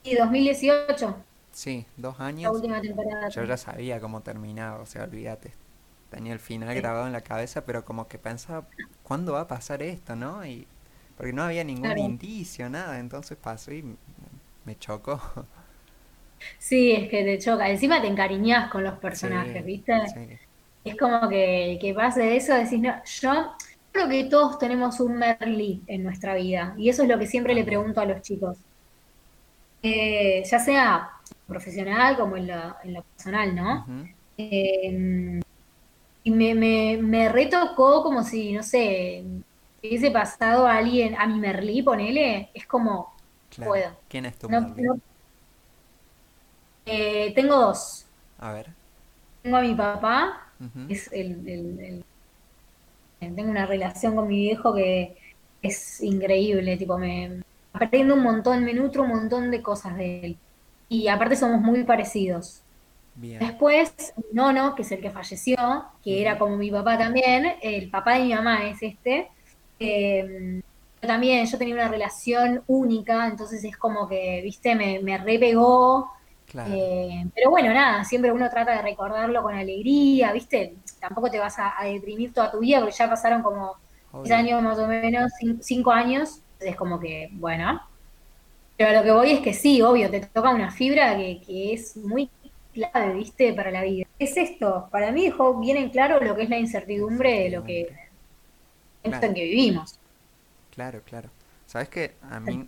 Y 0.04 0.14
2018. 0.14 1.16
Sí, 1.50 1.84
dos 1.96 2.20
años. 2.20 2.44
La 2.44 2.52
última 2.52 2.80
temporada. 2.80 3.28
Yo 3.28 3.42
ya 3.42 3.56
sabía 3.56 4.00
cómo 4.00 4.20
terminaba, 4.20 4.80
o 4.80 4.86
sea, 4.86 5.02
olvídate. 5.02 5.52
Tenía 6.10 6.32
el 6.32 6.38
final 6.38 6.72
grabado 6.76 7.08
en 7.08 7.12
la 7.12 7.22
cabeza, 7.22 7.64
pero 7.64 7.84
como 7.84 8.06
que 8.06 8.18
pensaba, 8.18 8.68
¿cuándo 9.02 9.32
va 9.32 9.40
a 9.40 9.48
pasar 9.48 9.82
esto, 9.82 10.14
no? 10.14 10.46
Y 10.46 10.68
porque 11.16 11.32
no 11.32 11.42
había 11.42 11.64
ningún 11.64 11.98
indicio, 11.98 12.70
nada, 12.70 13.00
entonces 13.00 13.36
pasó 13.36 13.72
y 13.72 13.96
me 14.64 14.78
chocó. 14.78 15.20
Sí, 16.59 16.92
es 16.92 17.09
que 17.09 17.24
te 17.24 17.38
choca. 17.38 17.68
Encima 17.68 18.01
te 18.01 18.09
encariñas 18.09 18.70
con 18.70 18.84
los 18.84 18.99
personajes, 18.99 19.64
¿viste? 19.64 19.95
Es 20.84 20.97
como 20.97 21.28
que, 21.28 21.78
que 21.80 21.95
pase 21.95 22.36
eso, 22.36 22.55
decís, 22.55 22.80
no, 22.80 22.95
yo 23.05 23.55
creo 23.92 24.09
que 24.09 24.24
todos 24.24 24.59
tenemos 24.59 25.01
un 25.01 25.16
Merly 25.16 25.82
en 25.86 26.03
nuestra 26.03 26.34
vida. 26.34 26.74
Y 26.76 26.88
eso 26.88 27.03
es 27.03 27.09
lo 27.09 27.18
que 27.18 27.26
siempre 27.26 27.55
le 27.55 27.64
pregunto 27.64 28.01
a 28.01 28.07
los 28.07 28.22
chicos. 28.22 28.59
Eh, 29.82 30.42
ya 30.45 30.59
sea 30.59 31.11
profesional 31.47 32.16
como 32.16 32.36
en 32.36 32.49
lo, 32.49 32.76
en 32.82 33.03
personal, 33.16 33.55
¿no? 33.55 33.86
Eh, 34.36 35.40
y 36.24 36.30
me, 36.30 36.55
me, 36.55 36.99
me, 37.01 37.28
retocó 37.28 38.03
como 38.03 38.24
si, 38.24 38.53
no 38.53 38.62
sé, 38.62 39.22
hubiese 39.82 40.11
pasado 40.11 40.66
a 40.66 40.78
alguien, 40.78 41.14
a 41.16 41.26
mi 41.26 41.38
Merlí, 41.38 41.82
ponele, 41.82 42.49
es 42.55 42.66
como, 42.66 43.12
puedo. 43.57 43.90
¿Quién 44.09 44.24
es 44.24 44.38
tu 44.38 44.49
eh, 46.87 47.32
tengo 47.35 47.57
dos. 47.57 48.07
A 48.39 48.53
ver. 48.53 48.66
Tengo 49.43 49.57
a 49.59 49.62
mi 49.62 49.74
papá, 49.74 50.49
es 50.89 51.12
el, 51.12 52.03
tengo 53.20 53.51
una 53.51 53.66
relación 53.66 54.14
con 54.14 54.28
mi 54.28 54.37
viejo 54.37 54.74
que 54.74 55.16
es 55.62 56.03
increíble, 56.03 56.76
tipo, 56.76 56.99
me, 56.99 57.43
aprendiendo 57.72 58.14
un 58.14 58.22
montón, 58.22 58.64
me 58.64 58.72
nutro 58.72 59.03
un 59.03 59.11
montón 59.11 59.51
de 59.51 59.62
cosas 59.62 59.97
de 59.97 60.20
él. 60.20 60.37
Y 60.89 61.09
aparte 61.09 61.37
somos 61.37 61.61
muy 61.61 61.85
parecidos. 61.85 62.62
Después, 63.16 63.95
Nono, 64.32 64.74
que 64.74 64.82
es 64.82 64.91
el 64.93 65.01
que 65.01 65.11
falleció, 65.11 65.85
que 66.03 66.20
era 66.20 66.37
como 66.37 66.57
mi 66.57 66.70
papá 66.70 66.99
también, 66.99 67.55
el 67.62 67.89
papá 67.89 68.14
de 68.14 68.24
mi 68.24 68.35
mamá 68.35 68.66
es 68.68 68.82
este. 68.82 69.28
Eh, 69.78 70.61
también 71.01 71.47
yo 71.47 71.59
tenía 71.59 71.74
una 71.74 71.89
relación 71.89 72.62
única, 72.66 73.26
entonces 73.28 73.62
es 73.62 73.76
como 73.76 74.09
que, 74.09 74.41
viste, 74.43 74.74
me, 74.74 75.01
me 75.01 75.18
repegó. 75.18 76.11
Eh, 76.68 77.26
pero 77.34 77.50
bueno, 77.50 77.72
nada, 77.72 78.05
siempre 78.05 78.32
uno 78.32 78.48
trata 78.48 78.76
de 78.76 78.82
recordarlo 78.82 79.42
con 79.42 79.55
alegría, 79.55 80.32
viste, 80.32 80.76
tampoco 81.00 81.30
te 81.30 81.38
vas 81.38 81.57
a, 81.59 81.74
deprimir 81.84 82.32
toda 82.32 82.50
tu 82.50 82.61
vida, 82.61 82.78
porque 82.80 82.94
ya 82.94 83.09
pasaron 83.09 83.42
como 83.42 83.76
10 84.22 84.30
años 84.30 84.62
más 84.62 84.78
o 84.78 84.86
menos, 84.86 85.32
5 85.61 85.90
años, 85.90 86.40
es 86.61 86.76
como 86.76 87.00
que, 87.00 87.28
bueno. 87.32 87.80
Pero 88.76 88.92
lo 88.92 89.02
que 89.02 89.11
voy 89.12 89.30
es 89.32 89.40
que 89.40 89.52
sí, 89.55 89.82
obvio, 89.82 90.11
te 90.11 90.20
toca 90.20 90.50
una 90.50 90.70
fibra 90.70 91.16
que, 91.16 91.72
es 91.72 91.96
muy 91.96 92.30
clave, 92.72 93.14
¿viste? 93.14 93.52
Para 93.52 93.70
la 93.70 93.82
vida. 93.82 94.07
Es 94.18 94.36
esto, 94.36 94.88
para 94.90 95.12
mí 95.12 95.24
dejó 95.24 95.59
bien 95.59 95.76
en 95.76 95.90
claro 95.90 96.20
lo 96.20 96.36
que 96.36 96.42
es 96.42 96.50
la 96.50 96.59
incertidumbre 96.59 97.44
de 97.44 97.50
lo 97.50 97.64
que, 97.64 97.94
en 99.02 99.34
que 99.34 99.44
vivimos. 99.44 99.98
Claro, 100.70 101.00
claro. 101.05 101.30
¿Sabes 101.66 101.88
que 101.88 102.12
A 102.30 102.40
mí 102.40 102.66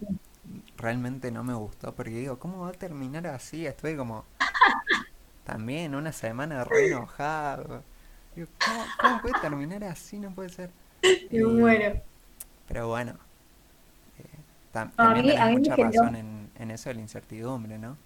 realmente 0.77 1.31
no 1.31 1.43
me 1.45 1.55
gustó 1.55 1.95
porque 1.95 2.13
digo, 2.13 2.39
¿cómo 2.39 2.61
va 2.61 2.69
a 2.69 2.73
terminar 2.73 3.27
así? 3.27 3.67
Estoy 3.67 3.97
como 3.97 4.25
también 5.45 5.95
una 5.95 6.13
semana 6.13 6.65
re 6.65 6.89
enojado. 6.89 7.83
Digo, 8.35 8.49
¿cómo, 9.01 9.23
puede 9.23 9.41
terminar 9.41 9.85
así? 9.85 10.19
No 10.19 10.31
puede 10.31 10.51
ser. 10.51 10.71
Y, 11.31 11.41
bueno. 11.43 12.01
Pero 12.69 12.89
bueno, 12.89 13.15
también 14.73 15.39
a 15.39 15.51
mucha 15.51 15.77
razón 15.77 16.51
en, 16.59 16.71
eso 16.71 16.91
de 16.91 16.97
la 16.97 17.01
incertidumbre, 17.01 17.79
¿no? 17.79 17.97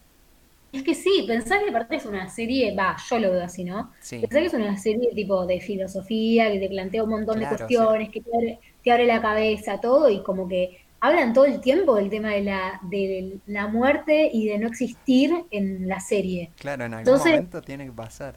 Es 0.72 0.84
que 0.84 0.94
sí, 0.94 1.24
pensar 1.26 1.64
que 1.64 1.70
aparte 1.70 1.96
es 1.96 2.06
una 2.06 2.28
serie, 2.28 2.76
va, 2.76 2.96
yo 3.08 3.18
lo 3.18 3.32
veo 3.32 3.42
así, 3.42 3.64
¿no? 3.64 3.90
Sí. 4.00 4.20
Pensar 4.20 4.40
que 4.40 4.46
es 4.46 4.54
una 4.54 4.76
serie 4.78 5.10
tipo 5.14 5.44
de 5.46 5.60
filosofía, 5.60 6.50
que 6.52 6.60
te 6.60 6.68
plantea 6.68 7.02
un 7.02 7.10
montón 7.10 7.40
de 7.40 7.48
cuestiones, 7.48 8.10
que 8.10 8.20
te 8.20 8.92
abre, 8.92 9.06
la 9.06 9.20
cabeza, 9.20 9.80
todo, 9.80 10.08
y 10.10 10.22
como 10.22 10.46
que 10.46 10.80
hablan 11.00 11.32
todo 11.32 11.46
el 11.46 11.60
tiempo 11.60 11.94
del 11.96 12.10
tema 12.10 12.30
de 12.30 12.42
la, 12.42 12.80
de 12.82 13.40
la 13.46 13.68
muerte 13.68 14.30
y 14.32 14.46
de 14.48 14.58
no 14.58 14.68
existir 14.68 15.32
en 15.50 15.88
la 15.88 16.00
serie. 16.00 16.50
Claro, 16.56 16.84
en 16.84 16.94
algún 16.94 17.18
momento 17.18 17.62
tiene 17.62 17.86
que 17.86 17.92
pasar. 17.92 18.36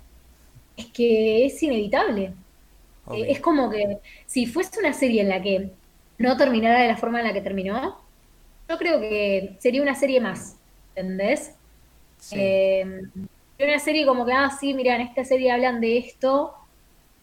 Es 0.75 0.87
que 0.87 1.45
es 1.45 1.61
inevitable. 1.63 2.33
Es 3.11 3.41
como 3.41 3.69
que 3.69 3.99
si 4.25 4.45
fuese 4.47 4.79
una 4.79 4.93
serie 4.93 5.21
en 5.21 5.29
la 5.29 5.41
que 5.41 5.71
no 6.17 6.37
terminara 6.37 6.81
de 6.81 6.87
la 6.87 6.97
forma 6.97 7.19
en 7.19 7.27
la 7.27 7.33
que 7.33 7.41
terminó, 7.41 7.97
yo 8.69 8.77
creo 8.77 8.99
que 9.01 9.57
sería 9.59 9.81
una 9.81 9.95
serie 9.95 10.21
más, 10.21 10.57
¿entendés? 10.95 11.55
Sí, 12.17 12.35
Eh, 12.37 12.85
una 13.59 13.79
serie 13.79 14.05
como 14.05 14.25
que, 14.25 14.33
ah, 14.33 14.49
sí, 14.59 14.73
mira, 14.73 14.95
en 14.95 15.01
esta 15.01 15.25
serie 15.25 15.51
hablan 15.51 15.81
de 15.81 15.97
esto, 15.97 16.53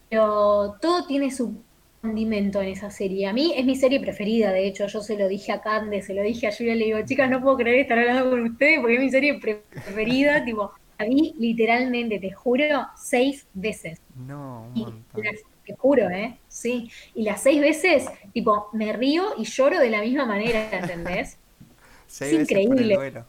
pero 0.09 0.79
todo 0.81 1.07
tiene 1.07 1.31
su 1.31 1.65
condimento 2.01 2.61
en 2.63 2.69
esa 2.69 2.91
serie. 2.91 3.27
A 3.27 3.33
mí 3.33 3.53
es 3.57 3.65
mi 3.65 3.77
serie 3.77 4.01
preferida, 4.01 4.53
de 4.53 4.67
hecho, 4.67 4.87
yo 4.87 5.01
se 5.03 5.19
lo 5.19 5.29
dije 5.29 5.53
a 5.53 5.61
Cande, 5.61 6.03
se 6.03 6.15
lo 6.15 6.23
dije 6.23 6.47
a 6.49 6.53
Julia, 6.57 6.75
le 6.75 6.87
digo, 6.87 6.99
chicas, 7.05 7.31
no 7.31 7.41
puedo 7.43 7.57
creer 7.59 7.81
estar 7.81 7.99
hablando 7.99 8.31
con 8.31 8.43
ustedes 8.43 8.81
porque 8.81 8.95
es 8.97 9.01
mi 9.01 9.11
serie 9.11 9.39
pre- 9.39 9.63
preferida, 9.71 10.45
tipo, 10.45 10.73
la 10.99 11.05
vi 11.07 11.35
literalmente, 11.39 12.19
te 12.19 12.33
juro, 12.33 12.87
seis 12.97 13.47
veces. 13.55 14.01
no, 14.15 14.67
un 14.75 14.77
Y 14.77 14.81
montón. 14.83 15.25
las- 15.25 15.43
te 15.67 15.75
juro, 15.77 16.09
¿eh? 16.11 16.37
Sí. 16.49 16.91
Y 17.15 17.23
las 17.23 17.43
seis 17.43 17.61
veces, 17.61 18.07
tipo, 18.33 18.69
me 18.73 18.93
río 18.93 19.35
y 19.39 19.45
lloro 19.45 19.79
de 19.79 19.91
la 19.91 20.01
misma 20.01 20.25
manera, 20.27 20.69
¿entendés? 20.73 21.37
Seis 22.07 22.33
es 22.33 22.39
veces 22.39 22.67
por 22.67 22.79
el 22.79 22.91
increíble. 22.91 22.95
duelo. 22.97 23.27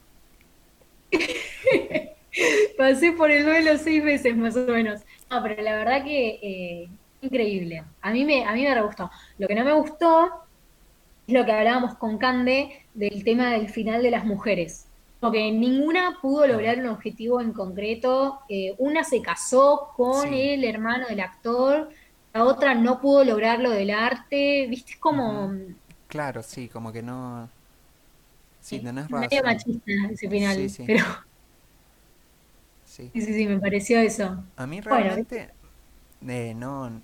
Pasé 2.77 3.11
por 3.11 3.29
el 3.29 3.43
duelo 3.45 3.77
seis 3.77 4.03
veces 4.03 4.35
más 4.35 4.55
o 4.55 4.65
menos. 4.65 5.01
No, 5.29 5.43
pero 5.43 5.61
la 5.61 5.75
verdad 5.75 6.03
que 6.03 6.39
eh, 6.41 6.89
increíble. 7.21 7.83
A 8.01 8.11
mí 8.11 8.25
me, 8.25 8.45
a 8.45 8.53
mí 8.53 8.63
me 8.63 8.73
re 8.75 8.81
gustó. 8.81 9.09
Lo 9.37 9.47
que 9.47 9.55
no 9.55 9.63
me 9.63 9.73
gustó 9.73 10.31
es 11.27 11.33
lo 11.35 11.45
que 11.45 11.51
hablábamos 11.51 11.95
con 11.97 12.17
Cande 12.17 12.87
del 12.93 13.23
tema 13.23 13.51
del 13.51 13.69
final 13.69 14.03
de 14.03 14.11
las 14.11 14.25
mujeres. 14.25 14.87
Porque 15.19 15.51
ninguna 15.51 16.17
pudo 16.21 16.47
lograr 16.47 16.79
un 16.79 16.87
objetivo 16.87 17.41
en 17.41 17.53
concreto. 17.53 18.39
Eh, 18.49 18.75
una 18.79 19.03
se 19.03 19.21
casó 19.21 19.89
con 19.95 20.29
Sí. 20.29 20.41
el 20.51 20.63
hermano 20.65 21.07
del 21.07 21.19
actor, 21.19 21.89
la 22.33 22.43
otra 22.45 22.73
no 22.75 22.99
pudo 23.01 23.23
lograr 23.23 23.59
lo 23.59 23.69
del 23.71 23.91
arte. 23.91 24.67
¿Viste? 24.69 24.93
Es 24.93 24.99
como 24.99 25.45
Ujú. 25.45 25.75
Claro, 26.07 26.43
sí, 26.43 26.67
como 26.69 26.91
que 26.91 27.01
no. 27.03 27.49
Sí, 28.59 28.77
eh, 28.77 28.81
tenés 28.81 29.09
medio 29.09 29.41
razón. 29.41 29.43
machista 29.43 29.91
ese 30.11 30.29
final. 30.29 30.55
Sí, 30.55 30.69
sí, 30.69 30.83
Pero 30.85 31.05
sí. 32.85 33.09
sí, 33.13 33.21
sí, 33.21 33.33
sí, 33.33 33.47
me 33.47 33.59
pareció 33.59 33.99
eso. 33.99 34.43
A 34.55 34.67
mí 34.67 34.81
Bueno, 34.89 35.15
realmente 35.15 35.49
eh, 36.27 36.53
no, 36.55 37.01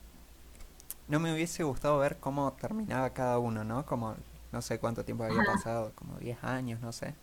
no 1.07 1.19
me 1.19 1.33
hubiese 1.33 1.63
gustado 1.63 1.99
ver 1.99 2.17
cómo 2.19 2.53
terminaba 2.53 3.11
cada 3.13 3.39
uno, 3.39 3.63
¿no? 3.63 3.85
Como 3.85 4.15
no 4.51 4.61
sé 4.61 4.79
cuánto 4.79 5.05
tiempo 5.05 5.23
había 5.23 5.43
ajá, 5.43 5.43
pasado, 5.45 5.91
como 5.95 6.17
10 6.19 6.43
años, 6.43 6.81
no 6.81 6.91
sé. 6.91 7.15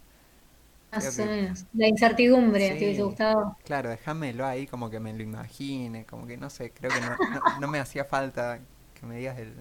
Más 0.95 1.09
o 1.09 1.13
menos. 1.13 1.67
La 1.73 1.89
incertidumbre, 1.89 2.77
¿te 2.77 2.85
hubiese 2.87 3.03
gustado? 3.03 3.57
claro, 3.65 3.91
déjamelo 3.91 4.47
ahí 4.47 4.67
como 4.67 4.91
que 4.91 5.01
me 5.01 5.13
lo 5.13 5.23
imagine, 5.23 6.05
como 6.07 6.27
que 6.27 6.37
no 6.37 6.51
sé, 6.51 6.73
creo 6.73 6.93
que 6.93 7.01
no, 7.01 7.19
no, 7.27 7.43
no 7.57 7.69
me 7.69 7.79
hacía 7.81 8.05
falta 8.05 8.61
que 8.99 9.07
me 9.07 9.17
digas 9.17 9.39
el, 9.39 9.55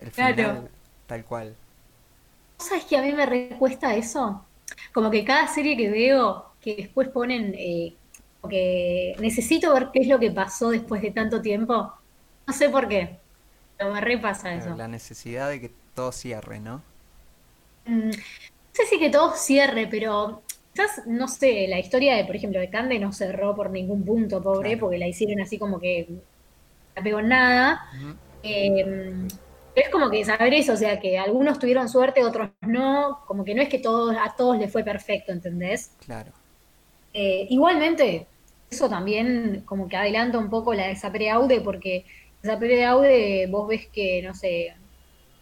el 0.00 0.10
Claro. 0.14 0.68
final 0.70 0.70
tal 1.06 1.24
cual. 1.24 1.56
¿Sabes 2.58 2.84
que 2.84 2.96
a 2.96 3.02
mí 3.02 3.12
me 3.12 3.26
recuesta 3.26 3.94
eso? 3.96 4.50
Como 4.92 5.10
que 5.10 5.24
cada 5.24 5.48
serie 5.48 5.76
que 5.76 5.90
veo, 5.90 6.56
que 6.60 6.76
después 6.76 7.08
ponen, 7.08 7.54
eh, 7.56 7.98
como 8.40 8.50
que 8.50 9.14
necesito 9.20 9.72
ver 9.74 9.90
qué 9.92 10.00
es 10.00 10.08
lo 10.08 10.18
que 10.20 10.30
pasó 10.30 10.70
después 10.70 11.02
de 11.02 11.10
tanto 11.12 11.42
tiempo. 11.42 11.92
No 12.46 12.52
sé 12.54 12.68
por 12.70 12.86
qué, 12.88 13.20
pero 13.76 13.92
me 13.92 14.00
repasa 14.00 14.54
eso. 14.54 14.76
la 14.76 14.88
necesidad 14.88 15.50
de 15.50 15.60
que 15.60 15.68
todo 15.94 16.12
cierre, 16.12 16.60
¿no? 16.60 16.82
Mm, 17.84 18.10
no 18.10 18.12
sé 18.72 18.86
si 18.86 18.98
que 18.98 19.10
todo 19.10 19.34
cierre, 19.36 19.88
pero 19.88 20.44
quizás, 20.72 21.02
no 21.06 21.28
sé, 21.28 21.66
la 21.68 21.78
historia 21.80 22.16
de, 22.16 22.24
por 22.24 22.36
ejemplo, 22.36 22.60
de 22.60 22.70
Cande 22.70 22.98
no 22.98 23.12
cerró 23.12 23.54
por 23.54 23.70
ningún 23.70 24.04
punto, 24.04 24.42
pobre, 24.42 24.76
Claro. 24.76 24.78
porque 24.78 24.98
la 24.98 25.08
hicieron 25.08 25.40
así 25.42 25.58
como 25.58 25.80
que 25.80 26.08
la 26.96 27.02
pegó 27.02 27.20
en 27.20 27.28
nada. 27.28 27.80
Ujú, 27.92 28.16
Eh, 28.42 28.84
es 29.74 29.90
como 29.90 30.10
que 30.10 30.24
saber 30.24 30.54
eso, 30.54 30.74
o 30.74 30.76
sea, 30.76 31.00
que 31.00 31.18
algunos 31.18 31.58
tuvieron 31.58 31.88
suerte, 31.88 32.24
otros 32.24 32.50
no, 32.62 33.20
como 33.26 33.44
que 33.44 33.54
no 33.54 33.62
es 33.62 33.68
que 33.70 33.78
todos, 33.80 34.16
a 34.16 34.34
todos 34.36 34.58
les 34.58 34.72
fue 34.72 34.84
perfecto, 34.84 35.32
¿entendés? 35.32 35.98
Claro, 36.04 36.32
Eh, 37.12 37.46
igualmente, 37.50 38.30
eso 38.70 38.88
también 38.88 39.64
como 39.66 39.88
que 39.88 39.96
adelanta 39.96 40.38
un 40.38 40.48
poco 40.50 40.72
la 40.74 40.86
de 40.88 40.96
Sapere 40.96 41.30
Aude, 42.42 42.60
porque 42.60 42.76
Sapere 42.76 42.84
Aude 42.86 43.46
vos 43.50 43.68
ves 43.68 43.88
que, 43.92 44.22
no 44.22 44.34
sé, 44.34 44.74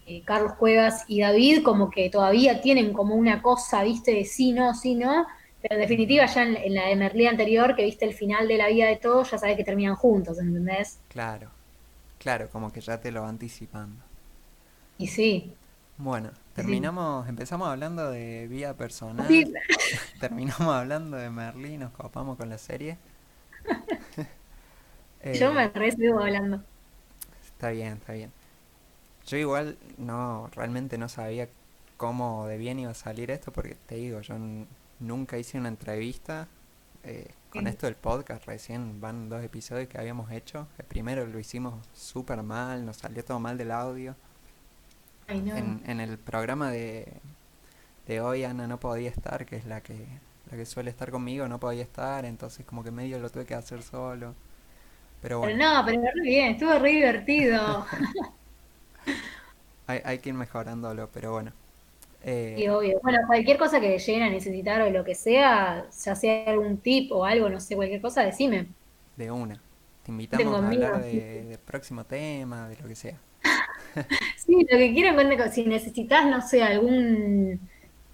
eh, 0.05 0.23
Carlos 0.25 0.53
Cuevas 0.59 1.03
y 1.07 1.21
David 1.21 1.63
como 1.63 1.89
que 1.89 2.09
todavía 2.09 2.61
tienen 2.61 2.93
como 2.93 3.15
una 3.15 3.41
cosa, 3.41 3.83
viste, 3.83 4.13
de 4.13 4.25
sí, 4.25 4.53
no, 4.53 4.73
sí, 4.75 4.95
no, 4.95 5.27
pero 5.61 5.75
en 5.75 5.81
definitiva 5.81 6.25
ya 6.27 6.43
en, 6.43 6.57
en 6.57 6.75
la 6.75 6.87
de 6.87 6.95
Merlí 6.97 7.27
anterior, 7.27 7.75
que 7.75 7.85
viste 7.85 8.05
el 8.05 8.13
final 8.15 8.47
de 8.47 8.57
la 8.57 8.69
vida 8.69 8.87
de 8.87 8.97
todos, 8.97 9.31
ya 9.31 9.37
sabes 9.39 9.57
que 9.57 9.63
terminan 9.63 9.95
juntos, 9.95 10.39
¿entendés? 10.39 11.01
claro, 11.07 11.51
claro, 12.19 12.49
como 12.51 12.71
que 12.73 12.81
ya 12.81 13.01
te 13.01 13.11
lo 13.11 13.23
va 13.23 13.29
anticipando. 13.29 14.03
Y 14.97 15.07
sí, 15.07 15.59
Bueno, 15.97 16.31
sí, 16.55 16.77
sí. 16.77 16.91
terminamos, 16.95 17.27
empezamos 17.29 17.67
hablando 17.67 18.09
de 18.09 18.47
vida 18.47 18.75
Sí, 19.27 19.45
personal, 19.45 19.45
terminamos 20.19 20.67
hablando 20.75 21.17
de 21.17 21.29
Merlí, 21.29 21.77
nos 21.77 21.91
copamos 21.93 22.37
con 22.37 22.49
la 22.49 22.57
serie. 22.57 22.97
Yo 25.31 25.51
me 25.53 25.63
Eh, 25.63 25.69
re 25.69 25.91
sigo 25.91 26.19
hablando. 26.19 26.65
Está 27.61 27.69
bien, 27.71 27.93
está 27.93 28.13
bien. 28.13 28.31
Yo 29.27 29.37
igual 29.37 29.77
no, 29.97 30.49
realmente 30.53 30.97
no 30.97 31.07
sabía 31.09 31.47
cómo 31.97 32.47
de 32.47 32.57
bien 32.57 32.79
iba 32.79 32.91
a 32.91 32.95
salir 32.95 33.29
esto, 33.31 33.51
porque 33.51 33.75
te 33.87 33.95
digo, 33.95 34.21
yo 34.21 34.35
nunca 34.99 35.37
hice 35.37 35.57
una 35.57 35.69
entrevista. 35.69 36.47
eh, 37.03 37.33
con 37.49 37.65
Sí. 37.65 37.69
esto 37.69 37.87
del 37.87 37.95
podcast, 37.95 38.45
recién 38.45 39.01
van 39.01 39.27
dos 39.29 39.43
episodios 39.43 39.87
que 39.89 39.97
habíamos 39.97 40.31
hecho. 40.31 40.67
El 40.77 40.85
primero 40.85 41.25
lo 41.25 41.39
hicimos 41.39 41.73
súper 41.93 42.43
mal, 42.43 42.85
nos 42.85 42.97
salió 42.97 43.25
todo 43.25 43.39
mal 43.39 43.57
del 43.57 43.71
audio. 43.71 44.15
En, 45.27 45.81
en 45.87 45.99
el 45.99 46.17
programa 46.19 46.71
de, 46.71 47.11
de 48.07 48.21
hoy 48.21 48.43
Ana 48.43 48.67
no 48.67 48.79
podía 48.79 49.09
estar, 49.09 49.45
que 49.45 49.55
es 49.57 49.65
la 49.65 49.81
que, 49.81 50.05
la 50.51 50.57
que 50.57 50.65
suele 50.65 50.91
estar 50.91 51.11
conmigo, 51.11 51.47
no 51.47 51.59
podía 51.59 51.83
estar, 51.83 52.25
entonces 52.25 52.65
como 52.65 52.83
que 52.83 52.91
medio 52.91 53.19
lo 53.19 53.29
tuve 53.29 53.45
que 53.45 53.55
hacer 53.55 53.81
solo. 53.83 54.35
Pero 55.21 55.39
Pero 55.39 55.55
bueno, 55.55 55.57
no, 55.57 55.85
pero 55.85 56.01
re 56.01 56.21
bien, 56.23 56.51
estuvo 56.53 56.77
re 56.79 56.89
divertido. 56.91 57.85
hay, 59.87 60.01
hay 60.03 60.19
que 60.19 60.29
ir 60.29 60.35
mejorándolo, 60.35 61.09
pero 61.11 61.31
bueno. 61.33 61.53
Eh, 62.21 62.55
Sí, 62.55 62.67
obvio. 62.67 62.99
Bueno, 63.01 63.19
cualquier 63.27 63.57
cosa 63.57 63.79
que 63.79 63.97
lleguen 63.97 64.23
a 64.23 64.29
necesitar 64.29 64.81
o 64.81 64.89
lo 64.89 65.03
que 65.03 65.15
sea, 65.15 65.89
ya 65.91 66.15
sea 66.15 66.45
algún 66.51 66.81
tip 66.81 67.11
o 67.11 67.25
algo, 67.25 67.49
no 67.49 67.59
sé, 67.59 67.75
cualquier 67.75 68.01
cosa, 68.01 68.23
decime. 68.23 68.75
de 69.15 69.31
una. 69.31 69.55
Te 70.03 70.11
Tengo 70.35 70.57
invitamos 70.57 70.61
a 70.63 70.69
hablar 70.69 70.97
de, 70.97 71.45
del 71.45 71.59
próximo 71.59 72.05
tema, 72.05 72.67
de 72.69 72.75
lo 72.77 72.87
que 72.87 72.95
sea. 72.95 73.21
Sí, 74.35 74.55
lo 74.69 74.77
que 74.77 74.93
quieran, 74.93 75.51
si 75.51 75.65
necesitas, 75.65 76.25
no 76.27 76.41
sé, 76.41 76.63
algún 76.63 77.69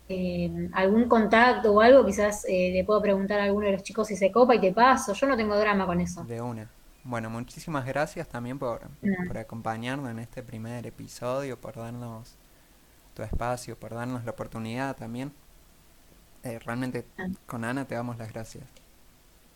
eh, 0.09 0.69
algún 0.73 1.07
contacto 1.09 1.73
o 1.73 1.81
algo, 1.81 2.05
quizás 2.05 2.45
eh, 2.47 2.71
le 2.73 2.83
puedo 2.85 3.01
preguntar 3.01 3.39
a 3.39 3.45
alguno 3.45 3.67
de 3.67 3.73
los 3.73 3.83
chicos 3.83 4.07
si 4.07 4.15
se 4.17 4.31
copa 4.31 4.55
y 4.55 4.61
te 4.61 4.73
paso. 4.73 5.13
Yo 5.13 5.27
no 5.27 5.37
tengo 5.37 5.57
drama 5.57 5.85
con 5.85 6.01
eso. 6.01 6.27
De 6.27 6.41
una. 6.41 6.69
Bueno, 7.07 7.29
muchísimas 7.29 7.85
gracias 7.85 8.27
también 8.27 8.59
por, 8.59 8.81
No. 9.01 9.15
por 9.27 9.37
acompañarnos 9.37 10.11
en 10.11 10.19
este 10.19 10.43
primer 10.43 10.85
episodio, 10.85 11.59
por 11.59 11.75
darnos 11.75 12.37
tu 13.15 13.23
espacio, 13.23 13.79
por 13.79 13.93
darnos 13.93 14.25
la 14.25 14.31
oportunidad 14.31 14.95
también. 14.95 15.31
Eh, 16.43 16.59
realmente 16.59 17.05
con 17.45 17.63
Ana 17.65 17.85
te 17.85 17.95
damos 17.95 18.17
las 18.17 18.31
gracias. 18.33 18.65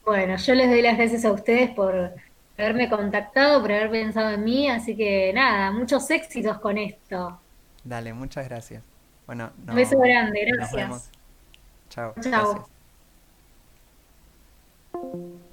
Bueno, 0.06 0.36
yo 0.38 0.56
les 0.56 0.70
doy 0.70 0.82
las 0.82 0.98
gracias 0.98 1.26
a 1.26 1.32
ustedes 1.32 1.70
por 1.72 2.20
haberme 2.58 2.90
contactado, 2.90 3.62
por 3.62 3.72
haber 3.72 3.90
pensado 3.92 4.32
en 4.32 4.44
mí, 4.44 4.70
así 4.70 4.96
que 4.96 5.32
nada, 5.34 5.72
muchos 5.72 6.10
éxitos 6.10 6.60
con 6.60 6.78
esto. 6.78 7.40
Dale, 7.84 8.14
muchas 8.14 8.46
gracias. 8.48 8.84
Bueno, 9.28 9.52
Un 9.68 9.76
beso 9.76 9.96
no, 9.96 10.02
grande, 10.02 10.52
nos 10.58 10.72
vemos. 10.72 11.04
gracias. 11.04 11.12
Chao, 11.90 12.16
Chao. 12.20 12.70
gracias. 14.94 15.51